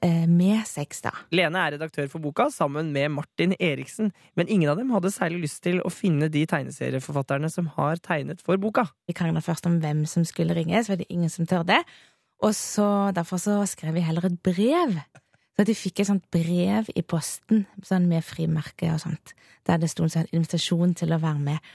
eh, 0.05 0.23
med 0.29 0.62
sex, 0.69 1.01
da. 1.03 1.12
Lene 1.36 1.65
er 1.65 1.75
redaktør 1.75 2.08
for 2.13 2.23
boka 2.23 2.47
sammen 2.53 2.93
med 2.95 3.12
Martin 3.17 3.58
Eriksen, 3.60 4.13
men 4.38 4.47
ingen 4.47 4.71
av 4.71 4.79
dem 4.79 4.93
hadde 4.95 5.12
særlig 5.12 5.47
lyst 5.49 5.63
til 5.65 5.81
å 5.81 5.91
finne 5.91 6.29
de 6.31 6.45
tegneserieforfatterne 6.47 7.49
som 7.51 7.73
har 7.79 7.97
tegnet 7.97 8.45
for 8.45 8.62
boka. 8.62 8.86
Vi 9.10 9.17
krangla 9.17 9.43
først 9.43 9.67
om 9.67 9.81
hvem 9.84 10.05
som 10.08 10.23
skulle 10.23 10.55
ringe, 10.55 10.79
så 10.79 10.93
var 10.93 11.01
det 11.01 11.10
ingen 11.10 11.34
som 11.34 11.49
tørde. 11.49 11.81
Og 12.43 12.56
så, 12.56 13.12
derfor 13.15 13.39
så 13.41 13.62
skrev 13.69 13.95
vi 13.95 14.04
heller 14.06 14.28
et 14.28 14.39
brev. 14.43 14.98
Så 15.56 15.63
de 15.63 15.76
fikk 15.78 16.02
et 16.02 16.10
sånt 16.10 16.26
brev 16.34 16.89
i 16.95 17.04
posten 17.08 17.63
sånn 17.88 18.10
med 18.12 18.26
frimerke 18.28 18.89
og 18.91 19.00
sånt, 19.06 19.32
der 19.67 19.80
det 19.80 19.89
sto 19.91 20.04
en 20.04 20.12
sånn 20.12 20.32
invitasjon 20.36 20.95
til 21.00 21.15
å 21.15 21.21
være 21.21 21.43
med 21.45 21.69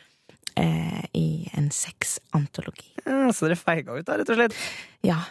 eh, 0.61 1.07
i 1.17 1.29
en 1.57 1.71
sexantologi. 1.73 2.93
Ja, 3.07 3.31
så 3.33 3.49
dere 3.49 3.57
feiga 3.57 3.97
ut 3.97 4.05
da, 4.05 4.19
rett 4.21 4.33
og 4.33 4.37
slett? 4.37 4.59
Ja, 5.07 5.23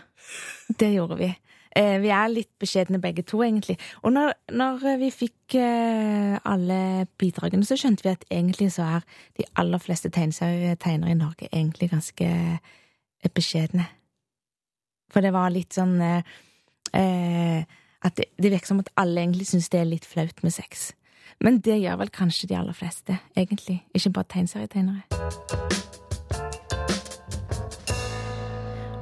det 0.82 0.90
gjorde 0.96 1.20
vi. 1.22 1.30
Eh, 1.78 2.00
vi 2.02 2.10
er 2.10 2.32
litt 2.34 2.50
beskjedne 2.62 2.98
begge 3.02 3.22
to, 3.28 3.44
egentlig. 3.46 3.78
Og 4.02 4.14
når, 4.16 4.34
når 4.58 4.82
vi 5.04 5.12
fikk 5.14 5.60
eh, 5.62 6.40
alle 6.42 7.06
bidragene, 7.22 7.68
så 7.68 7.78
skjønte 7.78 8.08
vi 8.08 8.16
at 8.16 8.26
egentlig 8.34 8.72
så 8.74 8.88
er 8.98 9.06
de 9.38 9.46
aller 9.62 9.82
fleste 9.84 10.10
tegneserietegnere 10.16 11.14
i 11.14 11.20
Norge 11.20 11.52
egentlig 11.52 11.92
ganske 11.94 12.30
eh, 12.34 13.32
beskjedne. 13.36 13.86
For 15.10 15.26
det 15.26 15.34
var 15.36 15.52
litt 15.54 15.76
sånn 15.76 15.98
eh, 16.06 16.38
eh, 16.94 17.66
At 18.06 18.16
det, 18.16 18.30
det 18.40 18.54
virker 18.54 18.72
som 18.72 18.80
at 18.84 18.94
alle 19.02 19.26
egentlig 19.26 19.50
syns 19.50 19.68
det 19.74 19.82
er 19.82 19.90
litt 19.90 20.08
flaut 20.08 20.44
med 20.46 20.56
sex. 20.56 20.94
Men 21.44 21.60
det 21.64 21.82
gjør 21.82 22.00
vel 22.04 22.12
kanskje 22.16 22.48
de 22.52 22.58
aller 22.60 22.76
fleste, 22.76 23.20
egentlig. 23.36 23.82
Ikke 23.96 24.16
bare 24.16 24.32
tegneserietegnere. 24.36 25.89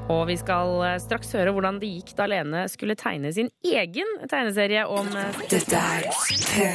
Og 0.07 0.21
vi 0.29 0.37
skal 0.39 0.69
eh, 0.87 0.99
straks 1.03 1.33
høre 1.35 1.51
hvordan 1.51 1.81
det 1.81 1.89
gikk 1.91 2.13
da 2.15 2.29
Lene 2.31 2.61
skulle 2.71 2.95
tegne 2.95 3.27
sin 3.35 3.49
egen 3.67 4.07
tegneserie 4.31 4.85
om 4.87 5.09
eh, 5.19 5.41
Dette 5.51 5.81
er 5.81 6.07
P3. 6.07 6.67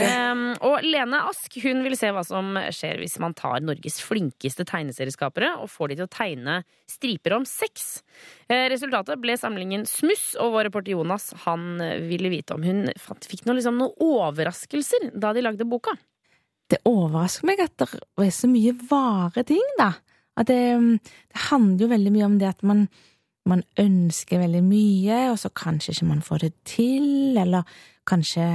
Um, 0.00 0.42
og 0.64 0.86
Lene 0.86 1.20
Ask 1.28 1.58
hun 1.60 1.82
vil 1.84 1.96
se 1.98 2.08
hva 2.14 2.22
som 2.24 2.56
skjer 2.72 3.02
hvis 3.02 3.18
man 3.20 3.36
tar 3.36 3.60
Norges 3.60 4.00
flinkeste 4.00 4.64
tegneserieskapere 4.70 5.52
og 5.60 5.68
får 5.68 5.92
de 5.92 5.98
til 5.98 6.08
å 6.08 6.14
tegne 6.14 6.56
striper 6.88 7.36
om 7.36 7.44
sex. 7.48 8.00
Eh, 8.48 8.64
resultatet 8.72 9.20
ble 9.20 9.36
samlingen 9.36 9.84
Smuss, 9.90 10.30
og 10.40 10.54
vår 10.56 10.70
reporter 10.70 10.94
Jonas 10.94 11.34
han 11.44 11.82
ville 12.08 12.32
vite 12.32 12.56
om 12.56 12.64
hun 12.64 12.86
fikk 12.96 13.44
noe, 13.44 13.58
liksom, 13.60 13.76
noen 13.76 13.92
overraskelser 14.08 15.10
da 15.12 15.34
de 15.36 15.44
lagde 15.44 15.68
boka. 15.68 15.98
Det 16.70 16.80
overrasker 16.88 17.50
meg 17.50 17.60
at 17.60 17.76
det 17.76 17.90
er 18.24 18.32
så 18.32 18.48
mye 18.48 18.72
vare 18.88 19.44
ting, 19.44 19.74
da. 19.76 19.92
At 20.38 20.48
det, 20.50 20.60
mm, 20.78 20.98
det 21.00 21.40
handler 21.50 21.84
jo 21.84 21.90
veldig 21.90 22.12
mye 22.14 22.28
om 22.28 22.36
det 22.40 22.48
at 22.50 22.62
man, 22.66 22.84
man 23.48 23.64
ønsker 23.80 24.42
veldig 24.42 24.62
mye, 24.64 25.18
og 25.32 25.38
så 25.42 25.50
kanskje 25.50 25.96
ikke 25.96 26.10
man 26.12 26.22
får 26.24 26.44
det 26.46 26.52
til, 26.76 27.38
eller 27.40 27.66
kanskje 28.08 28.46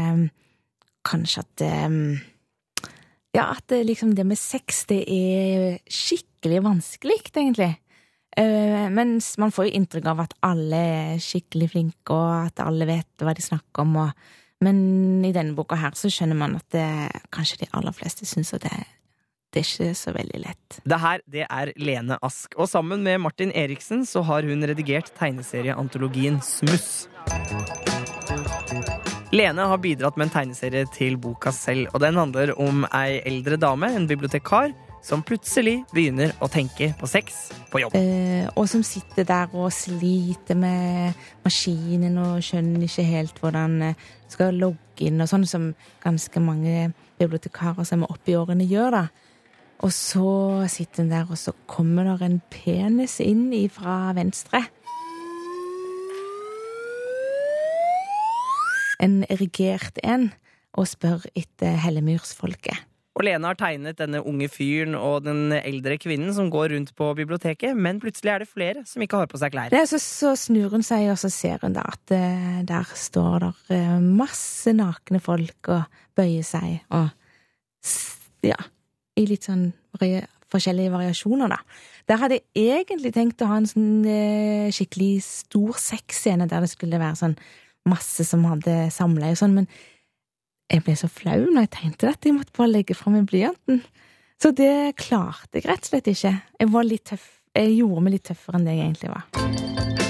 Kanskje 1.06 1.44
at 1.44 1.50
det 1.62 1.74
mm, 1.94 2.14
Ja, 3.36 3.52
at 3.52 3.68
det 3.70 3.84
liksom 3.86 4.16
det 4.16 4.24
med 4.26 4.40
sex, 4.40 4.86
det 4.90 5.04
er 5.12 5.76
skikkelig 5.92 6.64
vanskelig, 6.64 7.18
egentlig. 7.36 7.76
Eh, 8.38 8.88
mens 8.90 9.34
man 9.38 9.52
får 9.52 9.68
jo 9.68 9.76
inntrykk 9.76 10.08
av 10.08 10.22
at 10.24 10.34
alle 10.48 10.80
er 10.80 11.22
skikkelig 11.22 11.68
flinke, 11.74 12.16
og 12.16 12.48
at 12.48 12.64
alle 12.64 12.88
vet 12.88 13.22
hva 13.22 13.36
de 13.36 13.44
snakker 13.44 13.84
om, 13.84 14.00
og 14.08 14.10
men 14.64 15.26
i 15.26 15.34
denne 15.36 15.56
boka 15.56 15.78
her 15.80 15.96
så 16.00 16.10
skjønner 16.12 16.38
man 16.40 16.56
at 16.58 16.68
det, 16.74 16.88
kanskje 17.36 17.66
de 17.66 17.72
aller 17.76 17.96
fleste 17.96 18.28
syns 18.28 18.54
at 18.56 18.64
det, 18.64 18.78
det 19.56 19.62
er 19.62 19.70
ikke 19.70 19.96
så 19.96 20.12
veldig 20.12 20.40
lett. 20.44 20.78
Det 20.84 20.98
her 21.00 21.22
det 21.32 21.46
er 21.48 21.70
Lene 21.80 22.18
Ask, 22.28 22.58
og 22.60 22.68
sammen 22.68 23.06
med 23.08 23.22
Martin 23.24 23.54
Eriksen 23.56 24.04
så 24.04 24.20
har 24.28 24.44
hun 24.44 24.68
redigert 24.68 25.14
tegneserieantologien 25.16 26.42
Smuss. 26.44 27.06
Lene 29.32 29.68
har 29.72 29.80
bidratt 29.80 30.20
med 30.20 30.28
en 30.28 30.34
tegneserie 30.34 30.84
til 30.92 31.16
boka 31.24 31.54
selv, 31.56 31.88
og 31.94 32.04
den 32.04 32.20
handler 32.20 32.52
om 32.60 32.84
ei 32.92 33.22
eldre 33.24 33.56
dame, 33.56 33.94
en 33.96 34.10
bibliotekar, 34.12 34.76
som 35.06 35.24
plutselig 35.24 35.78
begynner 35.94 36.34
å 36.44 36.50
tenke 36.52 36.92
på 37.00 37.08
sex 37.08 37.46
på 37.72 37.86
jobb. 37.86 37.96
Eh, 37.96 38.50
og 38.58 38.68
som 38.68 38.84
sitter 38.84 39.24
der 39.28 39.54
og 39.56 39.72
sliter 39.72 40.58
med 40.60 41.16
maskinen 41.46 42.18
og 42.20 42.44
skjønner 42.44 42.84
ikke 42.88 43.06
helt 43.08 43.40
hvordan 43.40 43.78
eh, 43.92 44.08
skal 44.32 44.58
logge 44.60 45.08
inn 45.08 45.22
og 45.24 45.32
sånn, 45.32 45.46
som 45.48 45.70
ganske 46.04 46.44
mange 46.44 46.90
bibliotekarer 47.22 47.88
som 47.88 48.04
er 48.04 48.12
oppe 48.12 48.34
i 48.34 48.40
årene 48.40 48.68
gjør, 48.68 49.00
da. 49.00 49.06
Og 49.84 49.92
så 49.94 50.66
sitter 50.72 51.04
hun 51.04 51.12
der, 51.12 51.28
og 51.30 51.38
så 51.38 51.54
kommer 51.68 52.08
der 52.08 52.26
en 52.26 52.40
penis 52.54 53.20
inn 53.24 53.50
fra 53.74 54.14
venstre. 54.16 54.64
En 59.04 59.24
erigert 59.28 60.00
en, 60.04 60.32
og 60.76 60.88
spør 60.88 61.24
etter 61.36 61.76
Hellemyrsfolket. 61.84 62.86
Og 63.16 63.24
Lene 63.24 63.48
har 63.48 63.56
tegnet 63.56 63.96
denne 63.96 64.20
unge 64.28 64.50
fyren 64.52 64.96
og 65.00 65.24
den 65.24 65.54
eldre 65.56 65.96
kvinnen 66.02 66.34
som 66.36 66.50
går 66.52 66.74
rundt 66.74 66.92
på 67.00 67.14
biblioteket, 67.16 67.72
men 67.72 68.02
plutselig 68.04 68.34
er 68.34 68.44
det 68.44 68.50
flere 68.52 68.84
som 68.88 69.06
ikke 69.06 69.22
har 69.22 69.30
på 69.32 69.40
seg 69.40 69.54
klær. 69.54 69.72
Nei, 69.72 69.86
så, 69.88 70.00
så 70.04 70.34
snur 70.40 70.76
hun 70.76 70.84
seg, 70.84 71.08
og 71.14 71.20
så 71.22 71.32
ser 71.32 71.64
hun 71.64 71.78
da 71.78 71.86
at 71.94 72.12
uh, 72.12 72.60
der 72.68 72.92
står 72.92 73.46
der 73.46 73.62
uh, 73.72 73.98
masse 74.04 74.76
nakne 74.76 75.24
folk 75.24 75.72
og 75.72 76.00
bøyer 76.20 76.44
seg, 76.44 76.82
og 76.92 77.08
ja, 78.44 78.60
i 79.16 79.26
litt 79.30 79.48
sånn 79.48 79.70
forskjellige 80.52 80.94
variasjoner, 80.94 81.52
da. 81.52 81.60
Der 82.10 82.22
hadde 82.22 82.40
jeg 82.56 82.86
egentlig 82.86 83.14
tenkt 83.16 83.42
å 83.42 83.50
ha 83.50 83.60
en 83.60 83.70
sånn 83.70 84.06
eh, 84.10 84.72
skikkelig 84.74 85.24
stor 85.26 85.78
sexscene 85.82 86.48
der 86.52 86.66
det 86.66 86.72
skulle 86.72 87.02
være 87.02 87.18
sånn 87.20 87.38
masse 87.90 88.26
som 88.28 88.46
hadde 88.50 88.90
samleie 88.94 89.36
og 89.36 89.42
sånn, 89.42 89.60
men 89.62 89.70
jeg 90.72 90.82
ble 90.86 90.96
så 90.98 91.10
flau 91.12 91.44
når 91.46 91.68
jeg 91.68 91.74
tegnte 91.78 92.10
dette, 92.10 92.30
jeg 92.30 92.38
måtte 92.38 92.56
bare 92.58 92.74
legge 92.74 92.98
fra 92.98 93.14
meg 93.14 93.28
blyanten. 93.30 93.84
Så 94.42 94.52
det 94.52 94.98
klarte 95.00 95.62
jeg 95.62 95.70
rett 95.70 95.86
og 95.86 95.92
slett 95.92 96.10
ikke. 96.12 96.34
Jeg 96.60 96.86
litt 96.90 97.06
tøff. 97.14 97.30
Jeg 97.56 97.78
gjorde 97.78 98.04
meg 98.04 98.18
litt 98.18 98.28
tøffere 98.28 98.60
enn 98.60 98.68
det 98.68 98.76
jeg 98.76 98.90
egentlig 98.90 99.14
var. 99.14 100.05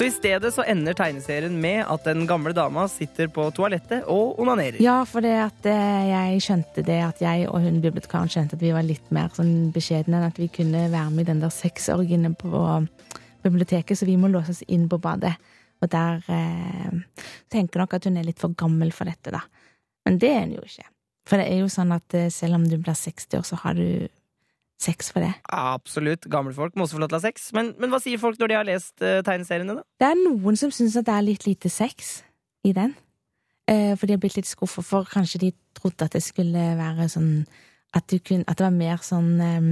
Så 0.00 0.06
i 0.08 0.10
stedet 0.10 0.48
så 0.54 0.64
ender 0.64 0.94
tegneserien 0.96 1.58
med 1.60 1.82
at 1.84 2.06
den 2.08 2.22
gamle 2.24 2.54
dama 2.56 2.86
sitter 2.88 3.28
på 3.28 3.42
toalettet 3.52 4.06
og 4.08 4.38
onanerer. 4.40 4.78
Ja, 4.80 5.02
for 5.04 5.20
det 5.20 5.34
at 5.36 5.66
eh, 5.68 6.06
jeg 6.08 6.38
skjønte 6.40 6.84
det 6.86 6.96
at 7.04 7.18
jeg 7.20 7.42
og 7.50 7.60
hun 7.60 7.82
bibliotekaren 7.84 8.30
skjønte 8.32 8.56
at 8.56 8.64
vi 8.64 8.70
var 8.72 8.86
litt 8.88 9.10
mer 9.12 9.28
sånn 9.36 9.68
beskjedne 9.74 10.16
enn 10.16 10.30
at 10.30 10.40
vi 10.40 10.48
kunne 10.48 10.86
være 10.88 11.10
med 11.12 11.26
i 11.26 11.28
den 11.28 11.42
der 11.44 11.52
sexorgien 11.52 12.24
på 12.32 12.62
biblioteket, 13.44 14.00
så 14.00 14.08
vi 14.08 14.16
må 14.16 14.30
låse 14.32 14.54
oss 14.54 14.62
inn 14.72 14.88
på 14.88 14.96
badet. 15.04 15.34
Og 15.84 15.92
der 15.92 16.24
eh, 16.32 17.20
tenker 17.52 17.84
nok 17.84 17.98
at 17.98 18.08
hun 18.08 18.16
er 18.16 18.24
litt 18.30 18.40
for 18.40 18.56
gammel 18.56 18.96
for 18.96 19.12
dette, 19.12 19.36
da. 19.36 19.44
Men 20.08 20.16
det 20.24 20.32
er 20.32 20.42
hun 20.46 20.56
jo 20.56 20.64
ikke. 20.64 20.88
For 21.28 21.44
det 21.44 21.50
er 21.52 21.60
jo 21.60 21.68
sånn 21.76 21.92
at 21.92 22.16
eh, 22.16 22.32
selv 22.32 22.56
om 22.56 22.64
du 22.64 22.78
blir 22.78 22.96
60 22.96 23.36
år, 23.36 23.44
så 23.52 23.60
har 23.66 23.76
du 23.76 24.08
sex 24.80 25.12
for 25.12 25.24
det. 25.24 25.32
Absolutt. 25.52 26.26
Gamle 26.32 26.54
folk 26.56 26.76
må 26.76 26.86
også 26.86 26.96
få 26.96 27.04
lov 27.04 27.12
til 27.12 27.18
å 27.18 27.20
ha 27.20 27.28
sex. 27.28 27.50
Men, 27.56 27.72
men 27.80 27.92
hva 27.92 28.00
sier 28.02 28.20
folk 28.20 28.40
når 28.40 28.52
de 28.52 28.58
har 28.58 28.68
lest 28.68 28.94
uh, 29.04 29.20
tegneseriene, 29.26 29.78
da? 29.80 29.86
Det 30.00 30.10
er 30.10 30.20
noen 30.22 30.58
som 30.58 30.72
syns 30.74 30.98
at 30.98 31.08
det 31.08 31.16
er 31.16 31.26
litt 31.26 31.46
lite 31.48 31.72
sex 31.72 32.20
i 32.66 32.74
den. 32.76 32.94
Uh, 33.70 33.96
for 33.96 34.08
de 34.08 34.16
har 34.16 34.22
blitt 34.22 34.38
litt 34.38 34.48
skuffa, 34.48 34.84
for 34.84 35.08
kanskje 35.08 35.44
de 35.44 35.50
trodde 35.76 36.06
at 36.06 36.16
det 36.16 36.24
skulle 36.24 36.70
være 36.80 37.10
sånn 37.12 37.32
at, 37.96 38.06
du 38.10 38.20
kunne, 38.22 38.46
at 38.46 38.58
det 38.58 38.64
var 38.64 38.74
mer 38.74 39.02
sånn 39.02 39.32
um, 39.42 39.70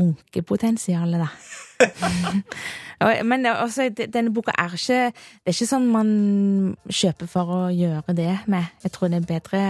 runkepotensial, 0.00 1.18
da. 1.20 1.28
Men 3.28 3.46
også, 3.46 3.90
denne 3.94 4.32
boka 4.34 4.50
er 4.58 4.72
ikke 4.74 5.12
Det 5.12 5.52
er 5.52 5.54
ikke 5.54 5.68
sånn 5.68 5.84
man 5.92 6.08
kjøper 6.90 7.30
for 7.30 7.52
å 7.54 7.60
gjøre 7.70 8.16
det 8.18 8.32
med. 8.50 8.72
Jeg 8.82 8.94
tror 8.96 9.12
det 9.12 9.20
er 9.20 9.28
bedre 9.28 9.60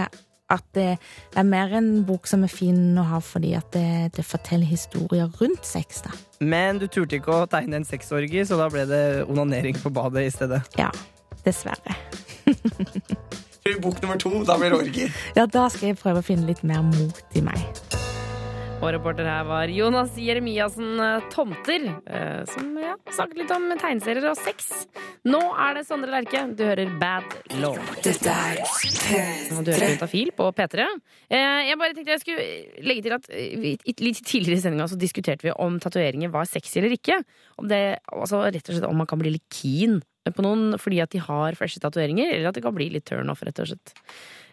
at 0.49 0.65
det, 0.73 0.97
er 1.37 1.47
mer 1.47 1.73
en 1.77 1.89
bok 2.07 2.27
som 2.29 2.43
er 2.45 2.51
fin 2.51 2.97
å 2.97 3.05
ha 3.11 3.21
fordi 3.23 3.53
at 3.57 3.69
det, 3.75 4.15
det 4.17 4.25
forteller 4.25 4.69
historier 4.69 5.29
rundt 5.41 5.67
sex, 5.67 6.03
da. 6.05 6.13
Men 6.39 6.79
du 6.81 6.87
turte 6.87 7.19
ikke 7.19 7.43
å 7.43 7.47
tegne 7.51 7.81
en 7.81 7.87
sexorgie, 7.87 8.45
så 8.47 8.57
da 8.59 8.69
ble 8.71 8.85
det 8.89 9.03
onanering 9.27 9.77
på 9.81 9.93
badet 9.93 10.25
i 10.27 10.33
stedet. 10.33 10.63
Ja. 10.79 10.89
Dessverre. 11.45 11.95
Bok 13.83 14.01
nummer 14.01 14.17
to, 14.17 14.31
da 14.47 14.57
blir 14.57 14.73
det 14.73 14.79
orgie. 14.79 15.09
Ja, 15.37 15.45
da 15.45 15.67
skal 15.69 15.91
jeg 15.91 15.99
prøve 16.01 16.23
å 16.23 16.25
finne 16.25 16.49
litt 16.49 16.65
mer 16.65 16.81
mot 16.81 17.37
i 17.37 17.43
meg. 17.45 18.08
Og 18.79 18.93
reporter 18.95 19.27
her 19.27 19.43
var 19.43 19.67
Jonas 19.75 20.13
Jeremiassen 20.15 21.01
eh, 21.03 21.25
Tomter, 21.33 21.83
eh, 22.07 22.45
som 22.47 22.69
ja, 22.79 22.93
snakket 23.11 23.41
litt 23.41 23.51
om 23.51 23.65
tegneserier 23.75 24.29
og 24.31 24.37
sex. 24.39 24.69
Nå 25.27 25.41
er 25.59 25.75
det 25.75 25.83
Sondre 25.89 26.13
Lerche. 26.13 26.45
Du 26.55 26.63
hører 26.63 26.93
Bad 27.01 27.27
Law. 27.59 27.75
Dette 28.05 28.31
er 28.31 28.61
P3. 28.63 29.19
du 29.67 29.73
hører 29.73 29.83
P3. 29.83 29.89
Juntafil 29.97 30.31
på 30.37 30.47
P3. 30.55 30.85
Eh, 31.27 31.67
Jeg 31.67 31.79
bare 31.81 31.97
tenkte 31.97 32.15
jeg 32.15 32.23
skulle 32.23 32.47
legge 32.87 33.03
til 33.09 33.17
at 33.17 33.27
vi- 33.29 33.75
litt 33.99 34.23
tidligere 34.23 34.61
i 34.61 34.63
sendinga 34.63 34.87
så 34.87 34.95
diskuterte 35.01 35.43
vi 35.43 35.51
om 35.59 35.75
tatoveringer 35.83 36.31
var 36.31 36.47
sexy 36.47 36.79
eller 36.79 36.95
ikke. 36.95 37.19
Om 37.59 37.67
det, 37.67 37.99
altså 38.15 38.45
rett 38.47 38.63
og 38.63 38.75
slett 38.77 38.87
om 38.87 38.95
man 39.03 39.07
kan 39.11 39.19
bli 39.19 39.35
litt 39.35 39.49
keen 39.51 39.99
på 40.29 40.43
noen 40.45 40.77
fordi 40.79 41.01
at 41.01 41.09
de 41.11 41.17
har 41.19 41.55
freshe 41.57 41.81
tatoveringer, 41.81 42.31
eller 42.35 42.47
at 42.49 42.55
det 42.55 42.63
kan 42.63 42.75
bli 42.75 42.87
litt 42.93 43.05
turn 43.09 43.29
off, 43.29 43.41
rett 43.43 43.59
og 43.59 43.67
slett. 43.67 43.93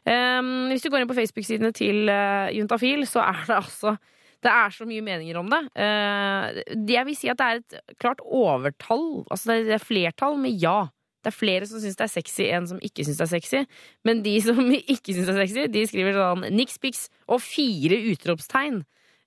Um, 0.06 0.68
hvis 0.70 0.84
du 0.84 0.90
går 0.92 1.02
inn 1.02 1.10
på 1.10 1.16
Facebook-sidene 1.16 1.72
til 1.74 2.06
uh, 2.06 2.46
Juntafil, 2.54 3.02
så 3.10 3.24
er 3.26 3.40
det 3.48 3.56
altså 3.56 3.96
det 4.44 4.52
er 4.52 4.70
så 4.70 4.84
mye 4.86 5.02
meninger 5.02 5.38
om 5.40 5.48
det. 5.50 5.62
Uh, 5.74 6.84
jeg 6.86 7.06
vil 7.08 7.16
si 7.18 7.30
at 7.32 7.40
det 7.40 7.46
er 7.46 7.62
et 7.62 7.96
klart 7.98 8.20
overtall, 8.22 9.24
altså 9.30 9.56
det 9.56 9.74
er 9.74 9.82
flertall 9.82 10.38
med 10.38 10.60
ja 10.62 10.86
Det 11.24 11.32
er 11.32 11.38
flere 11.38 11.66
som 11.66 11.80
syns 11.82 11.96
det 11.98 12.04
er 12.04 12.12
sexy 12.12 12.44
enn 12.54 12.68
som 12.70 12.78
ikke 12.78 13.02
syns 13.02 13.18
det 13.18 13.24
er 13.24 13.32
sexy. 13.32 13.64
Men 14.06 14.22
de 14.22 14.36
som 14.44 14.60
ikke 14.94 15.16
syns 15.16 15.26
det 15.26 15.34
er 15.34 15.42
sexy, 15.42 15.66
de 15.74 15.86
skriver 15.90 16.14
sånn 16.14 16.46
niks 16.54 16.78
pics 16.78 17.08
og 17.26 17.42
fire 17.42 17.98
utropstegn. 18.12 18.84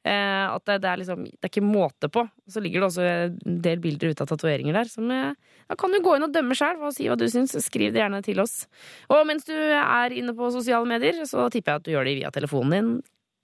Eh, 0.09 0.45
at 0.49 0.65
det, 0.65 0.79
det, 0.83 0.89
er 0.89 1.01
liksom, 1.01 1.25
det 1.27 1.45
er 1.45 1.51
ikke 1.51 1.65
måte 1.65 2.09
på. 2.11 2.23
Så 2.49 2.63
ligger 2.63 2.81
det 2.81 2.87
også 2.89 3.05
en 3.05 3.59
del 3.65 3.81
bilder 3.83 4.13
ute 4.13 4.25
av 4.25 4.31
tatoveringer 4.31 4.79
der. 4.79 4.89
Som, 4.89 5.11
eh, 5.13 5.59
da 5.69 5.77
kan 5.77 5.93
du 5.93 5.99
gå 6.03 6.15
inn 6.17 6.25
og 6.25 6.33
dømme 6.33 6.57
sjøl 6.57 6.81
og 6.81 6.95
si 6.95 7.09
hva 7.09 7.17
du 7.19 7.27
syns. 7.29 7.53
Skriv 7.65 7.93
det 7.93 8.01
gjerne 8.01 8.23
til 8.25 8.41
oss. 8.41 8.63
Og 9.11 9.21
mens 9.29 9.45
du 9.47 9.53
er 9.53 10.15
inne 10.15 10.33
på 10.37 10.49
sosiale 10.55 10.87
medier, 10.89 11.21
så 11.29 11.49
tipper 11.53 11.75
jeg 11.75 11.81
at 11.81 11.87
du 11.87 11.93
gjør 11.93 12.09
det 12.09 12.17
via 12.21 12.33
telefonen 12.33 12.75
din. 12.75 12.91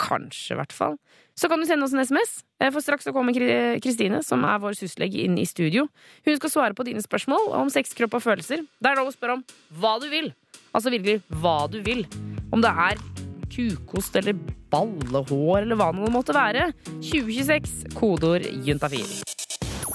Kanskje, 0.02 0.56
i 0.56 0.60
hvert 0.60 0.74
fall. 0.76 0.98
Så 1.40 1.48
kan 1.52 1.62
du 1.62 1.68
sende 1.68 1.86
oss 1.88 1.94
en 1.96 2.04
SMS, 2.04 2.42
eh, 2.60 2.72
for 2.74 2.84
straks 2.84 3.06
så 3.08 3.14
kommer 3.16 3.36
Kristine, 3.84 4.24
som 4.24 4.44
er 4.48 4.60
vår 4.64 4.76
syslege, 4.80 5.22
inn 5.24 5.38
i 5.40 5.46
studio. 5.48 5.86
Hun 6.26 6.40
skal 6.40 6.52
svare 6.52 6.76
på 6.76 6.88
dine 6.88 7.04
spørsmål 7.04 7.54
om 7.62 7.72
sex, 7.72 7.94
kropp 7.96 8.18
og 8.18 8.26
følelser. 8.26 8.66
Det 8.80 8.92
er 8.92 9.00
lov 9.00 9.12
å 9.12 9.16
spørre 9.16 9.38
om 9.40 9.46
hva 9.80 10.00
du 10.04 10.10
vil. 10.12 10.34
Altså 10.74 10.92
virkelig 10.92 11.22
hva 11.30 11.60
du 11.72 11.80
vil. 11.86 12.04
Om 12.52 12.64
det 12.64 12.72
er 12.72 13.25
kukost 13.52 14.16
eller 14.20 14.38
ballehår 14.74 15.64
eller 15.64 15.80
hva 15.80 15.92
det 15.96 16.12
måtte 16.14 16.36
være. 16.36 16.70
2026, 17.00 17.96
kodeord 17.98 18.48
juntafil. 18.66 19.08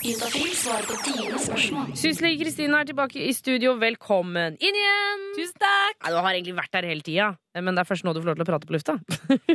Juntafil 0.00 0.52
svarer 0.56 0.86
på 0.88 0.94
dine 1.04 1.38
spørsmål. 1.44 1.90
Syslege 1.98 2.40
Kristine 2.40 2.78
er 2.80 2.88
tilbake 2.88 3.20
i 3.20 3.34
studio. 3.36 3.74
Velkommen 3.82 4.56
inn 4.56 4.78
igjen! 4.78 5.26
Tusen 5.36 5.60
takk! 5.60 5.98
Ja, 6.00 6.14
du 6.14 6.20
har 6.24 6.32
egentlig 6.32 6.56
vært 6.56 6.72
der 6.72 6.88
hele 6.88 7.04
tida, 7.04 7.26
men 7.60 7.76
det 7.76 7.82
er 7.84 7.90
først 7.90 8.06
nå 8.06 8.14
du 8.16 8.22
får 8.22 8.30
lov 8.30 8.38
til 8.40 8.46
å 8.46 8.48
prate 8.48 8.70
på 8.70 8.76
lufta. 8.78 8.96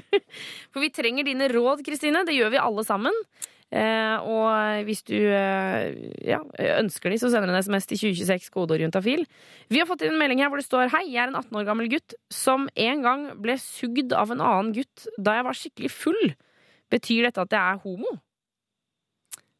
For 0.75 0.83
vi 0.83 0.91
trenger 0.93 1.25
dine 1.25 1.49
råd, 1.49 1.81
Kristine. 1.87 2.21
Det 2.27 2.37
gjør 2.37 2.53
vi 2.53 2.61
alle 2.61 2.85
sammen. 2.85 3.17
Eh, 3.73 4.17
og 4.21 4.85
hvis 4.85 5.01
du 5.07 5.15
eh, 5.17 5.95
ja, 6.21 6.37
ønsker 6.77 7.11
de, 7.11 7.17
så 7.19 7.31
sender 7.33 7.49
du 7.49 7.55
en 7.55 7.63
SMS 7.65 7.89
til 7.89 7.99
2026 8.03 8.51
kodeord 8.53 8.83
juntafil. 8.85 9.25
Vi 9.73 9.81
har 9.81 9.89
fått 9.89 10.05
inn 10.05 10.13
en 10.13 10.21
melding 10.21 10.43
her 10.43 10.51
hvor 10.53 10.61
det 10.61 10.67
står 10.67 10.91
Hei, 10.93 11.07
jeg 11.09 11.23
er 11.23 11.31
en 11.31 11.39
18 11.41 11.59
år 11.59 11.65
gammel 11.67 11.89
gutt 11.91 12.15
som 12.33 12.69
en 12.71 13.01
gang 13.05 13.25
ble 13.41 13.57
sugd 13.61 14.13
av 14.15 14.31
en 14.35 14.43
annen 14.45 14.71
gutt 14.77 15.07
da 15.17 15.39
jeg 15.39 15.47
var 15.49 15.59
skikkelig 15.59 15.91
full. 15.91 16.23
Betyr 16.93 17.27
dette 17.27 17.41
at 17.41 17.57
jeg 17.57 17.73
er 17.73 17.81
homo? 17.83 18.15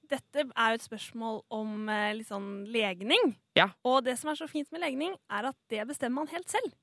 Dette 0.06 0.46
er 0.46 0.72
jo 0.72 0.78
et 0.78 0.86
spørsmål 0.86 1.42
om 1.58 1.90
eh, 1.90 2.14
litt 2.20 2.30
sånn 2.30 2.68
legning. 2.70 3.34
Ja. 3.58 3.72
Og 3.88 4.04
det 4.06 4.20
som 4.22 4.30
er 4.32 4.38
så 4.38 4.48
fint 4.48 4.70
med 4.72 4.86
legning, 4.86 5.16
er 5.34 5.50
at 5.50 5.58
det 5.74 5.82
bestemmer 5.90 6.22
man 6.22 6.34
helt 6.36 6.52
selv. 6.54 6.76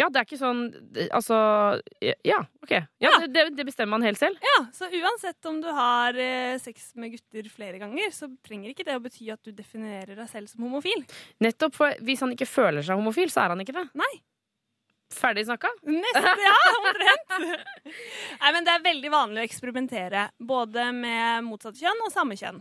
Ja, 0.00 0.08
det 0.08 0.22
er 0.22 0.26
ikke 0.26 0.38
sånn 0.40 0.62
Altså 1.12 1.36
Ja, 2.26 2.38
OK. 2.64 2.72
Ja, 3.04 3.12
Det, 3.28 3.44
det 3.58 3.66
bestemmer 3.68 3.98
man 3.98 4.06
helt 4.08 4.20
selv. 4.20 4.40
Ja, 4.44 4.56
Så 4.76 4.88
uansett 4.88 5.50
om 5.50 5.60
du 5.62 5.68
har 5.76 6.16
eh, 6.16 6.56
sex 6.62 6.90
med 7.00 7.12
gutter 7.14 7.50
flere 7.52 7.80
ganger, 7.82 8.10
så 8.16 8.30
trenger 8.46 8.72
ikke 8.72 8.86
det 8.88 8.96
å 8.96 9.04
bety 9.04 9.28
at 9.34 9.42
du 9.44 9.52
definerer 9.56 10.16
deg 10.16 10.30
selv 10.32 10.50
som 10.50 10.64
homofil. 10.66 11.04
Nettopp, 11.44 11.76
for 11.76 12.00
Hvis 12.06 12.24
han 12.24 12.32
ikke 12.34 12.48
føler 12.48 12.86
seg 12.86 12.98
homofil, 13.00 13.30
så 13.32 13.44
er 13.44 13.54
han 13.54 13.62
ikke 13.64 13.76
det. 13.76 13.86
Nei. 13.98 14.12
Ferdig 15.10 15.42
snakka? 15.48 15.68
Nesten, 15.90 16.42
ja, 16.46 16.54
omtrent. 16.78 17.32
Nei, 18.44 18.50
men 18.54 18.66
det 18.66 18.74
er 18.76 18.84
veldig 18.84 19.10
vanlig 19.10 19.42
å 19.42 19.46
eksperimentere, 19.48 20.28
både 20.38 20.84
med 20.94 21.48
motsatt 21.48 21.80
kjønn 21.80 22.04
og 22.06 22.12
samme 22.14 22.38
kjønn. 22.38 22.60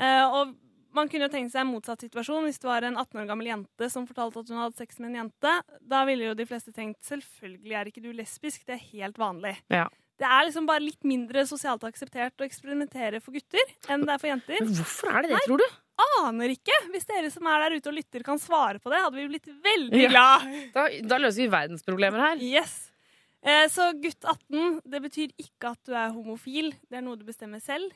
Eh, 0.00 0.24
og 0.24 0.54
man 0.96 1.08
kunne 1.08 1.26
jo 1.28 1.32
tenkt 1.32 1.52
seg 1.52 1.62
en 1.64 1.70
motsatt 1.72 2.00
situasjon 2.04 2.44
hvis 2.48 2.58
det 2.62 2.68
var 2.70 2.82
en 2.88 2.96
18 2.98 3.20
år 3.22 3.26
gammel 3.30 3.46
jente 3.52 3.90
som 3.92 4.06
fortalte 4.08 4.40
at 4.42 4.48
hun 4.52 4.58
hadde 4.62 4.76
sex 4.80 4.98
med 4.98 5.10
en 5.12 5.18
jente. 5.24 5.52
Da 5.80 6.04
ville 6.08 6.30
jo 6.30 6.34
de 6.38 6.46
fleste 6.50 6.72
tenkt 6.76 7.02
selvfølgelig 7.06 7.76
er 7.80 7.90
ikke 7.92 8.02
du 8.04 8.10
lesbisk, 8.16 8.64
det 8.66 8.76
er 8.78 8.84
helt 8.92 9.18
vanlig. 9.20 9.56
Ja. 9.70 9.86
Det 10.20 10.28
er 10.28 10.44
liksom 10.44 10.66
bare 10.68 10.82
litt 10.84 11.00
mindre 11.08 11.46
sosialt 11.48 11.84
akseptert 11.88 12.42
å 12.42 12.44
eksperimentere 12.44 13.22
for 13.24 13.32
gutter 13.32 13.62
enn 13.88 14.02
det 14.04 14.12
er 14.12 14.20
for 14.20 14.28
jenter. 14.28 14.58
Men 14.60 14.74
hvorfor 14.76 15.14
er 15.16 15.22
det 15.24 15.30
det, 15.32 15.38
tror 15.46 15.62
du? 15.62 15.64
Aner 16.20 16.52
ikke. 16.52 16.76
Hvis 16.92 17.06
dere 17.08 17.30
som 17.32 17.46
er 17.48 17.62
der 17.64 17.78
ute 17.78 17.88
og 17.88 17.96
lytter 17.96 18.22
kan 18.26 18.38
svare 18.40 18.80
på 18.80 18.92
det, 18.92 19.00
hadde 19.00 19.16
vi 19.16 19.24
blitt 19.32 19.48
veldig 19.64 20.02
Ja. 20.02 20.10
glad. 20.12 20.46
Da, 20.76 20.84
da 21.14 21.18
løser 21.22 21.44
vi 21.46 21.48
verdensproblemer 21.54 22.20
her. 22.26 22.36
Yes. 22.44 22.90
Eh, 23.40 23.64
så 23.72 23.90
gutt 23.96 24.20
18, 24.28 24.80
det 24.84 25.00
betyr 25.06 25.32
ikke 25.40 25.70
at 25.72 25.80
du 25.88 25.94
er 25.96 26.12
homofil. 26.12 26.74
Det 26.90 26.98
er 27.00 27.04
noe 27.06 27.16
du 27.16 27.24
bestemmer 27.24 27.60
selv 27.64 27.88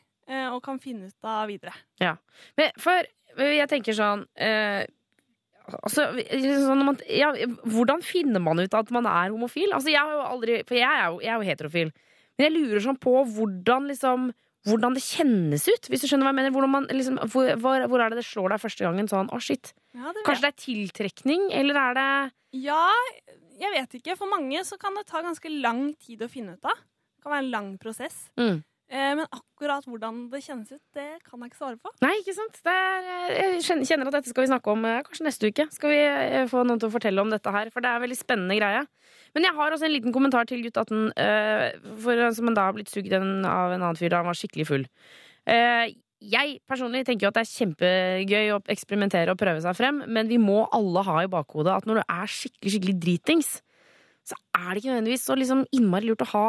og 0.50 0.60
kan 0.64 0.78
finne 0.82 1.10
ut 1.10 1.28
av 1.28 1.48
videre. 1.50 1.74
Ja. 2.00 2.14
Men 2.58 2.70
for 2.80 3.04
jeg 3.34 3.70
tenker 3.70 3.96
sånn 3.96 4.28
eh, 4.38 4.84
Altså, 5.64 6.10
sånn 6.28 6.82
man, 6.84 6.98
ja, 7.08 7.30
hvordan 7.72 8.02
finner 8.04 8.42
man 8.44 8.60
ut 8.60 8.74
at 8.76 8.90
man 8.92 9.06
er 9.08 9.30
homofil? 9.32 9.70
Altså, 9.72 9.88
jeg 9.88 9.96
har 9.96 10.12
jo 10.12 10.24
aldri 10.28 10.58
For 10.68 10.76
jeg 10.76 10.84
er 10.84 11.06
jo, 11.08 11.22
jeg 11.24 11.32
er 11.32 11.38
jo 11.40 11.48
heterofil. 11.48 11.92
Men 12.36 12.44
jeg 12.44 12.52
lurer 12.52 12.84
sånn 12.84 12.98
på 13.00 13.14
hvordan 13.32 13.88
liksom 13.88 14.26
hvordan 14.68 14.96
det 14.96 15.02
kjennes 15.04 15.66
ut, 15.68 15.88
hvis 15.92 16.04
du 16.04 16.08
skjønner 16.08 16.24
hva 16.24 16.32
jeg 16.32 16.38
mener. 16.40 16.68
Man, 16.72 16.86
liksom, 16.88 17.18
hvor, 17.32 17.50
hvor, 17.60 17.84
hvor 17.90 18.00
er 18.00 18.12
det 18.12 18.22
det 18.22 18.26
slår 18.28 18.54
deg 18.54 18.62
første 18.62 18.86
gangen 18.86 19.10
sånn 19.10 19.28
å, 19.28 19.40
shit. 19.42 19.74
Ja, 19.96 20.12
det 20.14 20.24
Kanskje 20.24 20.46
det 20.46 20.52
er 20.52 20.62
tiltrekning, 20.62 21.48
eller 21.52 21.80
er 21.82 21.98
det 21.98 22.06
Ja, 22.64 22.86
jeg 23.60 23.74
vet 23.74 23.98
ikke. 24.00 24.16
For 24.18 24.30
mange 24.30 24.62
så 24.66 24.78
kan 24.80 24.96
det 24.96 25.04
ta 25.10 25.20
ganske 25.24 25.52
lang 25.52 25.90
tid 26.00 26.24
å 26.24 26.30
finne 26.32 26.56
ut 26.56 26.70
av. 26.70 26.80
Det 26.80 27.26
kan 27.26 27.34
være 27.34 27.44
en 27.44 27.52
lang 27.52 27.68
prosess. 27.82 28.24
Mm. 28.40 28.62
Eh, 28.92 29.14
men 29.16 29.24
akkurat 29.32 29.86
hvordan 29.88 30.18
det 30.30 30.42
kjennes 30.44 30.68
ut, 30.74 30.82
det 30.94 31.06
kan 31.24 31.40
jeg 31.40 31.50
ikke 31.50 31.60
svare 31.60 31.78
på. 31.80 31.90
Nei, 32.04 32.12
ikke 32.20 32.34
sant? 32.36 32.58
Er, 32.68 33.06
jeg 33.32 33.62
kjenner- 33.88 34.10
at 34.10 34.18
dette 34.18 34.28
skal 34.30 34.44
vi 34.44 34.50
snakke 34.52 34.74
om 34.74 34.84
eh, 34.84 35.00
kanskje 35.06 35.24
neste 35.24 35.48
uke. 35.50 35.66
Skal 35.72 35.94
vi 35.94 36.00
eh, 36.04 36.44
få 36.50 36.66
noen 36.68 36.82
til 36.82 36.90
å 36.90 36.94
fortelle 36.94 37.24
om 37.24 37.32
dette 37.32 37.54
her, 37.54 37.72
for 37.72 37.80
det 37.80 37.90
er 37.90 37.98
en 38.00 38.04
veldig 38.04 38.20
spennende 38.20 38.58
greie. 38.60 38.84
Men 39.34 39.48
jeg 39.48 39.56
har 39.56 39.74
også 39.74 39.88
en 39.88 39.94
liten 39.96 40.14
kommentar 40.14 40.46
til 40.50 40.62
gutt 40.66 40.76
18, 40.84 41.12
eh, 41.16 41.66
for, 42.04 42.24
som 42.36 42.52
en 42.52 42.58
da 42.60 42.68
har 42.68 42.76
blitt 42.76 42.92
sugd 42.92 43.12
av 43.16 43.24
en 43.24 43.44
annen 43.48 43.96
fyr 43.98 44.12
da 44.12 44.20
han 44.22 44.28
var 44.28 44.38
skikkelig 44.38 44.68
full. 44.68 44.86
Eh, 45.48 45.96
jeg 46.24 46.54
personlig 46.68 47.02
tenker 47.04 47.26
jo 47.26 47.32
at 47.32 47.36
det 47.40 47.42
er 47.44 47.50
kjempegøy 47.52 48.52
å 48.54 48.60
eksperimentere 48.72 49.32
og 49.32 49.40
prøve 49.40 49.60
seg 49.64 49.76
frem, 49.76 50.04
men 50.08 50.28
vi 50.30 50.38
må 50.40 50.62
alle 50.72 51.02
ha 51.04 51.18
i 51.24 51.28
bakhodet 51.32 51.72
at 51.74 51.88
når 51.88 52.00
du 52.00 52.04
er 52.04 52.30
skikkelig, 52.30 52.72
skikkelig 52.76 52.94
dritings, 53.02 53.50
så 54.24 54.36
er 54.56 54.70
det 54.70 54.80
ikke 54.80 54.92
nødvendigvis 54.94 55.26
så 55.28 55.36
liksom 55.36 55.66
innmari 55.76 56.08
lurt 56.08 56.24
å 56.24 56.30
ha 56.32 56.46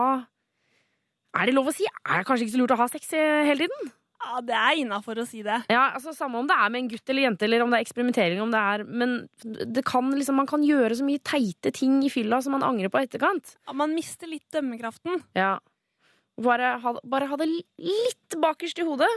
Er 1.36 1.50
det 1.50 1.56
lov 1.56 1.69
å 1.69 1.76
si? 1.76 1.86
Er 1.86 2.21
det 2.21 2.28
kanskje 2.28 2.48
ikke 2.48 2.56
så 2.56 2.63
lurt 2.63 2.74
å 2.76 2.80
ha 2.80 2.89
sex 2.91 3.12
eh, 3.17 3.43
hele 3.48 3.65
tiden? 3.65 3.93
Ja, 4.26 4.39
det 4.41 4.56
er 4.58 4.80
innafor 4.82 5.19
å 5.21 5.26
si 5.28 5.43
det. 5.45 5.60
Ja, 5.69 5.89
altså 5.98 6.13
Samme 6.15 6.39
om 6.39 6.48
det 6.50 6.56
er 6.58 6.71
med 6.74 6.84
en 6.84 6.89
gutt 6.93 7.12
eller 7.12 7.28
jente, 7.28 7.45
eller 7.45 7.65
om 7.65 7.74
det 7.74 7.80
er 7.80 7.86
eksperimentering, 7.86 8.41
om 8.41 8.54
det 8.54 8.62
er 8.62 8.86
Men 8.88 9.15
det 9.43 9.84
kan, 9.86 10.10
liksom, 10.15 10.39
man 10.39 10.50
kan 10.50 10.63
gjøre 10.65 10.98
så 10.98 11.06
mye 11.06 11.21
teite 11.21 11.74
ting 11.76 12.00
i 12.06 12.12
fylla 12.13 12.39
som 12.41 12.56
man 12.56 12.65
angrer 12.65 12.91
på 12.91 13.02
i 13.02 13.10
etterkant. 13.10 13.58
Ja, 13.67 13.76
man 13.78 13.93
mister 13.98 14.32
litt 14.32 14.48
dømmekraften. 14.56 15.21
Ja. 15.38 15.58
Bare 16.41 16.76
ha, 16.84 16.95
bare 17.04 17.30
ha 17.32 17.39
det 17.39 17.52
litt 17.52 18.39
bakerst 18.41 18.80
i 18.82 18.88
hodet. 18.88 19.12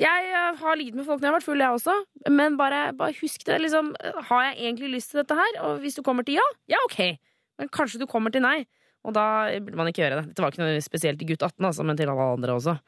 Jeg 0.00 0.30
eh, 0.30 0.62
har 0.62 0.78
ligget 0.78 0.96
med 0.98 1.06
folk 1.06 1.20
når 1.20 1.28
jeg 1.28 1.32
har 1.32 1.38
vært 1.38 1.48
full, 1.50 1.66
jeg 1.66 1.80
også. 1.80 1.98
Men 2.32 2.56
bare, 2.58 2.86
bare 2.98 3.18
husk 3.20 3.44
det. 3.46 3.60
Liksom, 3.66 3.92
har 4.30 4.48
jeg 4.48 4.56
egentlig 4.62 4.94
lyst 4.96 5.12
til 5.12 5.22
dette 5.22 5.38
her? 5.38 5.60
Og 5.66 5.84
hvis 5.84 5.98
du 5.98 6.02
kommer 6.06 6.26
til 6.26 6.38
ja, 6.38 6.46
ja, 6.70 6.80
ok. 6.88 7.18
Men 7.60 7.70
kanskje 7.74 8.00
du 8.02 8.08
kommer 8.10 8.34
til 8.34 8.42
nei. 8.46 8.64
Og 9.04 9.14
da 9.16 9.26
burde 9.60 9.78
man 9.78 9.90
ikke 9.90 10.02
gjøre 10.04 10.22
det. 10.22 10.30
Dette 10.32 10.44
var 10.44 10.54
ikke 10.54 10.64
noe 10.64 10.80
spesielt 10.84 11.20
til 11.20 11.28
gutt 11.32 11.44
18, 11.44 11.68
altså, 11.68 11.84
men 11.86 11.98
til 11.98 12.10
alle 12.12 12.30
andre 12.38 12.56
også. 12.56 12.78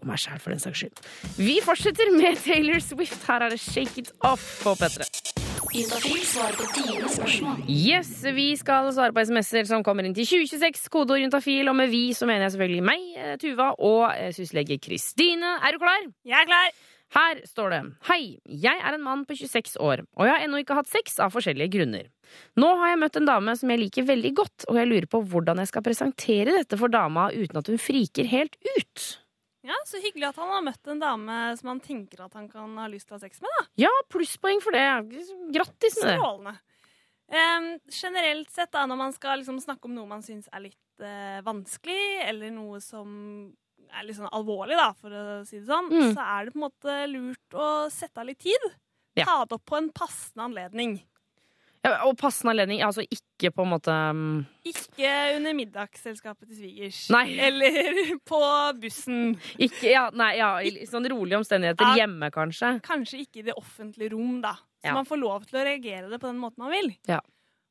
Og 0.00 0.08
meg 0.08 0.20
sjæl, 0.22 0.40
for 0.40 0.54
den 0.54 0.62
saks 0.62 0.80
skyld. 0.80 1.02
Vi 1.36 1.58
fortsetter 1.64 2.08
med 2.16 2.38
Taylor 2.40 2.80
Swift. 2.80 3.20
Her 3.28 3.44
er 3.44 3.52
det 3.52 3.60
Shake 3.60 4.00
It 4.00 4.12
Off 4.24 4.62
på 4.64 4.72
P3. 4.80 5.04
Juntafil 5.70 6.22
svarer 6.26 6.56
på 6.56 6.64
dine 6.74 7.08
spørsmål. 7.12 7.60
Yes, 7.70 8.08
vi 8.34 8.48
skal 8.58 8.88
svare 8.96 9.14
på 9.14 9.22
SMS-er 9.28 9.68
som 9.68 9.84
kommer 9.86 10.08
inn 10.08 10.16
til 10.16 10.26
2026, 10.26 10.88
kodeord 10.90 11.20
juntafil. 11.22 11.68
Og 11.70 11.76
med 11.78 11.92
vi 11.92 12.08
så 12.16 12.26
mener 12.26 12.48
jeg 12.48 12.56
selvfølgelig 12.56 12.86
meg, 12.88 13.04
eh, 13.20 13.36
Tuva 13.42 13.68
og 13.76 14.08
eh, 14.16 14.32
syslege 14.34 14.80
Kristine. 14.82 15.58
Er 15.60 15.76
du 15.76 15.82
klar? 15.84 16.08
Jeg 16.26 16.40
er 16.40 16.48
klar. 16.48 16.72
Her 17.10 17.40
står 17.48 17.72
det 17.74 17.80
Hei, 18.06 18.20
jeg 18.46 18.78
er 18.78 18.94
en 18.94 19.02
mann 19.02 19.24
på 19.26 19.34
26 19.34 19.76
år, 19.82 20.04
og 20.14 20.28
jeg 20.28 20.34
har 20.36 20.44
ennå 20.44 20.60
ikke 20.62 20.76
hatt 20.78 20.90
sex 20.90 21.16
av 21.22 21.32
forskjellige 21.34 21.72
grunner. 21.74 22.06
Nå 22.60 22.68
har 22.78 22.92
jeg 22.92 23.00
møtt 23.02 23.18
en 23.18 23.26
dame 23.26 23.56
som 23.58 23.72
jeg 23.72 23.82
liker 23.82 24.06
veldig 24.06 24.30
godt, 24.38 24.68
og 24.70 24.78
jeg 24.78 24.90
lurer 24.90 25.08
på 25.10 25.22
hvordan 25.32 25.58
jeg 25.58 25.72
skal 25.72 25.84
presentere 25.86 26.54
dette 26.54 26.78
for 26.78 26.92
dama 26.92 27.28
uten 27.34 27.58
at 27.58 27.70
hun 27.72 27.82
friker 27.82 28.28
helt 28.30 28.54
ut. 28.76 29.08
Ja, 29.66 29.76
Så 29.84 29.98
hyggelig 30.00 30.30
at 30.30 30.38
han 30.40 30.48
har 30.54 30.62
møtt 30.64 30.88
en 30.88 31.02
dame 31.02 31.38
som 31.58 31.68
han 31.74 31.80
tenker 31.84 32.22
at 32.24 32.36
han 32.38 32.46
kan 32.48 32.78
ha 32.80 32.86
lyst 32.88 33.10
til 33.10 33.16
å 33.16 33.18
ha 33.18 33.24
sex 33.26 33.42
med. 33.42 33.50
da. 33.58 33.66
Ja, 33.82 33.90
plusspoeng 34.08 34.62
for 34.64 34.72
det. 34.72 34.86
Grattis 35.52 35.98
med 36.00 36.14
det. 36.14 36.16
Strålende. 36.16 36.54
Um, 37.30 37.66
generelt 37.94 38.50
sett, 38.50 38.72
da, 38.74 38.86
når 38.90 38.98
man 38.98 39.12
skal 39.14 39.38
liksom 39.42 39.60
snakke 39.62 39.86
om 39.86 39.94
noe 39.94 40.08
man 40.10 40.24
syns 40.26 40.48
er 40.50 40.64
litt 40.64 41.04
uh, 41.04 41.38
vanskelig, 41.46 42.24
eller 42.26 42.50
noe 42.54 42.80
som 42.82 43.52
er 43.92 44.06
litt 44.06 44.16
sånn 44.16 44.30
alvorlig, 44.32 44.76
da, 44.78 44.92
for 45.00 45.10
å 45.10 45.46
si 45.46 45.58
det 45.58 45.66
sånn, 45.68 45.90
Mm. 45.90 46.14
så 46.14 46.20
er 46.24 46.44
det 46.46 46.52
på 46.54 46.58
en 46.60 46.66
måte 46.70 46.96
lurt 47.10 47.54
å 47.54 47.68
sette 47.90 48.18
av 48.18 48.26
litt 48.26 48.38
tid. 48.38 48.66
Ja. 49.16 49.24
Ta 49.26 49.44
det 49.44 49.52
opp 49.58 49.64
på 49.66 49.76
en 49.76 49.90
passende 49.90 50.44
anledning. 50.46 51.00
Ja, 51.82 52.04
og 52.04 52.18
passende 52.20 52.52
anledning, 52.52 52.82
altså 52.84 53.00
ikke 53.08 53.48
på 53.56 53.62
en 53.64 53.70
måte 53.72 53.88
um, 54.10 54.46
Ikke 54.68 55.36
under 55.38 55.54
middagsselskapet 55.56 56.46
til 56.50 56.58
svigers. 56.58 56.98
Nei. 57.10 57.38
Eller 57.40 58.18
på 58.30 58.40
bussen. 58.82 59.38
ikke, 59.58 59.88
ja, 59.90 60.10
Nei, 60.12 60.34
ja, 60.36 60.50
i 60.60 60.84
sånn 60.86 61.08
rolige 61.08 61.38
omstendigheter 61.40 61.88
Ja. 61.96 62.02
hjemme, 62.04 62.28
kanskje. 62.30 62.74
Kanskje 62.84 63.22
ikke 63.24 63.40
i 63.40 63.46
det 63.48 63.54
offentlige 63.56 64.12
rom, 64.12 64.42
da. 64.44 64.54
Så 64.84 64.92
man 64.92 65.08
får 65.08 65.20
lov 65.20 65.46
til 65.48 65.58
å 65.60 65.64
reagere 65.64 66.10
det 66.10 66.20
på 66.20 66.28
den 66.28 66.38
måten 66.40 66.58
man 66.58 66.70
vil. 66.70 66.92
Ja. 67.08 67.20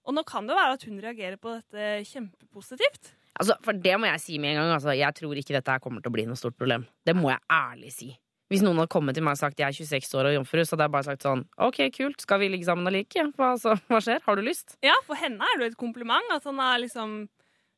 Og 0.05 0.15
nå 0.15 0.23
kan 0.25 0.47
det 0.49 0.55
være 0.57 0.73
at 0.73 0.83
hun 0.89 0.97
reagerer 1.01 1.37
på 1.37 1.53
dette 1.61 2.01
kjempepositivt. 2.09 3.11
Altså, 3.39 3.55
for 3.63 3.77
det 3.79 3.93
må 3.99 4.09
jeg 4.09 4.19
si 4.19 4.37
med 4.41 4.51
en 4.53 4.57
gang. 4.61 4.73
Altså, 4.75 4.91
jeg 4.99 5.15
tror 5.15 5.37
ikke 5.39 5.55
dette 5.55 5.71
her 5.71 5.79
kommer 5.83 6.03
til 6.03 6.11
å 6.11 6.15
bli 6.17 6.25
noe 6.27 6.35
stort 6.39 6.57
problem. 6.59 6.83
Det 7.07 7.15
må 7.15 7.29
jeg 7.31 7.39
ærlig 7.55 7.93
si. 7.95 8.09
Hvis 8.49 8.63
noen 8.65 8.79
hadde 8.81 8.89
kommet 8.91 9.13
til 9.15 9.23
meg 9.23 9.35
og 9.37 9.39
sagt 9.43 9.59
jeg 9.61 9.69
er 9.69 9.75
26 9.77 10.15
år 10.17 10.27
og 10.31 10.33
jomfru, 10.39 10.63
så 10.65 10.73
hadde 10.73 10.87
jeg 10.87 10.93
bare 10.95 11.05
sagt 11.05 11.25
sånn 11.27 11.43
OK, 11.61 11.83
kult, 11.93 12.23
skal 12.25 12.39
vi 12.41 12.47
ligge 12.49 12.65
sammen 12.65 12.89
og 12.89 12.95
like? 12.95 13.23
Hva, 13.37 13.51
altså, 13.53 13.75
hva 13.91 13.99
skjer? 14.01 14.23
Har 14.25 14.39
du 14.39 14.41
lyst? 14.47 14.73
Ja, 14.83 14.95
for 15.05 15.19
henne 15.21 15.45
er 15.45 15.59
det 15.61 15.67
jo 15.67 15.71
et 15.75 15.77
kompliment 15.79 16.33
at 16.33 16.47
han 16.49 16.57
har 16.59 16.79
liksom 16.81 17.19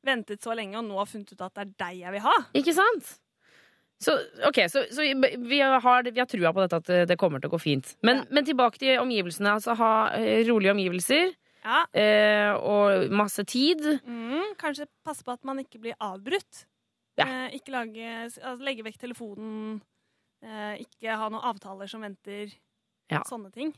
ventet 0.08 0.42
så 0.42 0.56
lenge 0.58 0.80
og 0.80 0.88
nå 0.88 0.96
har 0.98 1.10
funnet 1.12 1.34
ut 1.36 1.44
at 1.46 1.54
det 1.60 1.66
er 1.68 1.74
deg 1.84 2.00
jeg 2.06 2.16
vil 2.16 2.24
ha. 2.26 2.38
Ikke 2.58 2.74
sant? 2.78 3.12
Så, 4.02 4.16
ok, 4.48 4.64
så, 4.72 4.82
så 4.96 5.04
vi, 5.04 5.60
har, 5.62 6.08
vi 6.08 6.18
har 6.24 6.30
trua 6.32 6.56
på 6.56 6.64
dette 6.64 6.80
at 6.80 6.88
det- 7.12 7.20
kommer 7.22 7.44
til 7.44 7.52
å 7.52 7.54
gå 7.54 7.60
fint. 7.62 7.92
Men, 8.02 8.24
men 8.34 8.48
tilbake 8.48 8.80
til 8.82 8.98
omgivelsene. 9.04 9.52
Altså 9.60 9.76
ha 9.78 9.92
eh, 10.18 10.42
rolige 10.48 10.74
omgivelser 10.74 11.36
Ja. 11.64 11.84
eh, 11.94 12.52
og 12.58 13.12
masse 13.14 13.44
tid. 13.46 13.82
Mm, 14.06 14.56
kanskje 14.58 14.88
passe 15.06 15.24
på 15.24 15.34
at 15.36 15.44
man 15.46 15.60
ikke 15.62 15.80
blir 15.82 15.96
avbrutt. 16.02 16.66
Ja. 17.20 17.28
Eh, 17.28 17.58
ikke 17.60 17.74
lage, 17.76 18.08
altså, 18.26 18.56
legge 18.64 18.84
vekk 18.88 18.98
telefonen. 19.04 19.82
Eh, 20.42 20.82
ikke 20.86 21.14
ha 21.18 21.30
noen 21.30 21.44
avtaler 21.52 21.88
som 21.92 22.02
venter. 22.02 22.54
Ja. 23.12 23.22
Sånne 23.28 23.52
ting. 23.54 23.74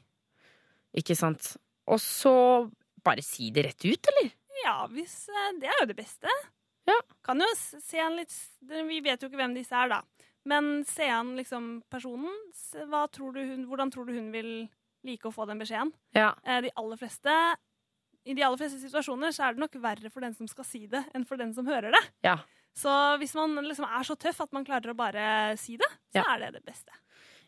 Ikke 0.96 1.16
sant? 1.18 1.56
Og 1.90 2.00
så 2.00 2.34
bare 3.04 3.24
si 3.26 3.50
det 3.52 3.66
rett 3.66 3.84
ut, 3.84 4.08
eller? 4.14 4.32
Ja, 4.64 4.76
hvis, 4.88 5.28
eh, 5.28 5.52
det 5.60 5.68
er 5.68 5.82
jo 5.82 5.90
det 5.90 5.98
beste. 5.98 6.30
Ja. 6.88 6.96
Kan 7.24 7.40
jo 7.40 7.48
se 7.56 8.00
an 8.00 8.16
litt 8.20 8.34
Vi 8.68 9.00
vet 9.04 9.22
jo 9.22 9.30
ikke 9.30 9.40
hvem 9.40 9.56
disse 9.56 9.76
er, 9.76 9.90
da. 9.90 10.02
Men 10.46 10.84
se 10.86 11.08
an 11.08 11.36
liksom 11.38 11.84
personen. 11.92 12.32
Tror 13.12 13.34
du 13.34 13.40
hun, 13.40 13.66
hvordan 13.68 13.92
tror 13.92 14.06
du 14.08 14.14
hun 14.14 14.32
vil 14.32 14.70
like 15.04 15.28
å 15.28 15.34
få 15.34 15.48
den 15.48 15.60
beskjeden? 15.60 15.92
Ja. 16.16 16.34
Eh, 16.46 16.62
de 16.62 16.72
aller 16.80 17.00
fleste 17.00 17.36
I 18.26 18.34
de 18.38 18.44
aller 18.46 18.58
fleste 18.60 18.80
situasjoner 18.80 19.34
så 19.36 19.48
er 19.50 19.54
det 19.56 19.64
nok 19.66 19.74
verre 19.84 20.10
for 20.14 20.24
den 20.24 20.34
som 20.38 20.48
skal 20.48 20.66
si 20.68 20.86
det, 20.88 21.04
enn 21.14 21.26
for 21.28 21.40
den 21.40 21.54
som 21.54 21.68
hører 21.68 21.92
det. 21.92 22.04
Ja. 22.24 22.38
Så 22.74 22.90
hvis 23.22 23.36
man 23.38 23.54
liksom 23.68 23.86
er 23.86 24.04
så 24.08 24.16
tøff 24.18 24.40
at 24.46 24.54
man 24.56 24.66
klarer 24.66 24.94
å 24.94 24.98
bare 24.98 25.58
si 25.62 25.76
det, 25.78 25.90
så 26.14 26.22
Ja. 26.22 26.26
er 26.34 26.40
det 26.46 26.54
det 26.54 26.66
beste. 26.66 26.92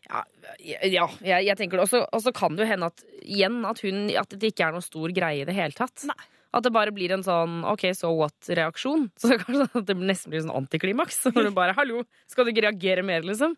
Ja, 0.06 0.22
ja 0.60 1.08
jeg, 1.20 1.46
jeg 1.48 1.56
tenker 1.58 1.80
det. 1.80 1.88
Og 2.12 2.22
så- 2.22 2.32
kan 2.34 2.54
det 2.54 2.66
jo 2.66 2.70
hende 2.70 2.86
at 2.92 3.02
igjen 3.24 3.64
at, 3.66 3.80
hun, 3.80 4.10
at 4.14 4.28
det 4.38 4.52
ikke 4.54 4.68
er 4.68 4.72
noen 4.76 4.84
stor 4.84 5.08
greie 5.10 5.42
i 5.42 5.44
det 5.48 5.54
hele 5.54 5.72
tatt. 5.72 6.04
Nei. 6.06 6.14
At 6.54 6.62
det 6.62 6.72
bare 6.72 6.92
blir 6.94 7.10
en 7.12 7.24
sånn 7.26 7.64
OK, 7.66 7.92
so 7.92 8.12
what-reaksjon. 8.16 9.10
Så 9.18 9.36
kanskje 9.40 9.66
at 9.74 9.86
det 9.86 9.96
nesten 9.98 10.30
blir 10.30 10.44
sånn 10.44 10.54
antiklimaks. 10.56 11.18
Så 11.24 11.32
du 11.34 11.50
bare 11.50 11.74
'hallo, 11.74 12.04
skal 12.28 12.44
du 12.44 12.52
ikke 12.52 12.70
reagere 12.70 13.02
mer', 13.02 13.26
liksom? 13.26 13.56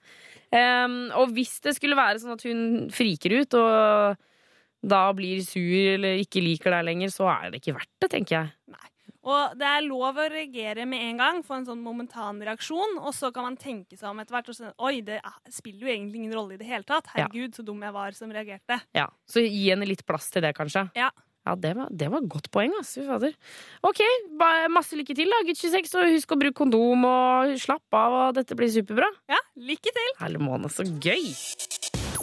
Um, 0.50 1.10
og 1.12 1.28
hvis 1.36 1.60
det 1.60 1.76
skulle 1.76 1.94
være 1.98 2.18
sånn 2.18 2.32
at 2.32 2.42
hun 2.42 2.88
friker 2.90 3.42
ut 3.42 3.54
og 3.54 4.16
da 4.82 5.12
blir 5.16 5.40
sur 5.46 5.94
eller 5.94 6.20
ikke 6.22 6.42
liker 6.44 6.70
deg 6.76 6.84
lenger, 6.90 7.10
så 7.14 7.26
er 7.32 7.50
det 7.50 7.60
ikke 7.62 7.74
verdt 7.78 7.90
det, 8.04 8.10
tenker 8.14 8.36
jeg. 8.40 8.54
Og 9.28 9.58
det 9.60 9.66
er 9.66 9.82
lov 9.84 10.16
å 10.16 10.24
reagere 10.30 10.86
med 10.88 11.02
en 11.04 11.18
gang, 11.20 11.40
få 11.44 11.58
en 11.58 11.66
sånn 11.66 11.82
momentan 11.84 12.38
reaksjon, 12.40 12.96
og 13.02 13.12
så 13.12 13.28
kan 13.34 13.44
man 13.44 13.58
tenke 13.60 13.98
seg 13.98 14.08
om 14.08 14.20
etter 14.22 14.32
hvert 14.38 14.48
og 14.48 14.56
si 14.56 14.64
oi, 14.78 15.00
det 15.04 15.18
er- 15.20 15.52
spiller 15.52 15.80
jo 15.84 15.92
egentlig 15.92 16.16
ingen 16.22 16.32
rolle 16.32 16.54
i 16.54 16.56
det 16.56 16.66
hele 16.66 16.84
tatt. 16.84 17.04
Ja. 17.14 17.26
Herregud, 17.26 17.52
så 17.58 17.64
dum 17.66 17.82
jeg 17.82 17.92
var 17.92 18.12
som 18.12 18.30
reagerte. 18.32 18.80
Ja, 18.94 19.08
Så 19.28 19.42
gi 19.44 19.68
henne 19.68 19.84
litt 19.86 20.06
plass 20.06 20.30
til 20.30 20.42
det, 20.42 20.54
kanskje. 20.56 20.90
Ja. 20.96 21.10
Ja, 21.46 21.54
det 21.54 21.76
var, 21.76 21.88
det 21.90 22.10
var 22.12 22.20
godt 22.28 22.50
poeng, 22.52 22.72
ass. 22.78 22.94
Fy 22.94 23.06
fader. 23.06 23.32
OK, 23.82 24.00
masse 24.68 24.92
lykke 24.98 25.14
til, 25.16 25.30
da, 25.32 25.38
gutt 25.46 25.56
26, 25.56 25.94
og 25.96 26.10
husk 26.12 26.28
å 26.34 26.38
bruke 26.38 26.54
kondom 26.60 27.04
og 27.08 27.54
slapp 27.56 27.88
av, 27.96 28.12
og 28.28 28.34
dette 28.36 28.54
blir 28.58 28.68
superbra. 28.68 29.08
Ja, 29.30 29.38
lykke 29.56 29.92
til! 29.96 30.10
Herlig 30.20 30.40
måned, 30.44 30.68
så 30.72 30.84
gøy! 30.84 31.24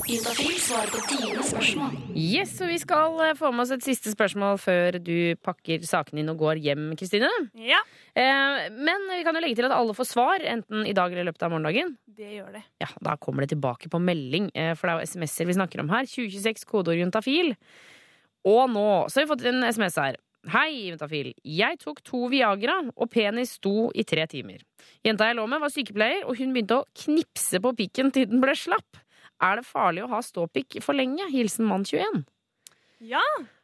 Juntafil 0.06 0.58
svarer 0.62 0.92
på 0.94 1.00
dine 1.10 1.42
spørsmål. 1.46 1.94
Yes, 2.14 2.52
og 2.62 2.70
vi 2.70 2.76
skal 2.78 3.16
eh, 3.26 3.32
få 3.40 3.50
med 3.56 3.64
oss 3.64 3.72
et 3.74 3.86
siste 3.86 4.12
spørsmål 4.14 4.60
før 4.62 5.00
du 5.02 5.16
pakker 5.42 5.82
sakene 5.88 6.22
dine 6.22 6.36
og 6.36 6.44
går 6.44 6.62
hjem, 6.62 6.92
Kristine. 7.00 7.32
Ja, 7.58 7.82
Eh, 8.16 8.70
men 8.72 9.10
vi 9.12 9.24
kan 9.28 9.36
jo 9.36 9.42
legge 9.44 9.58
til 9.60 9.66
at 9.68 9.74
alle 9.76 9.92
får 9.92 10.08
svar, 10.08 10.40
enten 10.48 10.86
i 10.88 10.94
dag 10.96 11.12
eller 11.12 11.26
i 11.26 11.28
løpet 11.28 11.42
av 11.44 11.50
morgendagen. 11.52 11.98
det 12.08 12.30
gjør 12.38 12.54
det. 12.54 12.62
Ja, 12.80 12.88
Da 13.04 13.18
kommer 13.18 13.44
det 13.44 13.50
tilbake 13.52 13.90
på 13.92 14.00
melding, 14.00 14.52
eh, 14.56 14.74
for 14.74 14.88
det 14.88 14.94
er 14.94 15.00
jo 15.02 15.08
SMS-er 15.12 15.46
vi 15.50 15.58
snakker 15.58 15.82
om 15.82 15.90
her. 15.90 16.06
2026 16.08 16.64
kodeord 16.64 16.96
juntafil. 16.96 17.58
Og 18.46 18.70
nå 18.72 19.10
så 19.12 19.20
har 19.20 19.26
vi 19.26 19.34
fått 19.34 19.46
en 19.52 19.64
SMS 19.68 19.96
her. 20.00 20.16
Hei, 20.48 20.92
juntafil. 20.94 21.34
Jeg 21.44 21.78
tok 21.82 22.00
to 22.08 22.30
Viagra, 22.32 22.90
og 22.96 23.10
penis 23.12 23.58
sto 23.60 23.92
i 23.94 24.04
tre 24.08 24.26
timer. 24.28 24.64
Jenta 25.04 25.28
jeg 25.28 25.36
lå 25.36 25.50
med, 25.50 25.60
var 25.60 25.74
sykepleier, 25.76 26.24
og 26.24 26.38
hun 26.38 26.54
begynte 26.54 26.80
å 26.80 26.86
knipse 26.96 27.60
på 27.60 27.76
pikken 27.76 28.14
til 28.14 28.28
den 28.32 28.40
ble 28.40 28.56
slapp. 28.56 29.02
Er 29.44 29.60
det 29.60 29.66
farlig 29.68 30.06
å 30.06 30.10
ha 30.14 30.22
ståpikk 30.24 30.80
for 30.84 30.96
lenge? 30.98 31.26
Hilsen 31.32 31.68
mann 31.68 31.84
21. 31.86 32.24
Ja, 33.06 33.22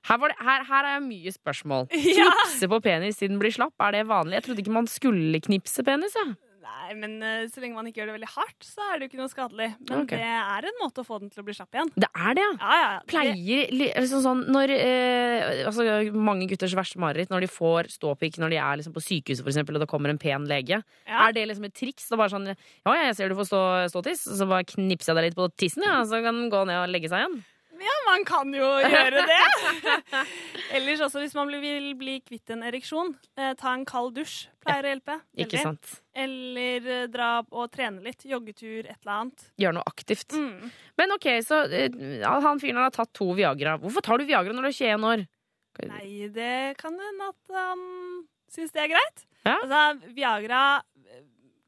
Her, 0.10 0.18
var 0.20 0.34
det, 0.34 0.36
her, 0.44 0.64
her 0.68 0.88
er 0.98 1.04
mye 1.06 1.32
spørsmål. 1.32 1.88
Ja. 2.20 2.28
Knipse 2.28 2.68
på 2.70 2.80
penis 2.84 3.18
siden 3.22 3.38
den 3.38 3.44
blir 3.44 3.54
slapp, 3.56 3.74
er 3.80 3.96
det 3.96 4.02
vanlig? 4.10 4.36
Jeg 4.40 4.44
trodde 4.50 4.64
ikke 4.66 4.76
man 4.76 4.90
skulle 4.92 5.40
knipse 5.46 5.86
penis, 5.88 6.18
jeg. 6.18 6.36
Nei, 6.72 6.94
men 6.98 7.16
uh, 7.24 7.44
så 7.52 7.62
lenge 7.64 7.76
man 7.76 7.88
ikke 7.90 8.02
gjør 8.02 8.12
det 8.12 8.16
veldig 8.18 8.30
hardt, 8.32 8.66
så 8.66 8.86
er 8.88 9.00
det 9.00 9.06
jo 9.06 9.12
ikke 9.12 9.20
noe 9.20 9.32
skadelig. 9.32 9.68
Men 9.90 10.04
okay. 10.04 10.22
det 10.22 10.30
er 10.40 10.68
en 10.70 10.80
måte 10.80 11.04
å 11.04 11.08
få 11.08 11.20
den 11.22 11.32
til 11.34 11.44
å 11.44 11.46
bli 11.48 11.56
slapp 11.58 11.78
igjen. 11.78 11.92
Det 11.96 12.10
er 12.10 12.38
det, 12.38 12.46
ja. 12.46 12.54
Ja, 12.62 12.80
ja. 12.82 12.90
Det, 13.02 13.10
pleier 13.12 13.74
liksom 13.76 14.24
sånn 14.24 14.44
når 14.52 14.74
eh, 14.76 15.64
altså, 15.68 15.86
Mange 16.16 16.48
gutters 16.50 16.76
verste 16.78 17.02
mareritt 17.02 17.32
når 17.34 17.46
de 17.46 17.52
får 17.52 17.92
ståpikk 17.96 18.40
når 18.42 18.54
de 18.54 18.60
er 18.64 18.82
liksom 18.82 18.96
på 18.96 19.04
sykehuset, 19.04 19.44
for 19.44 19.54
eksempel, 19.54 19.78
og 19.78 19.86
det 19.86 19.90
kommer 19.92 20.14
en 20.14 20.22
pen 20.22 20.48
lege. 20.50 20.82
ja. 20.82 21.22
Er 21.28 21.36
det 21.36 21.48
liksom 21.50 21.68
et 21.68 21.76
triks? 21.78 22.08
Det 22.08 22.18
er 22.18 22.24
bare 22.24 22.34
sånn 22.34 22.52
Ja, 22.52 22.56
ja, 22.88 23.08
jeg 23.10 23.18
ser 23.20 23.32
du 23.32 23.40
får 23.40 23.52
stå, 23.52 23.64
ståtiss, 23.94 24.26
så 24.40 24.48
bare 24.50 24.68
knipser 24.68 25.12
jeg 25.12 25.20
deg 25.20 25.30
litt 25.30 25.40
på 25.40 25.50
tissen, 25.60 25.86
ja, 25.88 26.02
så 26.08 26.24
kan 26.24 26.38
den 26.38 26.52
gå 26.54 26.64
ned 26.70 26.86
og 26.86 26.94
legge 26.94 27.12
seg 27.12 27.26
igjen. 27.26 27.42
Ja, 27.84 27.96
man 28.08 28.24
kan 28.28 28.54
jo 28.56 28.68
gjøre 28.84 29.24
det. 29.28 29.40
Ellers 30.78 31.04
også, 31.08 31.22
hvis 31.24 31.36
man 31.38 31.52
vil 31.62 31.92
bli 32.00 32.20
kvitt 32.26 32.54
en 32.54 32.64
ereksjon, 32.68 33.14
eh, 33.38 33.54
ta 33.60 33.74
en 33.76 33.86
kald 33.88 34.16
dusj. 34.18 34.48
Pleier 34.62 34.86
å 34.86 34.92
hjelpe. 34.92 35.18
Ikke 35.42 35.62
sant? 35.64 35.96
Eller 36.14 36.86
eh, 36.86 37.06
dra 37.12 37.32
og 37.44 37.72
trene 37.74 38.04
litt. 38.06 38.28
Joggetur, 38.30 38.86
et 38.86 38.98
eller 39.02 39.16
annet. 39.16 39.48
Gjør 39.62 39.78
noe 39.80 39.90
aktivt. 39.90 40.38
Mm. 40.38 40.70
Men 41.02 41.16
ok, 41.18 41.28
så 41.46 41.64
eh, 41.68 41.98
han 42.22 42.62
fyren 42.62 42.84
har 42.84 42.94
tatt 42.96 43.14
to 43.18 43.32
Viagra. 43.38 43.78
Hvorfor 43.82 44.06
tar 44.06 44.22
du 44.22 44.28
Viagra 44.30 44.54
når 44.56 44.70
du 44.70 44.72
er 44.72 44.80
21 44.80 45.10
år? 45.12 45.26
Nei, 45.88 46.08
det 46.36 46.56
kan 46.82 46.98
hende 47.00 47.32
at 47.32 47.56
han 47.56 47.86
syns 48.52 48.74
det 48.76 48.86
er 48.86 48.92
greit. 48.94 49.26
Ja. 49.48 49.56
Altså, 49.56 50.12
Viagra 50.14 50.64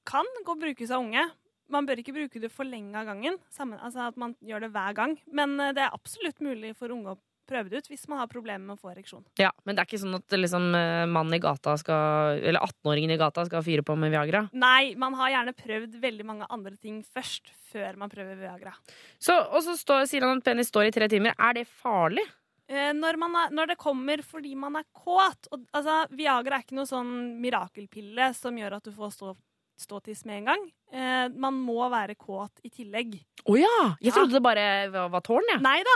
kan 0.06 0.28
gå 0.44 0.54
og 0.54 0.62
brukes 0.62 0.92
av 0.92 1.02
unge. 1.02 1.24
Man 1.72 1.86
bør 1.88 2.02
ikke 2.02 2.16
bruke 2.16 2.42
det 2.44 2.52
for 2.52 2.68
lenge 2.68 2.96
av 3.00 3.08
gangen. 3.12 3.38
Sammen, 3.54 3.80
altså 3.80 4.10
at 4.10 4.18
man 4.20 4.36
gjør 4.44 4.66
det 4.68 4.74
hver 4.76 4.98
gang. 4.98 5.16
Men 5.32 5.56
eh, 5.60 5.72
det 5.76 5.86
er 5.86 5.96
absolutt 5.96 6.42
mulig 6.44 6.74
for 6.80 6.92
unge 6.94 7.16
å 7.16 7.20
prøve 7.50 7.68
det 7.72 7.82
ut 7.84 7.90
hvis 7.92 8.06
man 8.08 8.22
har 8.22 8.30
problemer 8.32 8.64
med 8.64 8.78
å 8.78 8.82
få 8.82 8.94
ereksjon. 8.94 9.24
Ja, 9.40 9.50
Men 9.68 9.76
det 9.76 9.84
er 9.84 9.90
ikke 9.90 10.02
sånn 10.04 10.16
at 10.16 10.36
liksom, 10.38 10.70
eh, 10.80 11.04
mannen 11.12 11.36
i 11.36 11.42
gata 11.44 11.76
skal 11.80 12.40
Eller 12.40 12.64
18-åringen 12.64 13.12
i 13.16 13.20
gata 13.20 13.44
skal 13.48 13.66
fyre 13.66 13.84
på 13.84 13.98
med 14.00 14.14
Viagra? 14.14 14.46
Nei, 14.56 14.94
man 15.00 15.18
har 15.20 15.34
gjerne 15.34 15.56
prøvd 15.58 15.98
veldig 16.04 16.28
mange 16.30 16.48
andre 16.50 16.76
ting 16.78 17.02
først, 17.04 17.52
før 17.74 18.00
man 18.00 18.12
prøver 18.12 18.40
Viagra. 18.40 18.76
Så, 19.20 19.36
og 19.36 19.60
så 19.66 19.76
står, 19.80 20.08
sier 20.08 20.24
han 20.28 20.40
at 20.40 20.48
penis 20.48 20.72
står 20.72 20.88
i 20.88 20.96
tre 20.96 21.10
timer. 21.12 21.36
Er 21.38 21.60
det 21.60 21.68
farlig? 21.68 22.26
Eh, 22.72 22.94
Når, 22.96 23.20
man 23.20 23.36
er, 23.36 23.50
når 23.52 23.74
det 23.74 23.80
kommer 23.82 24.24
fordi 24.24 24.54
man 24.56 24.78
er 24.80 24.88
kåt 24.96 25.50
og, 25.52 25.66
altså, 25.76 26.06
Viagra 26.16 26.62
er 26.62 26.64
ikke 26.64 26.78
noe 26.80 26.88
sånn 26.88 27.12
mirakelpille 27.44 28.32
som 28.38 28.56
gjør 28.58 28.78
at 28.80 28.88
du 28.88 28.94
får 28.96 29.18
stå, 29.18 29.34
ståtiss 29.80 30.24
med 30.26 30.42
en 30.42 30.46
gang. 30.52 30.64
Eh, 30.94 31.28
man 31.34 31.58
må 31.66 31.90
være 31.92 32.16
kåt 32.20 32.62
i 32.64 32.70
tillegg. 32.74 33.18
Å 33.50 33.58
ja! 33.60 33.96
Jeg 34.02 34.12
Ja. 34.12 34.16
trodde 34.18 34.34
det 34.38 34.44
bare 34.46 34.66
var, 34.94 35.10
var 35.10 35.22
tårn, 35.26 35.48
jeg. 35.50 35.62
Nei 35.62 35.80
da, 35.84 35.96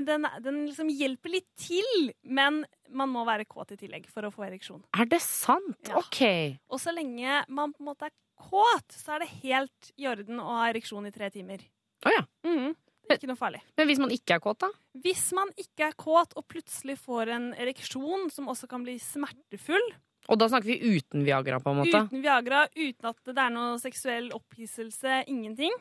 den, 0.00 0.26
den, 0.42 0.66
liksom 0.66 0.88
hjelper 0.92 1.30
litt 1.36 1.48
til, 1.56 2.12
men 2.24 2.64
man 2.90 3.08
må 3.12 3.24
være 3.24 3.46
kåt 3.46 3.72
i 3.72 3.76
tillegg 3.80 4.08
for 4.10 4.22
å 4.26 4.32
få 4.34 4.44
ereksjon. 4.48 4.82
Er 4.98 5.06
det 5.06 5.20
sant? 5.22 5.78
Ja. 5.88 5.96
Ok. 6.00 6.22
Og 6.70 6.80
så 6.82 6.92
lenge 6.94 7.44
man 7.48 7.72
på 7.72 7.80
en 7.84 7.90
måte 7.92 8.08
er 8.10 8.16
kåt, 8.40 8.88
så 8.96 9.14
er 9.16 9.24
det 9.24 9.32
helt 9.44 9.92
i 10.00 10.08
orden 10.10 10.40
å 10.40 10.48
ha 10.58 10.68
ereksjon 10.72 11.06
i 11.06 11.12
tre 11.14 11.28
timer. 11.30 11.60
Å 12.06 12.12
ja. 12.16 12.24
Mm. 12.46 12.74
Ikke 13.10 13.26
noe 13.26 13.36
farlig. 13.38 13.58
Men 13.76 13.88
hvis 13.90 13.98
man 13.98 14.12
ikke 14.14 14.36
er 14.36 14.42
kåt, 14.42 14.60
da? 14.62 14.68
Hvis 15.02 15.32
man 15.34 15.48
ikke 15.58 15.88
er 15.88 15.96
kåt 15.98 16.32
og 16.38 16.44
plutselig 16.46 16.94
får 17.02 17.32
en 17.34 17.48
ereksjon 17.58 18.28
som 18.30 18.46
også 18.52 18.68
kan 18.70 18.84
bli 18.86 18.94
smertefull, 19.02 19.82
Og 20.28 20.38
da 20.38 20.50
snakker 20.50 20.68
vi 20.68 20.96
uten 20.98 21.24
Viagra, 21.26 21.60
på 21.62 21.72
en 21.72 21.80
måte? 21.80 22.04
uten 22.06 22.22
Viagra, 22.24 22.66
uten 22.76 23.10
at 23.10 23.32
det 23.32 23.40
er 23.40 23.54
noe 23.54 23.80
seksuell 23.82 24.30
opphisselse, 24.36 25.24
ingenting, 25.32 25.74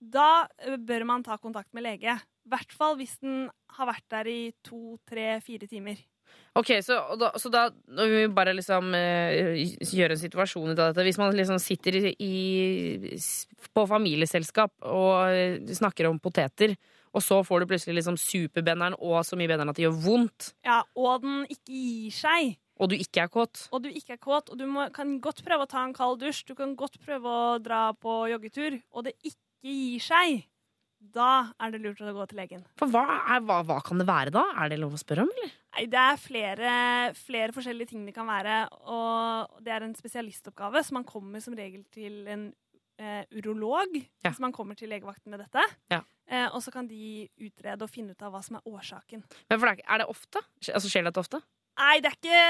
da 0.00 0.46
eh, 0.64 0.78
bør 0.78 1.06
man 1.08 1.24
ta 1.26 1.38
kontakt 1.40 1.72
med 1.76 1.86
lege. 1.86 2.16
I 2.16 2.52
hvert 2.52 2.74
fall 2.74 2.96
hvis 2.98 3.16
den 3.22 3.46
har 3.76 3.90
vært 3.90 4.06
der 4.12 4.30
i 4.30 4.40
to, 4.64 4.98
tre, 5.08 5.36
fire 5.44 5.68
timer. 5.70 6.00
Ok, 6.56 6.72
så, 6.82 6.96
da, 7.20 7.30
så 7.38 7.50
da 7.52 7.68
vi 7.86 8.24
bare 8.32 8.54
liksom 8.56 8.94
eh, 8.96 9.60
gjøre 9.84 10.16
en 10.16 10.20
situasjon 10.20 10.72
ut 10.72 10.80
av 10.80 10.88
dette 10.90 11.04
Hvis 11.06 11.20
man 11.20 11.36
liksom 11.36 11.60
sitter 11.62 11.98
i, 12.00 12.12
i, 12.18 13.18
på 13.76 13.84
familieselskap 13.86 14.72
og 14.88 15.30
eh, 15.30 15.60
snakker 15.76 16.08
om 16.08 16.18
poteter, 16.22 16.74
og 17.16 17.24
så 17.24 17.42
får 17.46 17.62
du 17.62 17.70
plutselig 17.70 17.98
liksom 18.00 18.16
superbenderen 18.20 18.96
og 18.98 19.20
så 19.24 19.38
mye 19.38 19.50
benderen 19.52 19.72
at 19.72 19.78
det 19.78 19.86
gjør 19.86 20.00
vondt, 20.06 20.50
Ja, 20.66 20.82
og 20.96 21.22
den 21.24 21.44
ikke 21.46 21.76
gir 21.76 22.16
seg, 22.16 22.56
og 22.76 22.90
du 22.92 22.96
ikke 22.98 23.22
er 23.24 23.30
kåt 23.32 23.66
og 23.72 23.82
du 23.84 23.88
ikke 23.88 24.16
er 24.16 24.20
kåt, 24.22 24.50
og 24.52 24.58
du 24.60 24.66
må, 24.68 24.88
kan 24.94 25.16
godt 25.24 25.42
prøve 25.46 25.64
å 25.66 25.70
ta 25.70 25.84
en 25.86 25.94
kald 25.96 26.20
dusj, 26.20 26.44
du 26.50 26.54
kan 26.58 26.74
godt 26.78 26.98
prøve 27.04 27.24
å 27.30 27.56
dra 27.62 27.88
på 27.96 28.18
joggetur, 28.32 28.76
og 28.92 29.06
det 29.08 29.14
ikke 29.22 29.40
gir 29.72 30.02
seg, 30.04 30.44
da 30.98 31.52
er 31.62 31.72
det 31.74 31.80
lurt 31.84 32.00
å 32.02 32.12
gå 32.16 32.24
til 32.30 32.38
legen. 32.40 32.62
For 32.80 32.90
hva, 32.90 33.04
er, 33.36 33.42
hva, 33.46 33.60
hva 33.68 33.78
kan 33.84 34.00
det 34.00 34.06
være 34.08 34.32
da? 34.34 34.42
Er 34.62 34.70
det 34.72 34.78
lov 34.80 34.96
å 34.96 35.00
spørre 35.00 35.24
om, 35.26 35.32
eller? 35.36 35.52
Nei, 35.76 35.86
det 35.92 36.00
er 36.02 36.20
flere, 36.20 36.70
flere 37.18 37.52
forskjellige 37.56 37.92
ting 37.92 38.06
det 38.08 38.14
kan 38.16 38.28
være, 38.28 38.62
og 38.88 39.58
det 39.64 39.74
er 39.76 39.84
en 39.86 39.96
spesialistoppgave, 39.96 40.82
så 40.86 40.96
man 40.96 41.04
kommer 41.08 41.42
som 41.44 41.56
regel 41.58 41.84
til 41.94 42.22
en 42.32 42.46
eh, 42.98 43.24
urolog 43.36 43.92
Ja. 44.00 44.30
hvis 44.30 44.40
man 44.42 44.54
kommer 44.56 44.78
til 44.78 44.88
legevakten 44.92 45.32
med 45.34 45.44
dette. 45.44 45.64
Ja. 45.92 46.00
Eh, 46.26 46.48
og 46.48 46.62
så 46.64 46.72
kan 46.74 46.88
de 46.90 47.28
utrede 47.38 47.84
og 47.84 47.92
finne 47.92 48.16
ut 48.16 48.22
av 48.24 48.32
hva 48.34 48.40
som 48.42 48.56
er 48.58 48.64
årsaken. 48.66 49.22
Men 49.50 49.60
det 49.60 49.68
er, 49.76 49.82
er 49.86 50.02
det 50.02 50.08
ofte? 50.10 50.42
Altså, 50.72 50.90
skjer 50.90 51.06
dette 51.06 51.22
ofte? 51.22 51.42
Nei, 51.76 51.98
det 52.00 52.08
er 52.08 52.16
ikke 52.16 52.42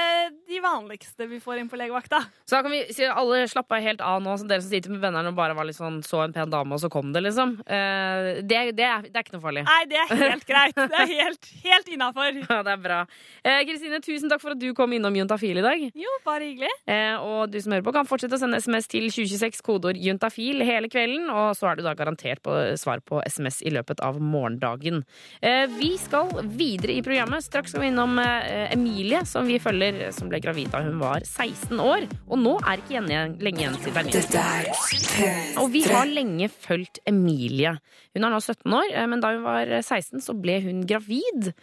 de 0.47 0.59
vanligste 0.63 1.25
vi 1.27 1.39
får 1.43 1.59
inn 1.59 1.67
på 1.71 1.75
legevakta. 1.79 2.21
Så 2.47 2.55
da 2.55 2.61
kan 2.63 2.71
vi 2.71 2.79
si 2.95 3.03
alle 3.07 3.41
slappa 3.51 3.79
helt 3.83 3.99
av 4.03 4.21
nå, 4.23 4.37
så 4.39 4.47
dere 4.47 4.63
som 4.63 4.71
sitter 4.71 4.93
med 4.93 5.01
vennene 5.03 5.33
og 5.33 5.35
bare 5.35 5.55
var 5.57 5.67
litt 5.67 5.75
sånn, 5.75 5.99
så 6.05 6.21
en 6.23 6.35
pen 6.35 6.51
dame, 6.53 6.71
og 6.75 6.79
så 6.79 6.89
kom 6.91 7.11
det, 7.15 7.25
liksom. 7.25 7.57
Eh, 7.67 8.39
det, 8.47 8.61
det, 8.77 8.85
er, 8.87 9.03
det 9.07 9.19
er 9.19 9.25
ikke 9.25 9.35
noe 9.35 9.43
farlig. 9.43 9.65
Nei, 9.67 9.81
det 9.91 9.99
er 10.03 10.13
helt 10.21 10.47
greit. 10.47 10.79
Det 10.79 11.01
er 11.03 11.11
helt, 11.11 11.51
helt 11.65 11.91
innafor. 11.97 12.39
Ja, 12.47 12.61
det 12.63 12.71
er 12.71 12.79
bra. 12.79 12.97
Eh, 13.43 13.59
Kristine, 13.67 13.99
tusen 14.01 14.31
takk 14.31 14.39
for 14.41 14.55
at 14.55 14.61
du 14.61 14.69
kom 14.77 14.93
innom 14.95 15.15
Juntafil 15.17 15.59
i 15.59 15.63
dag. 15.65 15.81
Jo, 15.99 16.13
bare 16.25 16.47
hyggelig. 16.47 16.71
Eh, 16.87 17.19
og 17.19 17.51
du 17.51 17.59
som 17.61 17.75
hører 17.75 17.83
på, 17.85 17.93
kan 17.97 18.07
fortsette 18.07 18.37
å 18.37 18.41
sende 18.41 18.61
SMS 18.63 18.87
til 18.91 19.09
2026, 19.11 19.59
kodeord 19.67 19.99
juntafil 19.99 20.63
hele 20.65 20.87
kvelden. 20.91 21.27
Og 21.33 21.51
så 21.59 21.67
er 21.71 21.79
du 21.79 21.83
da 21.85 21.93
garantert 21.99 22.41
på 22.45 22.55
svar 22.79 23.03
på 23.03 23.19
SMS 23.27 23.59
i 23.67 23.73
løpet 23.75 23.99
av 24.05 24.21
morgendagen. 24.23 25.03
Eh, 25.41 25.65
vi 25.75 25.91
skal 26.01 26.31
videre 26.47 26.95
i 26.95 27.03
programmet. 27.05 27.43
Straks 27.45 27.75
skal 27.75 27.83
vi 27.83 27.91
innom 27.91 28.15
eh, 28.23 28.71
Emilie, 29.17 29.25
som 29.25 29.47
vi 29.47 29.57
følger, 29.57 30.11
som 30.13 30.29
ble 30.29 30.39
gravid 30.41 30.69
da 30.69 30.83
hun 30.85 30.99
var 31.01 31.23
16 31.25 31.79
år. 31.81 32.05
Og 32.29 32.37
nå 32.37 32.53
er 32.61 32.81
ikke 32.83 33.01
lenge 33.01 33.63
igjen 33.63 33.77
til 33.81 33.97
er 33.97 34.05
P3. 34.11 34.43
Og 35.61 35.71
vi 35.73 35.81
har 35.87 36.05
lenge 36.05 36.49
fulgt 36.53 36.99
Emilie. 37.07 37.77
Hun 38.13 38.27
er 38.27 38.33
nå 38.33 38.39
17 38.39 38.73
år, 38.77 38.93
eh, 38.93 39.07
men 39.09 39.21
da 39.23 39.33
hun 39.33 39.43
var 39.45 39.65
16, 39.81 40.21
så 40.21 40.35
ble 40.37 40.59
hun 40.61 40.85
gravid. 40.85 41.53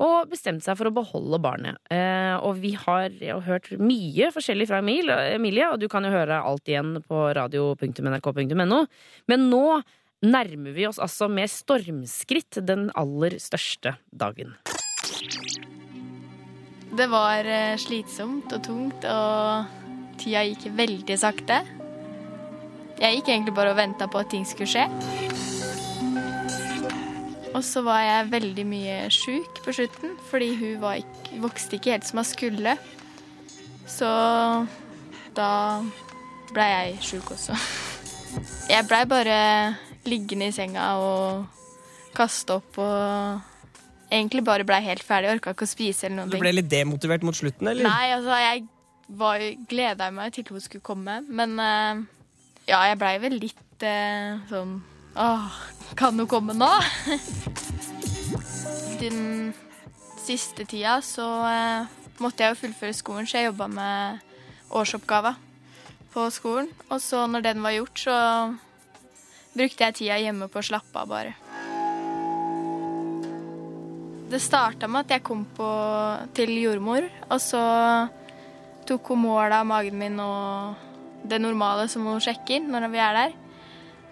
Og 0.00 0.30
bestemte 0.30 0.64
seg 0.64 0.78
for 0.78 0.88
å 0.88 0.94
beholde 0.94 1.40
barnet. 1.42 1.80
Eh, 1.90 2.36
og 2.38 2.60
vi 2.62 2.72
har 2.78 3.10
hørt 3.44 3.70
mye 3.76 4.30
forskjellig 4.32 4.68
fra 4.70 4.80
Emil, 4.80 5.10
Emilie, 5.10 5.68
og 5.68 5.80
du 5.80 5.88
kan 5.88 6.06
jo 6.06 6.14
høre 6.14 6.40
alt 6.40 6.70
igjen 6.70 7.00
på 7.04 7.26
radio.nrk.no. 7.36 8.84
Men 9.28 9.48
nå 9.50 9.64
nærmer 10.22 10.76
vi 10.76 10.86
oss 10.88 11.00
altså 11.00 11.28
med 11.32 11.50
stormskritt 11.50 12.62
den 12.64 12.88
aller 12.94 13.40
største 13.42 13.98
dagen. 14.12 14.54
Det 16.90 17.06
var 17.10 17.46
eh, 17.46 17.76
slitsomt 17.78 18.50
og 18.52 18.62
tungt, 18.66 19.04
og 19.06 20.18
tida 20.18 20.42
gikk 20.48 20.66
veldig 20.76 21.18
sakte. 21.18 21.60
Jeg 23.00 23.16
gikk 23.16 23.30
egentlig 23.30 23.54
bare 23.56 23.72
og 23.72 23.78
venta 23.78 24.08
på 24.10 24.20
at 24.20 24.30
ting 24.32 24.42
skulle 24.48 24.68
skje. 24.68 24.88
Og 27.54 27.62
så 27.66 27.82
var 27.82 28.02
jeg 28.02 28.30
veldig 28.30 28.64
mye 28.66 28.96
sjuk 29.14 29.62
på 29.64 29.74
slutten, 29.74 30.16
fordi 30.30 30.50
hun 30.58 30.84
ikke, 30.92 31.40
vokste 31.42 31.78
ikke 31.78 31.94
helt 31.94 32.08
som 32.08 32.20
hun 32.20 32.28
skulle. 32.28 32.74
Så 33.90 34.10
da 35.36 35.50
blei 36.52 36.68
jeg 36.70 36.98
sjuk 37.06 37.30
også. 37.34 37.56
Jeg 38.70 38.86
blei 38.86 39.02
bare 39.10 39.38
liggende 40.06 40.50
i 40.50 40.54
senga 40.54 40.92
og 41.02 41.46
kaste 42.14 42.58
opp 42.60 42.78
og 42.82 43.49
egentlig 44.10 44.44
bare 44.44 44.66
blei 44.66 44.80
helt 44.84 45.04
ferdig. 45.06 45.30
Orka 45.36 45.54
ikke 45.54 45.68
å 45.68 45.70
spise 45.70 46.06
eller 46.06 46.22
noen 46.22 46.34
Du 46.34 46.38
ble 46.42 46.52
litt 46.54 46.70
demotivert 46.70 47.24
mot 47.26 47.36
slutten, 47.36 47.70
eller? 47.70 47.86
Nei, 47.86 48.12
altså, 48.16 48.38
jeg 48.42 48.66
gleda 49.70 50.10
meg 50.14 50.34
til 50.34 50.46
hun 50.50 50.62
skulle 50.62 50.86
komme, 50.86 51.20
men 51.26 51.56
eh, 51.58 52.02
ja, 52.70 52.82
jeg 52.90 53.00
blei 53.00 53.16
vel 53.22 53.38
litt 53.42 53.86
eh, 53.86 54.38
sånn 54.50 54.78
Åh, 55.18 55.56
kan 55.98 56.14
hun 56.14 56.28
komme 56.30 56.54
nå? 56.54 56.70
Den 59.00 59.50
siste 60.20 60.66
tida 60.68 61.00
så 61.02 61.26
eh, 61.48 61.90
måtte 62.22 62.44
jeg 62.44 62.54
jo 62.54 62.60
fullføre 62.60 62.94
skolen, 62.94 63.26
så 63.26 63.40
jeg 63.40 63.50
jobba 63.50 63.66
med 63.72 64.20
årsoppgava 64.70 65.34
på 66.14 66.28
skolen. 66.30 66.70
Og 66.90 67.00
så 67.02 67.24
når 67.26 67.48
den 67.48 67.64
var 67.64 67.74
gjort, 67.74 68.04
så 68.04 68.16
brukte 69.56 69.88
jeg 69.88 69.98
tida 69.98 70.20
hjemme 70.22 70.50
på 70.52 70.60
å 70.60 70.68
slappe 70.70 71.02
av, 71.02 71.10
bare. 71.10 71.34
Det 74.30 74.38
starta 74.38 74.86
med 74.86 75.08
at 75.08 75.16
jeg 75.16 75.24
kom 75.26 75.40
på, 75.56 75.68
til 76.38 76.52
jordmor, 76.54 77.02
og 77.26 77.40
så 77.42 77.60
tok 78.86 79.08
hun 79.10 79.24
mål 79.24 79.56
av 79.56 79.66
magen 79.66 79.96
min 79.98 80.20
og 80.22 80.78
det 81.26 81.40
normale 81.42 81.88
som 81.90 82.06
hun 82.06 82.22
sjekker 82.22 82.62
når 82.62 82.86
vi 82.92 83.00
er 83.02 83.16
der. 83.18 83.34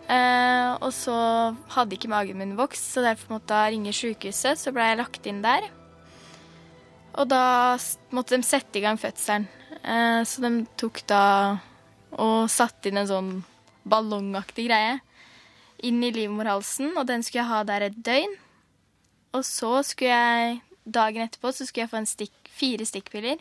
Eh, 0.09 0.71
og 0.83 0.91
så 0.97 1.15
hadde 1.75 1.95
ikke 1.95 2.11
magen 2.11 2.41
min 2.41 2.57
vokst, 2.59 2.97
så 2.97 3.05
derfor 3.05 3.37
måtte 3.37 3.61
jeg 3.61 3.77
ringe 3.77 3.95
sykehuset. 3.95 4.59
Så 4.59 4.73
ble 4.75 4.89
jeg 4.89 4.99
lagt 4.99 5.29
inn 5.31 5.39
der. 5.45 5.69
Og 7.15 7.31
da 7.31 7.77
måtte 8.11 8.35
de 8.35 8.47
sette 8.47 8.81
i 8.81 8.83
gang 8.83 8.99
fødselen. 8.99 9.47
Eh, 9.85 10.25
så 10.27 10.43
de 10.43 10.53
tok 10.81 11.03
da 11.07 11.23
og 12.19 12.51
satte 12.51 12.91
inn 12.91 12.99
en 13.05 13.13
sånn 13.13 13.31
ballongaktig 13.89 14.67
greie 14.67 14.99
inn 15.87 16.03
i 16.03 16.11
livmorhalsen, 16.11 16.97
og 16.99 17.07
den 17.07 17.23
skulle 17.23 17.45
jeg 17.45 17.53
ha 17.53 17.63
der 17.69 17.87
et 17.87 17.99
døgn. 18.03 18.39
Og 19.37 19.45
så 19.45 19.71
skulle 19.87 20.15
jeg 20.15 20.61
dagen 20.89 21.25
etterpå 21.25 21.53
så 21.53 21.67
skulle 21.69 21.87
jeg 21.87 21.93
få 21.93 22.03
stikk, 22.09 22.37
fire 22.49 22.87
stikkpiller. 22.89 23.41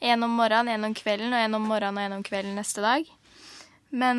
En 0.00 0.22
om 0.22 0.34
morgenen, 0.38 0.74
en 0.74 0.90
om 0.90 0.94
kvelden, 0.94 1.32
og 1.32 1.40
en 1.40 1.58
om 1.58 1.70
morgenen 1.70 1.98
og 1.98 2.06
en 2.06 2.18
om 2.18 2.26
kvelden 2.26 2.58
neste 2.58 2.84
dag. 2.84 3.06
Men 3.96 4.18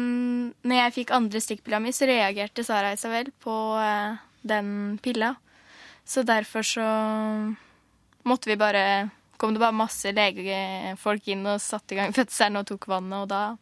når 0.65 0.81
jeg 0.81 0.95
fikk 1.01 1.13
andre 1.15 1.41
stikkpilla 1.43 1.79
mi, 1.83 1.93
så 1.93 2.07
reagerte 2.09 2.65
Sara 2.65 2.93
Isabel 2.95 3.29
på 3.43 3.53
eh, 3.81 4.17
den 4.47 4.97
pilla. 5.03 5.35
Så 6.07 6.23
derfor 6.23 6.65
så 6.65 6.87
måtte 8.27 8.49
vi 8.49 8.59
bare 8.59 9.09
Kom 9.37 9.53
det 9.53 9.61
bare 9.61 9.75
masse 9.77 10.09
legefolk 10.17 11.27
inn 11.29 11.43
og 11.45 11.61
satte 11.61 11.93
i 11.93 11.99
gang 11.99 12.09
fødselen 12.15 12.57
og 12.57 12.65
tok 12.71 12.87
vannet, 12.89 13.21
og 13.21 13.29
da 13.29 13.53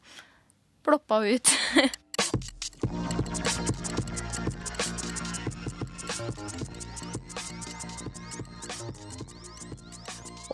ploppa 0.88 1.20
hun 1.20 1.36
ut. 1.36 1.52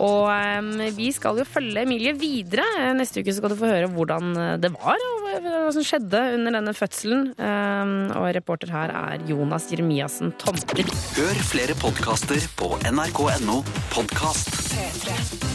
Og 0.02 0.26
um, 0.32 0.72
vi 0.97 1.12
skal 1.14 1.38
jo 1.41 1.45
følge 1.47 1.84
Emilie 1.86 2.16
videre. 2.18 2.66
Neste 2.97 3.22
uke 3.22 3.36
skal 3.38 3.54
du 3.54 3.60
få 3.60 3.70
høre 3.70 3.91
hvordan 3.91 4.34
det 4.62 4.74
var, 4.74 4.97
og 4.97 5.45
hva 5.45 5.70
som 5.76 5.86
skjedde 5.86 6.24
under 6.39 6.58
denne 6.58 6.74
fødselen. 6.78 7.32
Um, 7.38 7.93
Og 8.18 8.32
reporter 8.38 8.74
her 8.74 8.95
er 8.97 9.30
Jonas 9.30 9.70
Jeremiassen 9.72 10.34
Tomter. 10.41 10.84
Hør 11.18 11.45
flere 11.54 11.78
podkaster 11.82 12.41
på 12.58 12.74
nrk.no 12.91 13.62
podkast. 13.93 14.54
P3. 14.74 15.51